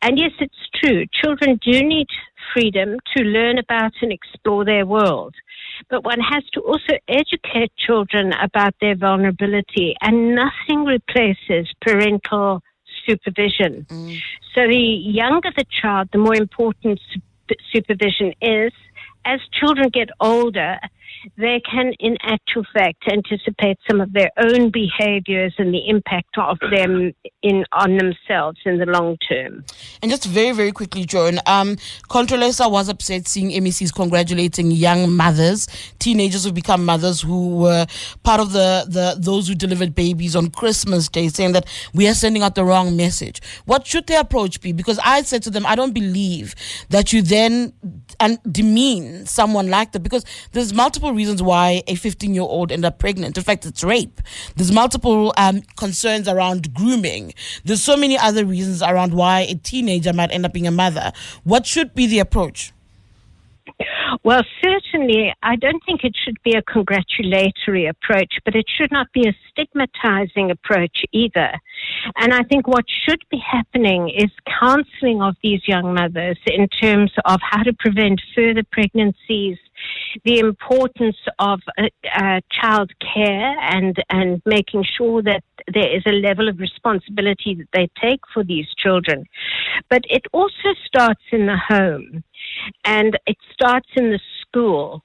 And 0.01 0.18
yes, 0.18 0.32
it's 0.39 0.70
true. 0.76 1.05
Children 1.11 1.59
do 1.61 1.84
need 1.84 2.07
freedom 2.53 2.97
to 3.15 3.23
learn 3.23 3.57
about 3.57 3.93
and 4.01 4.11
explore 4.11 4.65
their 4.65 4.85
world. 4.85 5.33
But 5.89 6.03
one 6.03 6.19
has 6.19 6.43
to 6.53 6.61
also 6.61 6.93
educate 7.07 7.71
children 7.77 8.33
about 8.41 8.75
their 8.81 8.95
vulnerability, 8.95 9.95
and 10.01 10.35
nothing 10.35 10.85
replaces 10.85 11.71
parental 11.81 12.61
supervision. 13.05 13.85
Mm. 13.91 14.17
So 14.53 14.67
the 14.67 14.77
younger 14.77 15.51
the 15.55 15.65
child, 15.69 16.09
the 16.11 16.17
more 16.17 16.35
important 16.35 16.99
supervision 17.71 18.33
is 18.41 18.71
as 19.25 19.39
children 19.51 19.89
get 19.89 20.09
older, 20.19 20.79
they 21.38 21.62
can, 21.70 21.93
in 21.99 22.18
actual 22.22 22.64
fact, 22.74 23.03
anticipate 23.12 23.78
some 23.89 24.01
of 24.01 24.14
their 24.14 24.32
own 24.38 24.72
behaviors 24.72 25.53
and 25.58 25.74
the 25.74 25.88
impact 25.88 26.38
of 26.38 26.58
them 26.72 27.14
in 27.43 27.66
on 27.72 27.97
themselves 27.97 28.60
in 28.66 28.78
the 28.78 28.86
long 28.86 29.18
term. 29.30 29.64
And 30.01 30.12
just 30.12 30.26
very, 30.26 30.51
very 30.51 30.72
quickly, 30.72 31.06
Joan, 31.06 31.39
um, 31.45 31.76
Contralesa 32.10 32.70
was 32.70 32.89
upset 32.89 33.28
seeing 33.28 33.49
MECs 33.64 33.93
congratulating 33.93 34.72
young 34.72 35.12
mothers, 35.12 35.68
teenagers 35.99 36.43
who 36.43 36.51
become 36.51 36.86
mothers 36.86 37.22
who 37.22 37.58
were 37.58 37.86
part 38.24 38.39
of 38.39 38.51
the, 38.51 38.86
the 38.88 39.16
those 39.20 39.47
who 39.47 39.56
delivered 39.56 39.95
babies 39.95 40.36
on 40.36 40.49
Christmas 40.49 41.08
Day, 41.10 41.28
saying 41.28 41.53
that 41.53 41.66
we 41.93 42.08
are 42.08 42.14
sending 42.14 42.43
out 42.43 42.56
the 42.56 42.64
wrong 42.64 42.95
message. 42.95 43.41
What 43.66 43.86
should 43.86 44.08
their 44.08 44.22
approach 44.22 44.62
be? 44.62 44.72
Because 44.72 44.99
I 45.03 45.22
said 45.24 45.43
to 45.43 45.49
them, 45.49 45.66
I 45.66 45.76
don't 45.76 45.93
believe 45.93 46.56
that 46.89 47.14
you 47.14 47.22
then 47.22 47.74
and 48.20 48.39
demean 48.49 49.26
someone 49.26 49.70
like 49.70 49.91
that 49.91 49.99
because 49.99 50.26
there's 50.51 50.74
multiple 50.74 50.94
reasons 51.03 51.41
why 51.41 51.83
a 51.87 51.95
15 51.95 52.33
year 52.33 52.43
old 52.43 52.71
ended 52.71 52.85
up 52.85 52.99
pregnant. 52.99 53.37
In 53.37 53.43
fact, 53.43 53.65
it's 53.65 53.83
rape. 53.83 54.21
There's 54.55 54.71
multiple 54.71 55.33
um, 55.37 55.61
concerns 55.77 56.27
around 56.27 56.73
grooming. 56.73 57.33
There's 57.63 57.81
so 57.81 57.97
many 57.97 58.17
other 58.17 58.45
reasons 58.45 58.81
around 58.81 59.13
why 59.13 59.41
a 59.41 59.55
teenager 59.55 60.13
might 60.13 60.31
end 60.31 60.45
up 60.45 60.53
being 60.53 60.67
a 60.67 60.71
mother. 60.71 61.11
What 61.43 61.65
should 61.65 61.93
be 61.93 62.07
the 62.07 62.19
approach? 62.19 62.73
Well, 64.23 64.43
certainly, 64.63 65.33
I 65.43 65.55
don't 65.55 65.83
think 65.85 66.03
it 66.03 66.15
should 66.15 66.41
be 66.43 66.53
a 66.53 66.61
congratulatory 66.61 67.87
approach, 67.87 68.35
but 68.45 68.55
it 68.55 68.65
should 68.67 68.91
not 68.91 69.11
be 69.13 69.27
a 69.27 69.35
stigmatizing 69.49 70.51
approach 70.51 71.03
either. 71.11 71.51
And 72.17 72.33
I 72.33 72.43
think 72.43 72.67
what 72.67 72.85
should 72.87 73.23
be 73.29 73.37
happening 73.37 74.09
is 74.09 74.31
counseling 74.59 75.21
of 75.21 75.35
these 75.43 75.67
young 75.67 75.93
mothers 75.93 76.37
in 76.45 76.67
terms 76.69 77.11
of 77.25 77.39
how 77.41 77.63
to 77.63 77.73
prevent 77.73 78.21
further 78.35 78.63
pregnancies, 78.71 79.57
the 80.23 80.39
importance 80.39 81.17
of 81.39 81.59
uh, 81.77 81.88
uh, 82.13 82.41
child 82.51 82.91
care 83.13 83.55
and, 83.59 83.95
and 84.09 84.41
making 84.45 84.83
sure 84.97 85.21
that 85.21 85.43
there 85.73 85.95
is 85.95 86.03
a 86.05 86.11
level 86.11 86.47
of 86.47 86.59
responsibility 86.59 87.55
that 87.55 87.67
they 87.73 87.89
take 88.01 88.21
for 88.33 88.43
these 88.43 88.67
children. 88.77 89.25
But 89.89 90.03
it 90.09 90.25
also 90.31 90.73
starts 90.86 91.23
in 91.31 91.47
the 91.47 91.57
home 91.57 92.23
and 92.83 93.17
it 93.25 93.38
starts 93.53 93.89
in 93.95 94.11
the 94.11 94.19
school. 94.41 95.03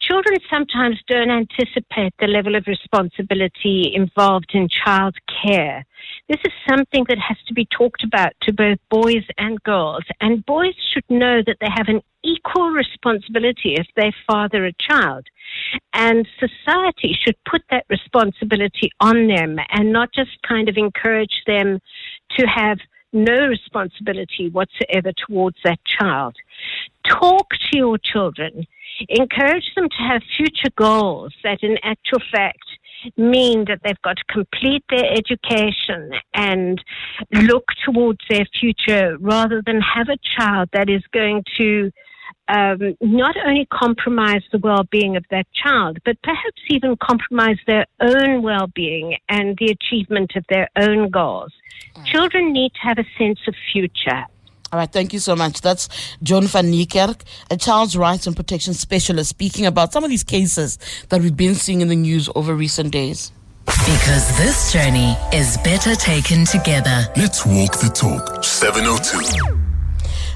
Children 0.00 0.38
sometimes 0.50 0.98
don't 1.08 1.30
anticipate 1.30 2.14
the 2.18 2.26
level 2.26 2.54
of 2.54 2.66
responsibility 2.66 3.92
involved 3.94 4.52
in 4.54 4.66
child 4.68 5.14
care. 5.44 5.84
This 6.28 6.38
is 6.44 6.52
something 6.68 7.04
that 7.08 7.18
has 7.18 7.36
to 7.48 7.54
be 7.54 7.66
talked 7.66 8.02
about 8.02 8.32
to 8.42 8.52
both 8.52 8.78
boys 8.88 9.24
and 9.36 9.62
girls. 9.62 10.04
And 10.20 10.44
boys 10.46 10.74
should 10.92 11.04
know 11.10 11.42
that 11.46 11.58
they 11.60 11.68
have 11.68 11.88
an 11.88 12.00
equal 12.22 12.70
responsibility 12.70 13.74
if 13.74 13.86
they 13.94 14.12
father 14.26 14.64
a 14.64 14.72
child. 14.80 15.26
And 15.92 16.26
society 16.38 17.18
should 17.20 17.36
put 17.48 17.62
that 17.70 17.84
responsibility 17.90 18.90
on 19.00 19.28
them 19.28 19.58
and 19.68 19.92
not 19.92 20.14
just 20.14 20.30
kind 20.48 20.68
of 20.70 20.76
encourage 20.78 21.42
them 21.46 21.78
to 22.38 22.46
have 22.46 22.78
no 23.12 23.46
responsibility 23.46 24.48
whatsoever 24.48 25.12
towards 25.26 25.56
that 25.64 25.80
child. 25.84 26.36
Talk 27.06 27.50
to 27.50 27.78
your 27.78 27.98
children. 27.98 28.66
Encourage 29.08 29.72
them 29.74 29.88
to 29.88 29.96
have 29.96 30.22
future 30.36 30.70
goals 30.76 31.32
that, 31.42 31.62
in 31.62 31.78
actual 31.82 32.20
fact, 32.32 32.64
mean 33.16 33.64
that 33.66 33.80
they've 33.82 34.02
got 34.02 34.16
to 34.16 34.24
complete 34.24 34.84
their 34.90 35.10
education 35.10 36.12
and 36.34 36.82
look 37.32 37.64
towards 37.84 38.20
their 38.28 38.44
future 38.58 39.16
rather 39.20 39.62
than 39.64 39.80
have 39.80 40.08
a 40.08 40.18
child 40.36 40.68
that 40.72 40.90
is 40.90 41.02
going 41.12 41.42
to 41.56 41.90
um, 42.48 42.96
not 43.00 43.36
only 43.46 43.66
compromise 43.66 44.42
the 44.50 44.58
well 44.58 44.84
being 44.90 45.16
of 45.16 45.24
that 45.30 45.46
child, 45.52 45.98
but 46.04 46.20
perhaps 46.22 46.62
even 46.68 46.96
compromise 46.96 47.58
their 47.66 47.86
own 48.00 48.42
well 48.42 48.66
being 48.74 49.16
and 49.28 49.56
the 49.58 49.70
achievement 49.70 50.32
of 50.36 50.44
their 50.48 50.68
own 50.76 51.10
goals. 51.10 51.52
Children 52.04 52.52
need 52.52 52.72
to 52.74 52.80
have 52.80 52.98
a 52.98 53.04
sense 53.18 53.40
of 53.46 53.54
future. 53.72 54.24
All 54.72 54.78
right, 54.78 54.90
thank 54.90 55.12
you 55.12 55.18
so 55.18 55.34
much. 55.34 55.60
That's 55.60 55.88
Joan 56.22 56.46
van 56.46 56.66
Niekerk, 56.72 57.22
a 57.50 57.56
child's 57.56 57.96
rights 57.96 58.26
and 58.28 58.36
protection 58.36 58.72
specialist, 58.74 59.30
speaking 59.30 59.66
about 59.66 59.92
some 59.92 60.04
of 60.04 60.10
these 60.10 60.22
cases 60.22 60.78
that 61.08 61.20
we've 61.20 61.36
been 61.36 61.56
seeing 61.56 61.80
in 61.80 61.88
the 61.88 61.96
news 61.96 62.28
over 62.36 62.54
recent 62.54 62.92
days. 62.92 63.32
Because 63.66 64.36
this 64.38 64.72
journey 64.72 65.16
is 65.32 65.56
better 65.58 65.94
taken 65.94 66.44
together. 66.44 67.06
Let's 67.16 67.44
walk 67.44 67.78
the 67.78 67.90
talk. 67.92 68.44
702. 68.44 69.69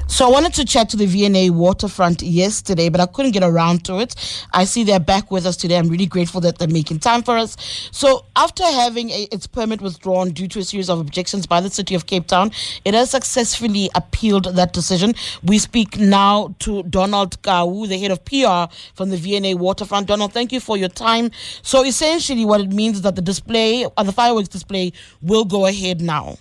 So 0.07 0.25
I 0.25 0.29
wanted 0.29 0.53
to 0.53 0.65
chat 0.65 0.87
to 0.89 0.97
the 0.97 1.07
V&A 1.07 1.49
waterfront 1.49 2.21
yesterday, 2.21 2.89
but 2.89 3.01
I 3.01 3.05
couldn't 3.07 3.31
get 3.31 3.43
around 3.43 3.83
to 3.85 3.99
it. 3.99 4.15
I 4.53 4.63
see 4.63 4.83
they're 4.83 4.99
back 4.99 5.31
with 5.31 5.45
us 5.45 5.57
today. 5.57 5.77
I'm 5.77 5.89
really 5.89 6.05
grateful 6.05 6.39
that 6.41 6.57
they're 6.57 6.67
making 6.67 6.99
time 6.99 7.23
for 7.23 7.35
us. 7.35 7.57
So 7.91 8.23
after 8.35 8.63
having 8.63 9.09
a, 9.09 9.23
its 9.31 9.47
permit 9.47 9.81
withdrawn 9.81 10.29
due 10.29 10.47
to 10.49 10.59
a 10.59 10.63
series 10.63 10.89
of 10.89 10.99
objections 10.99 11.47
by 11.47 11.59
the 11.59 11.69
city 11.69 11.95
of 11.95 12.05
Cape 12.05 12.27
Town, 12.27 12.51
it 12.85 12.93
has 12.93 13.09
successfully 13.09 13.89
appealed 13.95 14.45
that 14.55 14.73
decision. 14.73 15.15
We 15.43 15.57
speak 15.57 15.97
now 15.99 16.55
to 16.59 16.83
Donald 16.83 17.41
Kau, 17.41 17.85
the 17.85 17.97
head 17.97 18.11
of 18.11 18.23
PR 18.23 18.73
from 18.93 19.09
the 19.09 19.17
V&A 19.17 19.55
waterfront. 19.55 20.07
Donald, 20.07 20.33
thank 20.33 20.51
you 20.53 20.59
for 20.59 20.77
your 20.77 20.89
time. 20.89 21.31
So 21.61 21.83
essentially 21.83 22.45
what 22.45 22.61
it 22.61 22.71
means 22.71 22.97
is 22.97 23.01
that 23.01 23.15
the 23.15 23.21
display, 23.23 23.85
or 23.85 23.91
uh, 23.97 24.03
the 24.03 24.11
fireworks 24.11 24.49
display 24.49 24.93
will 25.21 25.45
go 25.45 25.65
ahead 25.65 25.99
now. 25.99 26.37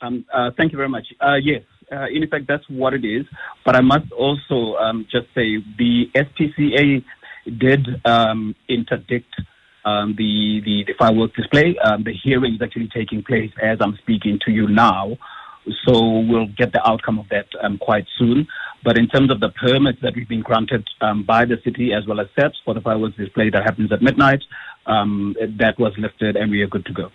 Um, 0.00 0.24
uh, 0.32 0.50
thank 0.56 0.72
you 0.72 0.76
very 0.76 0.88
much. 0.88 1.06
Uh, 1.20 1.34
yes, 1.34 1.62
uh, 1.90 2.06
in 2.12 2.22
effect, 2.22 2.46
that's 2.48 2.64
what 2.68 2.94
it 2.94 3.04
is. 3.04 3.26
But 3.64 3.76
I 3.76 3.80
must 3.80 4.10
also 4.12 4.76
um, 4.76 5.06
just 5.10 5.26
say 5.34 5.58
the 5.78 6.06
SPCA 6.14 7.04
did 7.58 7.86
um, 8.04 8.54
interdict 8.68 9.32
um, 9.84 10.14
the, 10.18 10.60
the, 10.64 10.84
the 10.86 10.94
fireworks 10.98 11.36
display. 11.36 11.76
Um, 11.78 12.02
the 12.02 12.12
hearing 12.12 12.54
is 12.54 12.62
actually 12.62 12.88
taking 12.92 13.22
place 13.22 13.52
as 13.62 13.78
I'm 13.80 13.96
speaking 13.98 14.40
to 14.44 14.50
you 14.50 14.68
now. 14.68 15.16
So 15.86 16.20
we'll 16.20 16.48
get 16.56 16.72
the 16.72 16.86
outcome 16.88 17.18
of 17.18 17.28
that 17.30 17.46
um, 17.62 17.78
quite 17.78 18.06
soon. 18.18 18.46
But 18.84 18.98
in 18.98 19.08
terms 19.08 19.32
of 19.32 19.40
the 19.40 19.50
permits 19.50 19.98
that 20.02 20.14
we've 20.14 20.28
been 20.28 20.42
granted 20.42 20.86
um, 21.00 21.24
by 21.24 21.44
the 21.44 21.56
city 21.64 21.92
as 21.92 22.06
well 22.06 22.20
as 22.20 22.28
SAPS 22.38 22.56
for 22.64 22.74
the 22.74 22.80
fireworks 22.80 23.16
display 23.16 23.50
that 23.50 23.64
happens 23.64 23.90
at 23.90 24.02
midnight, 24.02 24.42
that 24.86 25.74
was 25.78 25.92
lifted 25.98 26.36
and 26.36 26.50
we 26.50 26.62
are 26.62 26.68
good 26.68 26.86
to 26.86 26.92
go. 26.92 27.10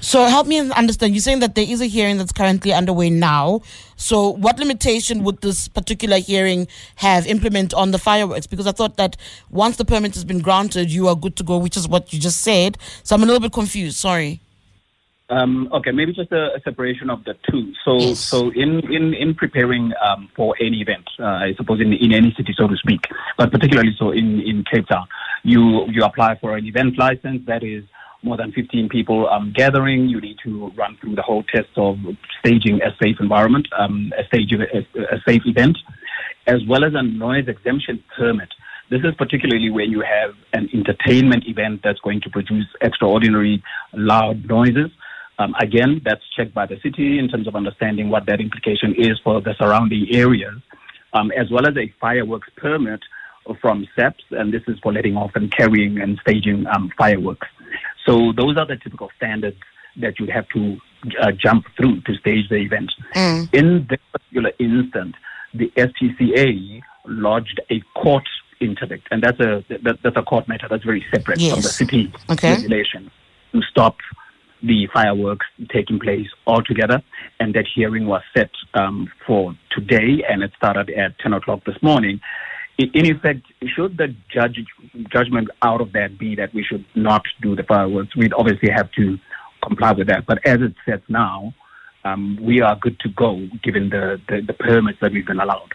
So 0.00 0.24
help 0.24 0.46
me 0.46 0.58
understand. 0.58 1.14
You're 1.14 1.20
saying 1.20 1.40
that 1.40 1.54
there 1.54 1.66
is 1.68 1.80
a 1.80 1.86
hearing 1.86 2.16
that's 2.16 2.32
currently 2.32 2.72
underway 2.72 3.10
now. 3.10 3.60
So 3.96 4.30
what 4.30 4.58
limitation 4.58 5.24
would 5.24 5.42
this 5.42 5.68
particular 5.68 6.18
hearing 6.18 6.68
have 6.96 7.26
implement 7.26 7.74
on 7.74 7.90
the 7.90 7.98
fireworks? 7.98 8.46
Because 8.46 8.66
I 8.66 8.72
thought 8.72 8.96
that 8.96 9.16
once 9.50 9.76
the 9.76 9.84
permit 9.84 10.14
has 10.14 10.24
been 10.24 10.40
granted, 10.40 10.90
you 10.90 11.06
are 11.08 11.14
good 11.14 11.36
to 11.36 11.42
go, 11.42 11.58
which 11.58 11.76
is 11.76 11.86
what 11.86 12.12
you 12.12 12.18
just 12.18 12.40
said. 12.40 12.78
So 13.02 13.14
I'm 13.14 13.22
a 13.22 13.26
little 13.26 13.40
bit 13.40 13.52
confused. 13.52 13.98
Sorry. 13.98 14.40
Um, 15.28 15.68
okay, 15.72 15.92
maybe 15.92 16.12
just 16.12 16.32
a, 16.32 16.56
a, 16.56 16.60
separation 16.64 17.08
of 17.08 17.22
the 17.22 17.36
two. 17.48 17.72
So, 17.84 17.98
yes. 17.98 18.18
so 18.18 18.50
in 18.50 18.80
in 18.92 19.14
in 19.14 19.34
preparing 19.36 19.92
um, 20.02 20.28
for 20.34 20.56
any 20.58 20.80
event, 20.80 21.08
uh, 21.20 21.24
I 21.24 21.54
suppose 21.56 21.80
in 21.80 21.92
in 21.92 22.12
any 22.12 22.34
city, 22.36 22.52
so 22.56 22.66
to 22.66 22.76
speak, 22.76 23.02
but 23.38 23.52
particularly 23.52 23.94
so 23.96 24.10
in 24.10 24.40
in 24.40 24.64
Cape 24.64 24.88
Town, 24.88 25.06
you 25.44 25.86
you 25.86 26.02
apply 26.02 26.36
for 26.40 26.56
an 26.56 26.66
event 26.66 26.98
license 26.98 27.46
that 27.46 27.62
is 27.62 27.84
more 28.22 28.36
than 28.36 28.52
15 28.52 28.88
people 28.88 29.28
um, 29.28 29.52
gathering. 29.56 30.08
You 30.08 30.20
need 30.20 30.36
to 30.44 30.68
run 30.76 30.96
through 31.00 31.14
the 31.14 31.22
whole 31.22 31.42
test 31.44 31.70
of 31.76 31.98
staging 32.40 32.80
a 32.82 32.94
safe 33.02 33.16
environment, 33.20 33.68
um, 33.78 34.12
a, 34.18 34.24
stage, 34.26 34.52
a, 34.52 34.78
a 35.14 35.20
safe 35.26 35.42
event, 35.46 35.78
as 36.46 36.60
well 36.68 36.84
as 36.84 36.92
a 36.94 37.02
noise 37.02 37.48
exemption 37.48 38.02
permit. 38.16 38.48
This 38.90 39.00
is 39.04 39.14
particularly 39.16 39.70
when 39.70 39.90
you 39.90 40.00
have 40.00 40.34
an 40.52 40.68
entertainment 40.74 41.44
event 41.46 41.80
that's 41.84 42.00
going 42.00 42.20
to 42.22 42.30
produce 42.30 42.66
extraordinary 42.80 43.62
loud 43.92 44.46
noises. 44.48 44.90
Um, 45.38 45.54
again, 45.60 46.02
that's 46.04 46.22
checked 46.36 46.52
by 46.52 46.66
the 46.66 46.78
city 46.82 47.18
in 47.18 47.28
terms 47.28 47.46
of 47.46 47.54
understanding 47.54 48.10
what 48.10 48.26
that 48.26 48.40
implication 48.40 48.94
is 48.98 49.18
for 49.22 49.40
the 49.40 49.54
surrounding 49.58 50.08
areas, 50.10 50.56
um, 51.14 51.30
as 51.30 51.50
well 51.50 51.66
as 51.66 51.76
a 51.76 51.92
fireworks 52.00 52.48
permit 52.56 53.00
from 53.60 53.86
SAPS, 53.96 54.22
and 54.30 54.52
this 54.52 54.62
is 54.68 54.78
for 54.82 54.92
letting 54.92 55.16
off 55.16 55.30
and 55.34 55.50
carrying 55.50 56.00
and 56.00 56.18
staging 56.20 56.66
um, 56.66 56.90
fireworks. 56.98 57.48
So 58.06 58.32
those 58.36 58.56
are 58.56 58.66
the 58.66 58.76
typical 58.76 59.10
standards 59.16 59.56
that 59.96 60.18
you'd 60.18 60.30
have 60.30 60.48
to 60.50 60.78
uh, 61.20 61.32
jump 61.32 61.66
through 61.76 62.00
to 62.02 62.14
stage 62.14 62.48
the 62.48 62.56
event. 62.56 62.92
Mm. 63.14 63.54
In 63.54 63.86
this 63.88 63.98
particular 64.12 64.52
instance, 64.58 65.14
the 65.54 65.70
SPCA 65.76 66.80
lodged 67.06 67.60
a 67.70 67.80
court 67.98 68.24
interdict, 68.60 69.08
and 69.10 69.22
that's 69.22 69.40
a 69.40 69.64
that, 69.82 69.98
that's 70.02 70.16
a 70.16 70.22
court 70.22 70.46
matter 70.48 70.66
that's 70.68 70.84
very 70.84 71.04
separate 71.12 71.38
from 71.38 71.60
the 71.60 71.68
Yes. 71.68 71.76
city 71.76 72.12
Okay. 72.30 72.52
regulation 72.52 73.10
to 73.52 73.62
stop 73.62 73.96
the 74.62 74.86
fireworks 74.92 75.46
taking 75.72 75.98
place 75.98 76.28
altogether. 76.46 77.02
And 77.40 77.54
that 77.54 77.66
hearing 77.74 78.06
was 78.06 78.22
set 78.36 78.50
um, 78.74 79.10
for 79.26 79.56
today, 79.70 80.22
and 80.28 80.42
it 80.42 80.52
started 80.56 80.90
at 80.90 81.18
10 81.18 81.32
o'clock 81.32 81.64
this 81.64 81.82
morning. 81.82 82.20
In 82.80 83.06
effect, 83.06 83.42
should 83.74 83.96
the 83.98 84.14
judge 84.32 84.64
judgment 85.12 85.48
out 85.62 85.80
of 85.80 85.92
that 85.92 86.18
be 86.18 86.34
that 86.36 86.54
we 86.54 86.62
should 86.62 86.84
not 86.94 87.22
do 87.42 87.54
the 87.54 87.62
fireworks, 87.62 88.16
we'd 88.16 88.32
obviously 88.32 88.70
have 88.70 88.90
to 88.92 89.18
comply 89.62 89.92
with 89.92 90.06
that. 90.06 90.26
But 90.26 90.46
as 90.46 90.60
it 90.60 90.74
sets 90.86 91.02
now, 91.08 91.54
um, 92.04 92.38
we 92.40 92.60
are 92.60 92.76
good 92.76 92.98
to 93.00 93.08
go 93.10 93.46
given 93.62 93.90
the, 93.90 94.20
the, 94.28 94.40
the 94.40 94.54
permits 94.54 94.98
that 95.00 95.12
we've 95.12 95.26
been 95.26 95.40
allowed. 95.40 95.70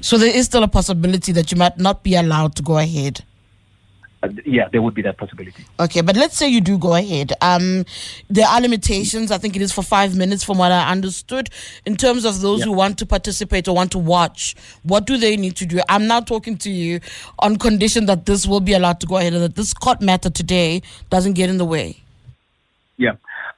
So 0.00 0.18
there 0.18 0.34
is 0.34 0.46
still 0.46 0.62
a 0.62 0.68
possibility 0.68 1.32
that 1.32 1.52
you 1.52 1.58
might 1.58 1.78
not 1.78 2.02
be 2.02 2.16
allowed 2.16 2.56
to 2.56 2.62
go 2.62 2.78
ahead. 2.78 3.24
Uh, 4.22 4.28
yeah, 4.44 4.68
there 4.70 4.82
would 4.82 4.94
be 4.94 5.00
that 5.00 5.16
possibility. 5.16 5.64
Okay, 5.78 6.02
but 6.02 6.14
let's 6.14 6.36
say 6.36 6.46
you 6.46 6.60
do 6.60 6.76
go 6.76 6.94
ahead. 6.94 7.32
Um, 7.40 7.86
there 8.28 8.46
are 8.46 8.60
limitations. 8.60 9.30
I 9.30 9.38
think 9.38 9.56
it 9.56 9.62
is 9.62 9.72
for 9.72 9.82
five 9.82 10.14
minutes, 10.14 10.44
from 10.44 10.58
what 10.58 10.72
I 10.72 10.90
understood. 10.90 11.48
In 11.86 11.96
terms 11.96 12.26
of 12.26 12.42
those 12.42 12.60
Yeah. 12.60 12.66
who 12.66 12.72
want 12.72 12.98
to 12.98 13.06
participate 13.06 13.66
or 13.66 13.74
want 13.74 13.92
to 13.92 13.98
watch, 13.98 14.54
what 14.82 15.06
do 15.06 15.16
they 15.16 15.38
need 15.38 15.56
to 15.56 15.66
do? 15.66 15.80
I'm 15.88 16.06
now 16.06 16.20
talking 16.20 16.58
to 16.58 16.70
you 16.70 17.00
on 17.38 17.56
condition 17.56 18.04
that 18.06 18.26
this 18.26 18.46
will 18.46 18.60
be 18.60 18.74
allowed 18.74 19.00
to 19.00 19.06
go 19.06 19.16
ahead 19.16 19.32
and 19.32 19.42
that 19.42 19.54
this 19.56 19.72
court 19.72 20.02
matter 20.02 20.28
today 20.28 20.82
doesn't 21.08 21.32
get 21.32 21.48
in 21.48 21.56
the 21.56 21.64
way. 21.64 21.96
Yeah. 22.98 23.12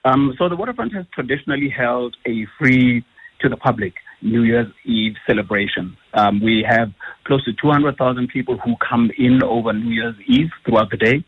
Um, 0.05 0.35
so 0.39 0.49
the 0.49 0.57
waterfront 0.57 0.93
has 0.95 1.07
traditionally 1.13 1.69
held 1.71 2.17
a 2.25 2.47
free 2.59 3.05
to 3.41 3.49
the 3.49 3.57
public 3.57 3.95
New 4.21 4.43
Year's 4.43 4.73
Eve 4.85 5.17
celebration. 5.27 5.97
Um, 6.15 6.41
we 6.41 6.65
have 6.69 6.93
close 7.25 7.45
to 7.45 7.53
200,000 7.53 8.29
people 8.29 8.59
who 8.59 8.75
come 8.87 9.11
in 9.17 9.43
over 9.43 9.73
New 9.73 9.91
Year's 9.91 10.17
Eve 10.27 10.51
throughout 10.65 10.91
the 10.91 10.97
day. 10.97 11.25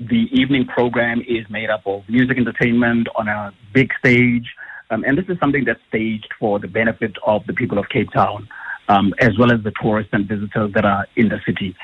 The 0.00 0.28
evening 0.32 0.66
program 0.66 1.20
is 1.20 1.48
made 1.50 1.70
up 1.70 1.86
of 1.86 2.08
music 2.08 2.38
entertainment 2.38 3.08
on 3.16 3.28
a 3.28 3.52
big 3.72 3.90
stage. 3.98 4.46
Um, 4.90 5.04
and 5.04 5.18
this 5.18 5.26
is 5.28 5.38
something 5.40 5.64
that's 5.64 5.80
staged 5.88 6.32
for 6.38 6.58
the 6.58 6.68
benefit 6.68 7.12
of 7.26 7.46
the 7.46 7.52
people 7.52 7.78
of 7.78 7.88
Cape 7.88 8.10
Town, 8.12 8.48
um, 8.88 9.12
as 9.20 9.30
well 9.38 9.52
as 9.52 9.62
the 9.62 9.72
tourists 9.82 10.10
and 10.12 10.26
visitors 10.26 10.72
that 10.74 10.84
are 10.84 11.06
in 11.16 11.28
the 11.28 11.38
city. 11.44 11.76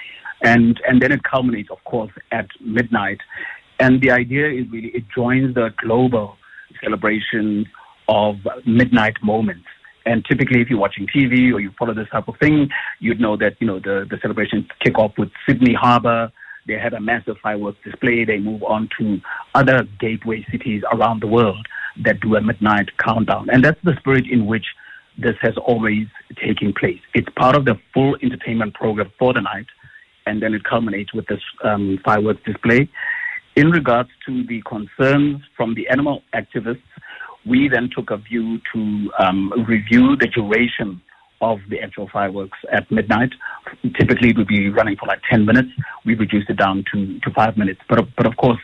And, 0.43 0.81
and 0.87 1.03
then 1.03 1.13
it 1.13 1.23
culminates, 1.23 1.71
of 1.71 1.83
course, 1.85 2.13
at 2.33 2.47
midnight. 2.61 3.19
And 3.81 4.01
the 4.01 4.11
idea 4.11 4.49
is 4.51 4.71
really 4.71 4.89
it 4.89 5.05
joins 5.15 5.55
the 5.55 5.75
global 5.79 6.37
celebration 6.83 7.67
of 8.09 8.37
midnight 8.67 9.17
moments. 9.23 9.67
And 10.07 10.25
typically, 10.25 10.61
if 10.61 10.69
you're 10.69 10.79
watching 10.79 11.07
TV 11.07 11.53
or 11.53 11.61
you 11.61 11.73
follow 11.79 11.95
this 11.95 12.09
type 12.11 12.29
of 12.29 12.35
thing, 12.39 12.69
you'd 13.01 13.21
know 13.21 13.37
that 13.37 13.57
you 13.61 13.67
know 13.67 13.79
the, 13.79 14.07
the 14.09 14.19
celebrations 14.21 14.67
kick 14.81 14.99
off 14.99 15.13
with 15.17 15.31
Sydney 15.49 15.75
Harbour. 15.75 16.31
They 16.67 16.75
have 16.75 16.93
a 16.95 17.01
massive 17.01 17.37
fireworks 17.43 17.79
display. 17.85 18.25
They 18.25 18.39
move 18.39 18.63
on 18.63 18.89
to 18.99 19.21
other 19.55 19.87
gateway 20.01 20.47
cities 20.51 20.83
around 20.93 21.21
the 21.21 21.27
world 21.27 21.67
that 22.03 22.21
do 22.21 22.37
a 22.37 22.41
midnight 22.41 22.89
countdown. 22.99 23.49
And 23.51 23.65
that's 23.65 23.81
the 23.85 23.95
spirit 23.99 24.25
in 24.31 24.47
which 24.47 24.65
this 25.19 25.37
has 25.43 25.55
always 25.57 26.07
taken 26.43 26.73
place. 26.73 27.01
It's 27.15 27.29
part 27.37 27.57
of 27.57 27.65
the 27.65 27.79
full 27.93 28.17
entertainment 28.23 28.75
program 28.75 29.13
for 29.19 29.33
the 29.33 29.41
night, 29.41 29.67
and 30.27 30.43
then 30.43 30.55
it 30.55 30.65
culminates 30.65 31.15
with 31.15 31.27
this 31.27 31.41
um, 31.63 31.99
fireworks 32.05 32.43
display. 32.45 32.89
In 33.57 33.71
regards 33.71 34.09
to 34.27 34.45
the 34.45 34.63
concerns 34.63 35.43
from 35.57 35.75
the 35.75 35.89
animal 35.89 36.23
activists, 36.35 36.83
we 37.47 37.69
then 37.69 37.91
took 37.95 38.11
a 38.11 38.17
view 38.17 38.61
to 38.73 39.11
um, 39.19 39.53
review 39.67 40.17
the 40.17 40.27
duration 40.27 41.01
of 41.41 41.61
the 41.69 41.81
actual 41.81 42.09
fireworks 42.09 42.59
at 42.73 42.91
midnight. 42.91 43.31
Typically, 43.99 44.31
it 44.31 44.39
would 44.39 44.49
be 44.49 44.71
running 44.71 44.97
for 44.97 45.07
like 45.07 45.21
10 45.31 45.45
minutes. 45.45 45.69
We 46.05 46.15
reduced 46.15 46.49
it 46.49 46.57
down 46.57 46.85
to, 46.93 47.19
to 47.21 47.31
five 47.31 47.57
minutes. 47.57 47.81
But, 47.89 48.07
but 48.17 48.27
of 48.27 48.37
course, 48.37 48.61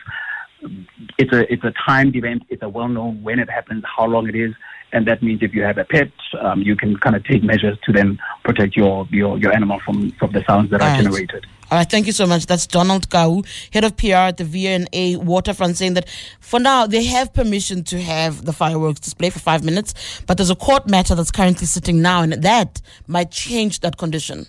it's 1.17 1.33
a, 1.33 1.51
it's 1.51 1.63
a 1.63 1.73
timed 1.85 2.15
event. 2.15 2.43
It's 2.49 2.63
a 2.63 2.69
well 2.69 2.87
known 2.87 3.21
when 3.21 3.39
it 3.39 3.49
happens, 3.49 3.83
how 3.97 4.05
long 4.05 4.27
it 4.27 4.35
is. 4.35 4.53
And 4.93 5.07
that 5.07 5.23
means 5.23 5.41
if 5.41 5.53
you 5.53 5.63
have 5.63 5.77
a 5.77 5.85
pet, 5.85 6.11
um, 6.41 6.61
you 6.61 6.75
can 6.75 6.97
kind 6.97 7.15
of 7.15 7.23
take 7.23 7.43
measures 7.43 7.77
to 7.85 7.93
then 7.93 8.19
protect 8.43 8.75
your, 8.75 9.07
your, 9.09 9.37
your 9.37 9.53
animal 9.53 9.79
from, 9.85 10.11
from 10.11 10.31
the 10.31 10.43
sounds 10.47 10.69
that 10.71 10.81
are 10.81 10.97
generated. 11.01 11.45
All 11.71 11.77
right, 11.77 11.89
thank 11.89 12.05
you 12.05 12.11
so 12.11 12.27
much. 12.27 12.47
That's 12.47 12.67
Donald 12.67 13.09
Kau, 13.09 13.43
head 13.71 13.85
of 13.85 13.95
PR 13.95 14.27
at 14.31 14.35
the 14.35 14.43
V&A 14.43 15.15
Waterfront, 15.15 15.77
saying 15.77 15.93
that 15.93 16.09
for 16.41 16.59
now 16.59 16.85
they 16.85 17.05
have 17.05 17.33
permission 17.33 17.85
to 17.85 18.01
have 18.01 18.43
the 18.43 18.51
fireworks 18.51 18.99
display 18.99 19.29
for 19.29 19.39
five 19.39 19.63
minutes, 19.63 19.93
but 20.27 20.35
there's 20.35 20.49
a 20.49 20.55
court 20.55 20.89
matter 20.89 21.15
that's 21.15 21.31
currently 21.31 21.65
sitting 21.65 22.01
now, 22.01 22.23
and 22.23 22.33
that 22.33 22.81
might 23.07 23.31
change 23.31 23.79
that 23.79 23.97
condition. 23.97 24.45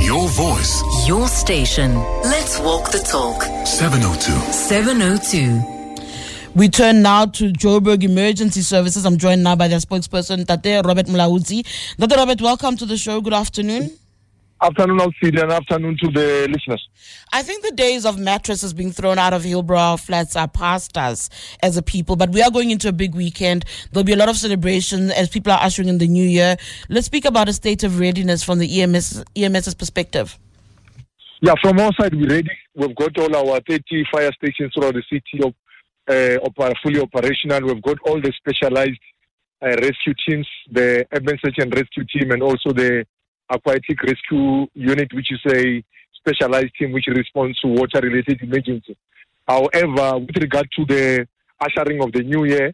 Your 0.00 0.28
voice, 0.28 1.08
Your 1.08 1.26
station. 1.26 1.96
Let's 2.22 2.60
walk 2.60 2.92
the 2.92 3.00
talk. 3.00 3.42
702. 3.66 4.52
702. 4.52 5.76
We 6.54 6.68
turn 6.68 7.02
now 7.02 7.26
to 7.26 7.52
Joburg 7.52 8.04
Emergency 8.04 8.62
Services. 8.62 9.04
I'm 9.04 9.16
joined 9.18 9.42
now 9.42 9.56
by 9.56 9.66
their 9.66 9.80
spokesperson, 9.80 10.46
Tate 10.46 10.86
Robert 10.86 11.06
Mulaudzi. 11.06 11.66
Tate 11.98 12.16
Robert, 12.16 12.40
welcome 12.40 12.76
to 12.76 12.86
the 12.86 12.96
show. 12.96 13.20
Good 13.20 13.34
afternoon. 13.34 13.90
Afternoon, 14.62 15.00
Alcide, 15.00 15.38
and 15.38 15.52
afternoon 15.52 15.98
to 16.02 16.10
the 16.10 16.48
listeners. 16.50 16.88
I 17.30 17.42
think 17.42 17.62
the 17.62 17.72
days 17.72 18.06
of 18.06 18.18
mattresses 18.18 18.72
being 18.72 18.90
thrown 18.90 19.18
out 19.18 19.34
of 19.34 19.42
Hillbrow 19.42 20.00
flats 20.00 20.34
are 20.34 20.48
past 20.48 20.96
us 20.96 21.28
as 21.62 21.76
a 21.76 21.82
people, 21.82 22.16
but 22.16 22.30
we 22.30 22.40
are 22.40 22.50
going 22.50 22.70
into 22.70 22.88
a 22.88 22.92
big 22.92 23.14
weekend. 23.14 23.66
There'll 23.92 24.04
be 24.04 24.14
a 24.14 24.16
lot 24.16 24.30
of 24.30 24.36
celebration 24.36 25.10
as 25.10 25.28
people 25.28 25.52
are 25.52 25.60
ushering 25.60 25.88
in 25.88 25.98
the 25.98 26.08
new 26.08 26.26
year. 26.26 26.56
Let's 26.88 27.06
speak 27.06 27.26
about 27.26 27.50
a 27.50 27.52
state 27.52 27.84
of 27.84 28.00
readiness 28.00 28.42
from 28.42 28.58
the 28.58 28.80
EMS 28.80 29.24
EMS's 29.36 29.74
perspective. 29.74 30.38
Yeah, 31.42 31.54
from 31.60 31.78
our 31.78 31.92
side, 32.00 32.14
we're 32.14 32.28
ready. 32.28 32.50
We've 32.74 32.96
got 32.96 33.18
all 33.18 33.52
our 33.52 33.60
30 33.68 34.04
fire 34.10 34.32
stations 34.32 34.72
throughout 34.74 34.94
the 34.94 35.02
city 35.10 35.44
of, 35.44 35.52
uh, 36.08 36.72
fully 36.82 37.00
operational. 37.00 37.60
We've 37.66 37.82
got 37.82 37.98
all 38.06 38.22
the 38.22 38.32
specialized 38.38 39.00
uh, 39.60 39.68
rescue 39.68 40.14
teams, 40.26 40.48
the 40.70 41.06
urban 41.12 41.38
search 41.44 41.56
and 41.58 41.74
rescue 41.74 42.04
team, 42.04 42.30
and 42.30 42.42
also 42.42 42.72
the 42.72 43.04
aquatic 43.50 44.02
rescue 44.02 44.66
unit, 44.74 45.12
which 45.12 45.30
is 45.32 45.40
a 45.52 45.82
specialized 46.14 46.74
team 46.78 46.92
which 46.92 47.06
responds 47.06 47.58
to 47.60 47.68
water-related 47.68 48.40
emergencies. 48.42 48.96
However, 49.46 50.18
with 50.18 50.36
regard 50.40 50.68
to 50.76 50.84
the 50.84 51.26
ushering 51.60 52.02
of 52.02 52.12
the 52.12 52.22
new 52.22 52.44
year, 52.44 52.72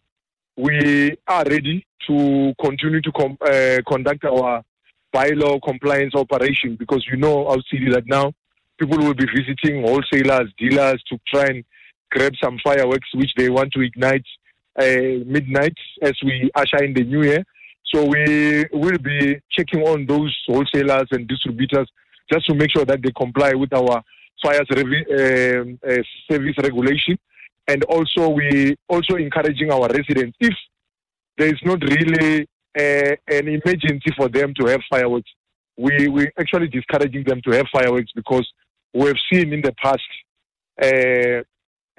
we 0.56 1.16
are 1.28 1.44
ready 1.44 1.86
to 2.08 2.52
continue 2.60 3.00
to 3.00 3.12
com- 3.12 3.38
uh, 3.40 3.78
conduct 3.86 4.24
our 4.24 4.62
bylaw 5.14 5.60
compliance 5.62 6.14
operation 6.14 6.76
because 6.76 7.04
you 7.10 7.16
know 7.16 7.46
our 7.46 7.58
city 7.70 7.90
that 7.90 8.04
now 8.06 8.32
people 8.78 8.98
will 8.98 9.14
be 9.14 9.26
visiting 9.26 9.82
wholesalers, 9.82 10.50
dealers 10.58 11.02
to 11.08 11.18
try 11.28 11.44
and 11.44 11.64
grab 12.10 12.32
some 12.42 12.58
fireworks 12.64 13.08
which 13.14 13.30
they 13.36 13.48
want 13.48 13.72
to 13.72 13.80
ignite 13.80 14.24
uh, 14.78 15.24
midnight 15.26 15.74
as 16.02 16.12
we 16.24 16.50
usher 16.54 16.82
in 16.82 16.94
the 16.94 17.04
new 17.04 17.22
year. 17.22 17.44
So 17.94 18.04
we 18.04 18.66
will 18.72 18.98
be 18.98 19.40
checking 19.50 19.82
on 19.82 20.06
those 20.06 20.34
wholesalers 20.46 21.08
and 21.10 21.28
distributors 21.28 21.88
just 22.32 22.46
to 22.46 22.54
make 22.54 22.70
sure 22.70 22.84
that 22.84 23.02
they 23.02 23.10
comply 23.12 23.52
with 23.52 23.72
our 23.74 24.02
fire 24.42 24.64
revi- 24.70 25.60
um, 25.60 25.78
uh, 25.86 26.02
service 26.30 26.56
regulation. 26.62 27.18
And 27.68 27.84
also 27.84 28.28
we 28.30 28.76
also 28.88 29.16
encouraging 29.16 29.70
our 29.70 29.88
residents 29.88 30.36
if 30.40 30.54
there 31.38 31.48
is 31.48 31.60
not 31.64 31.80
really 31.82 32.46
uh, 32.78 33.16
an 33.28 33.48
emergency 33.48 34.10
for 34.16 34.28
them 34.28 34.52
to 34.58 34.66
have 34.66 34.80
fireworks, 34.90 35.30
we 35.76 36.08
we 36.08 36.28
actually 36.38 36.68
discouraging 36.68 37.24
them 37.24 37.40
to 37.42 37.50
have 37.52 37.66
fireworks 37.72 38.12
because 38.14 38.46
we 38.94 39.06
have 39.06 39.16
seen 39.32 39.52
in 39.52 39.62
the 39.62 39.72
past 39.82 40.00
uh, 40.82 41.42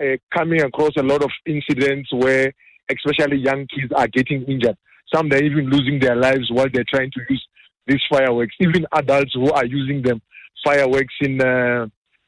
uh, 0.03 0.17
coming 0.33 0.61
across 0.61 0.91
a 0.97 1.03
lot 1.03 1.23
of 1.23 1.31
incidents 1.45 2.11
where 2.13 2.51
especially 2.89 3.37
young 3.37 3.65
kids 3.67 3.91
are 3.95 4.07
getting 4.07 4.43
injured. 4.43 4.77
Some 5.13 5.29
they're 5.29 5.43
even 5.43 5.69
losing 5.69 5.99
their 5.99 6.15
lives 6.15 6.51
while 6.51 6.67
they're 6.71 6.85
trying 6.87 7.11
to 7.11 7.21
use 7.29 7.47
these 7.87 8.01
fireworks. 8.09 8.55
Even 8.59 8.85
adults 8.93 9.33
who 9.33 9.51
are 9.51 9.65
using 9.65 10.01
them 10.01 10.21
fireworks 10.63 11.13
in 11.21 11.41
uh, 11.41 11.87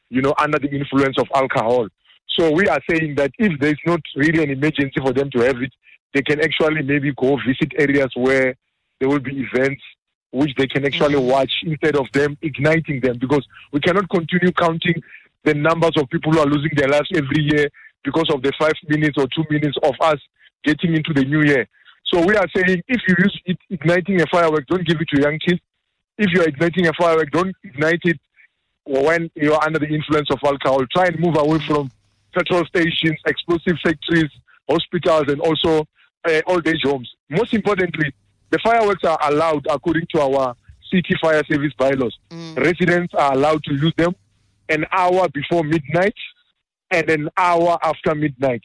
you 0.09 0.21
know 0.21 0.33
under 0.39 0.59
the 0.59 0.69
influence 0.69 1.17
of 1.17 1.27
alcohol. 1.33 1.87
So 2.37 2.51
we 2.51 2.67
are 2.67 2.81
saying 2.89 3.15
that 3.15 3.31
if 3.37 3.59
there's 3.59 3.79
not 3.85 4.01
really 4.15 4.43
an 4.43 4.49
emergency 4.49 4.99
for 5.01 5.13
them 5.13 5.29
to 5.31 5.39
have 5.39 5.61
it, 5.61 5.71
they 6.13 6.21
can 6.21 6.41
actually 6.41 6.81
maybe 6.81 7.13
go 7.13 7.37
visit 7.47 7.71
areas 7.77 8.11
where 8.15 8.55
there 8.99 9.09
will 9.09 9.19
be 9.19 9.39
events 9.39 9.81
which 10.31 10.53
they 10.57 10.67
can 10.67 10.85
actually 10.85 11.15
watch 11.15 11.51
instead 11.63 11.95
of 11.95 12.11
them 12.11 12.37
igniting 12.41 12.99
them 12.99 13.17
because 13.17 13.47
we 13.71 13.79
cannot 13.79 14.09
continue 14.09 14.51
counting 14.51 14.95
the 15.45 15.53
numbers 15.53 15.93
of 15.95 16.09
people 16.09 16.33
who 16.33 16.39
are 16.39 16.45
losing 16.45 16.71
their 16.75 16.89
lives 16.89 17.07
every 17.15 17.41
year 17.41 17.69
because 18.03 18.29
of 18.29 18.41
the 18.41 18.51
five 18.59 18.73
minutes 18.89 19.17
or 19.17 19.27
two 19.33 19.45
minutes 19.49 19.77
of 19.83 19.93
us 20.01 20.19
getting 20.65 20.93
into 20.93 21.13
the 21.13 21.23
new 21.23 21.41
year. 21.41 21.65
So 22.15 22.25
we 22.25 22.33
are 22.37 22.47
saying 22.55 22.81
if 22.87 23.01
you 23.09 23.15
use 23.19 23.41
it, 23.43 23.57
igniting 23.69 24.21
a 24.21 24.25
firework, 24.31 24.65
don't 24.67 24.87
give 24.87 25.01
it 25.01 25.07
to 25.09 25.21
young 25.21 25.37
kids. 25.37 25.59
If 26.17 26.31
you 26.31 26.43
are 26.43 26.47
igniting 26.47 26.87
a 26.87 26.93
firework, 26.93 27.29
don't 27.31 27.53
ignite 27.61 27.99
it 28.05 28.17
when 28.85 29.29
you 29.35 29.51
are 29.53 29.61
under 29.65 29.79
the 29.79 29.87
influence 29.87 30.31
of 30.31 30.39
alcohol. 30.45 30.79
Try 30.93 31.07
and 31.07 31.19
move 31.19 31.35
away 31.37 31.59
from 31.67 31.91
petrol 32.33 32.63
stations, 32.67 33.17
explosive 33.27 33.75
factories, 33.83 34.31
hospitals, 34.69 35.25
and 35.27 35.41
also 35.41 35.85
uh, 36.23 36.41
old 36.47 36.65
age 36.65 36.83
homes. 36.83 37.11
Most 37.29 37.53
importantly, 37.53 38.13
the 38.49 38.59
fireworks 38.63 39.03
are 39.03 39.19
allowed 39.29 39.67
according 39.69 40.07
to 40.13 40.21
our 40.21 40.55
city 40.89 41.15
fire 41.21 41.43
service 41.51 41.73
bylaws. 41.77 42.17
Residents 42.55 43.13
are 43.13 43.33
allowed 43.33 43.61
to 43.65 43.73
use 43.73 43.93
them 43.97 44.15
an 44.69 44.85
hour 44.93 45.27
before 45.33 45.65
midnight 45.65 46.15
and 46.91 47.09
an 47.09 47.29
hour 47.35 47.77
after 47.83 48.15
midnight. 48.15 48.61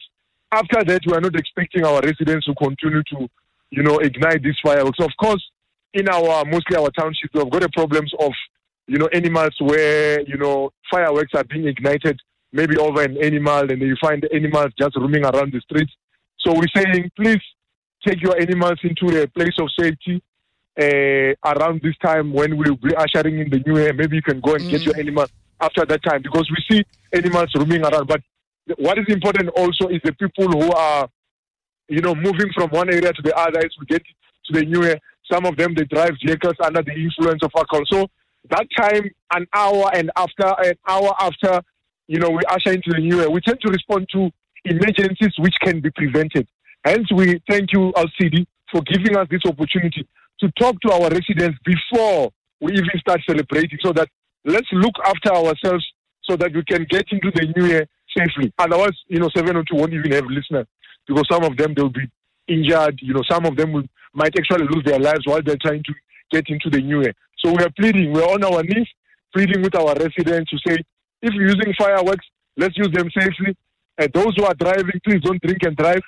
After 0.53 0.85
that, 0.85 1.01
we 1.05 1.13
are 1.13 1.21
not 1.21 1.35
expecting 1.35 1.83
our 1.83 1.99
residents 1.99 2.45
to 2.45 2.53
continue 2.55 3.03
to, 3.11 3.29
you 3.71 3.83
know, 3.83 3.97
ignite 3.97 4.43
these 4.43 4.59
fireworks. 4.63 4.99
Of 4.99 5.11
course, 5.19 5.43
in 5.93 6.07
our 6.09 6.45
mostly 6.45 6.77
our 6.77 6.89
townships, 6.91 7.33
we've 7.33 7.49
got 7.49 7.61
the 7.61 7.69
problems 7.69 8.13
of, 8.19 8.31
you 8.87 8.97
know, 8.97 9.09
animals 9.13 9.55
where 9.59 10.21
you 10.21 10.37
know 10.37 10.71
fireworks 10.89 11.33
are 11.35 11.43
being 11.43 11.67
ignited 11.67 12.19
maybe 12.53 12.77
over 12.77 13.01
an 13.01 13.17
animal, 13.23 13.71
and 13.71 13.81
you 13.81 13.95
find 14.01 14.21
the 14.21 14.33
animals 14.35 14.73
just 14.77 14.95
roaming 14.97 15.25
around 15.25 15.53
the 15.53 15.61
streets. 15.61 15.91
So 16.39 16.53
we're 16.53 16.67
saying, 16.75 17.11
please 17.15 17.41
take 18.05 18.21
your 18.21 18.39
animals 18.39 18.79
into 18.83 19.21
a 19.21 19.27
place 19.27 19.55
of 19.59 19.69
safety 19.79 20.21
uh, 20.79 21.33
around 21.45 21.81
this 21.83 21.95
time 22.03 22.33
when 22.33 22.57
we'll 22.57 22.75
be 22.75 22.95
ushering 22.95 23.39
in 23.39 23.49
the 23.49 23.59
new 23.65 23.79
year. 23.79 23.93
Maybe 23.93 24.17
you 24.17 24.21
can 24.21 24.39
go 24.41 24.55
and 24.55 24.69
get 24.69 24.81
your 24.81 24.97
animal 24.97 25.27
after 25.59 25.85
that 25.85 26.03
time 26.03 26.21
because 26.21 26.49
we 26.49 26.57
see 26.69 26.83
animals 27.13 27.49
roaming 27.55 27.85
around. 27.85 28.07
But 28.07 28.21
what 28.77 28.97
is 28.97 29.05
important 29.07 29.49
also 29.49 29.87
is 29.87 30.01
the 30.03 30.13
people 30.13 30.47
who 30.47 30.71
are, 30.71 31.07
you 31.91 31.99
know, 31.99 32.15
moving 32.15 32.49
from 32.55 32.69
one 32.69 32.89
area 32.89 33.11
to 33.11 33.21
the 33.21 33.35
other 33.37 33.59
as 33.59 33.71
we 33.77 33.85
get 33.85 34.01
to 34.45 34.53
the 34.53 34.65
new 34.65 34.81
year. 34.83 34.97
Some 35.29 35.45
of 35.45 35.57
them 35.57 35.75
they 35.75 35.83
drive 35.83 36.11
vehicles 36.25 36.55
under 36.63 36.81
the 36.81 36.93
influence 36.93 37.43
of 37.43 37.51
alcohol. 37.55 37.83
So 37.91 38.07
that 38.49 38.65
time, 38.77 39.11
an 39.33 39.45
hour 39.53 39.91
and 39.93 40.09
after 40.15 40.47
an 40.63 40.73
hour 40.87 41.13
after, 41.19 41.61
you 42.07 42.19
know, 42.19 42.29
we 42.29 42.39
usher 42.49 42.71
into 42.71 42.91
the 42.91 42.99
new 42.99 43.17
year, 43.17 43.29
we 43.29 43.41
tend 43.41 43.59
to 43.61 43.71
respond 43.71 44.07
to 44.13 44.29
emergencies 44.63 45.33
which 45.39 45.55
can 45.61 45.81
be 45.81 45.91
prevented. 45.91 46.47
Hence, 46.85 47.11
we 47.13 47.41
thank 47.49 47.73
you, 47.73 47.91
LCD, 47.95 48.47
for 48.71 48.81
giving 48.83 49.17
us 49.17 49.27
this 49.29 49.41
opportunity 49.45 50.07
to 50.39 50.51
talk 50.57 50.79
to 50.81 50.93
our 50.93 51.09
residents 51.09 51.59
before 51.65 52.31
we 52.61 52.71
even 52.71 52.99
start 52.99 53.19
celebrating 53.27 53.77
so 53.83 53.91
that 53.91 54.07
let's 54.45 54.67
look 54.71 54.95
after 55.05 55.33
ourselves 55.33 55.85
so 56.23 56.37
that 56.37 56.53
we 56.53 56.63
can 56.63 56.85
get 56.89 57.05
into 57.11 57.31
the 57.35 57.53
new 57.57 57.67
year 57.67 57.85
safely. 58.17 58.53
Otherwise, 58.57 58.97
you 59.07 59.19
know, 59.19 59.29
702 59.35 59.75
won't 59.75 59.93
even 59.93 60.11
have 60.13 60.25
listeners 60.25 60.67
because 61.07 61.27
some 61.31 61.43
of 61.43 61.57
them 61.57 61.73
they'll 61.75 61.89
be 61.89 62.09
injured. 62.47 62.99
You 63.01 63.13
know, 63.13 63.23
some 63.29 63.45
of 63.45 63.55
them 63.55 63.71
will, 63.73 63.83
might 64.13 64.37
actually 64.37 64.67
lose 64.67 64.83
their 64.85 64.99
lives 64.99 65.25
while 65.25 65.41
they're 65.43 65.57
trying 65.61 65.83
to 65.83 65.93
get 66.31 66.45
into 66.49 66.69
the 66.69 66.81
new 66.81 67.01
year. 67.01 67.13
So 67.39 67.51
we 67.51 67.63
are 67.63 67.71
pleading, 67.77 68.13
we're 68.13 68.23
on 68.23 68.43
our 68.43 68.63
knees, 68.63 68.87
pleading 69.33 69.61
with 69.61 69.75
our 69.75 69.93
residents 69.95 70.51
to 70.51 70.57
say, 70.67 70.77
if 71.21 71.33
you're 71.33 71.47
using 71.47 71.73
fireworks, 71.77 72.25
let's 72.57 72.77
use 72.77 72.89
them 72.93 73.09
safely. 73.17 73.55
And 73.97 74.11
those 74.13 74.35
who 74.35 74.45
are 74.45 74.53
driving, 74.53 74.99
please 75.05 75.21
don't 75.21 75.41
drink 75.41 75.63
and 75.63 75.75
drive. 75.75 76.01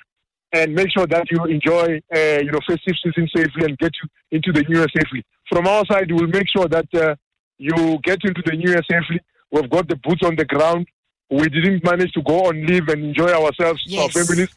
And 0.52 0.72
make 0.72 0.88
sure 0.92 1.06
that 1.06 1.24
you 1.30 1.44
enjoy, 1.46 2.00
uh, 2.14 2.38
you 2.40 2.52
know, 2.52 2.60
festive 2.66 2.94
season 3.02 3.28
safely 3.34 3.64
and 3.64 3.76
get 3.78 3.90
you 4.00 4.08
into 4.30 4.52
the 4.52 4.62
new 4.68 4.78
year 4.78 4.86
safely. 4.94 5.24
From 5.48 5.66
our 5.66 5.84
side, 5.86 6.10
we'll 6.12 6.28
make 6.28 6.48
sure 6.48 6.68
that 6.68 6.86
uh, 6.94 7.16
you 7.58 7.98
get 8.04 8.18
into 8.24 8.40
the 8.46 8.56
new 8.56 8.70
year 8.70 8.82
safely. 8.88 9.20
We've 9.50 9.68
got 9.68 9.88
the 9.88 9.96
boots 9.96 10.22
on 10.24 10.36
the 10.36 10.44
ground. 10.44 10.86
We 11.30 11.48
didn't 11.48 11.82
manage 11.84 12.12
to 12.12 12.22
go 12.22 12.46
on 12.46 12.66
leave 12.66 12.88
and 12.88 13.02
enjoy 13.04 13.30
ourselves, 13.30 13.82
our 13.98 14.08
families, 14.10 14.54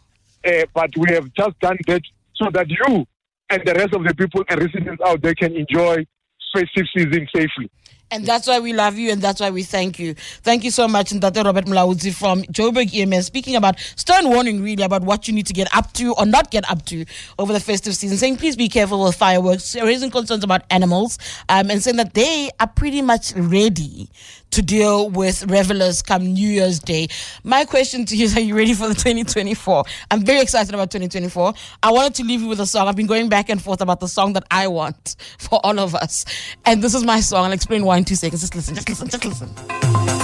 uh, 0.48 0.66
but 0.74 0.90
we 0.98 1.14
have 1.14 1.32
just 1.34 1.60
done 1.60 1.78
that 1.88 2.02
so 2.36 2.50
that 2.52 2.70
you 2.70 3.06
and 3.50 3.62
the 3.66 3.74
rest 3.74 3.94
of 3.94 4.04
the 4.04 4.14
people 4.14 4.44
and 4.50 4.60
residents 4.60 5.02
out 5.06 5.22
there 5.22 5.34
can 5.36 5.56
enjoy 5.56 6.06
festive 6.54 6.86
season 6.96 7.28
safely. 7.36 7.70
And 8.10 8.26
that's 8.26 8.48
why 8.48 8.60
we 8.60 8.72
love 8.72 8.98
you 8.98 9.12
and 9.12 9.22
that's 9.22 9.42
why 9.42 9.50
we 9.50 9.64
thank 9.64 10.00
you. 10.00 10.14
Thank 10.14 10.64
you 10.64 10.72
so 10.72 10.88
much, 10.88 11.10
Ndate 11.10 11.44
Robert 11.44 11.66
Mulaudzi 11.66 12.14
from 12.14 12.44
Joburg 12.44 12.96
EMS, 12.96 13.26
speaking 13.26 13.58
about 13.58 13.78
stern 13.98 14.30
warning 14.30 14.64
really 14.64 14.84
about 14.84 15.04
what 15.04 15.28
you 15.28 15.34
need 15.34 15.46
to 15.48 15.54
get 15.54 15.68
up 15.76 15.92
to 15.94 16.14
or 16.16 16.26
not 16.26 16.50
get 16.50 16.70
up 16.72 16.86
to 16.86 17.04
over 17.38 17.52
the 17.52 17.60
festive 17.60 17.96
season, 17.96 18.18
saying 18.18 18.38
please 18.38 18.56
be 18.56 18.70
careful 18.70 19.04
with 19.04 19.16
fireworks, 19.16 19.76
raising 19.76 20.10
concerns 20.10 20.46
about 20.46 20.62
animals, 20.70 21.18
um, 21.50 21.70
and 21.70 21.84
saying 21.84 21.98
that 21.98 22.14
they 22.14 22.50
are 22.62 22.68
pretty 22.68 23.02
much 23.02 23.34
ready 23.36 24.10
to 24.52 24.62
deal 24.62 25.10
with 25.10 25.46
revelers 25.52 26.02
come 26.02 26.26
New 26.34 26.48
Year's 26.48 26.80
Day. 26.80 27.08
My 27.44 27.66
question 27.66 28.06
to 28.06 28.16
you 28.16 28.26
is 28.26 28.38
Are 28.38 28.42
you 28.42 28.56
ready 28.56 28.74
for 28.74 28.88
the 28.88 28.94
2024? 28.94 29.84
I'm 30.12 30.24
very 30.24 30.40
excited 30.40 30.74
about 30.74 30.92
2024. 30.92 31.54
I 31.84 31.92
wanted 31.92 32.16
to 32.16 32.24
leave 32.24 32.42
you 32.42 32.48
with 32.48 32.60
a 32.60 32.66
song. 32.66 32.88
I've 32.88 32.96
been 32.96 33.08
going 33.08 33.30
back 33.30 33.50
and 33.50 33.62
forth 33.62 33.82
about 33.82 34.00
the 34.00 34.08
song 34.08 34.34
that 34.34 34.46
I 34.50 34.68
want 34.68 35.16
for 35.38 35.60
all 35.64 35.80
of 35.80 35.96
us. 35.96 36.26
And 36.66 36.84
this 36.84 36.94
is 36.94 37.04
my 37.04 37.20
song. 37.20 37.46
I'll 37.46 37.52
explain 37.52 37.86
why 37.86 37.98
in 37.98 38.06
two 38.06 38.16
seconds. 38.16 38.42
Just 38.42 38.56
listen, 38.56 38.76
just 38.76 38.90
listen, 38.90 39.08
just 39.10 39.26
listen. 39.26 40.17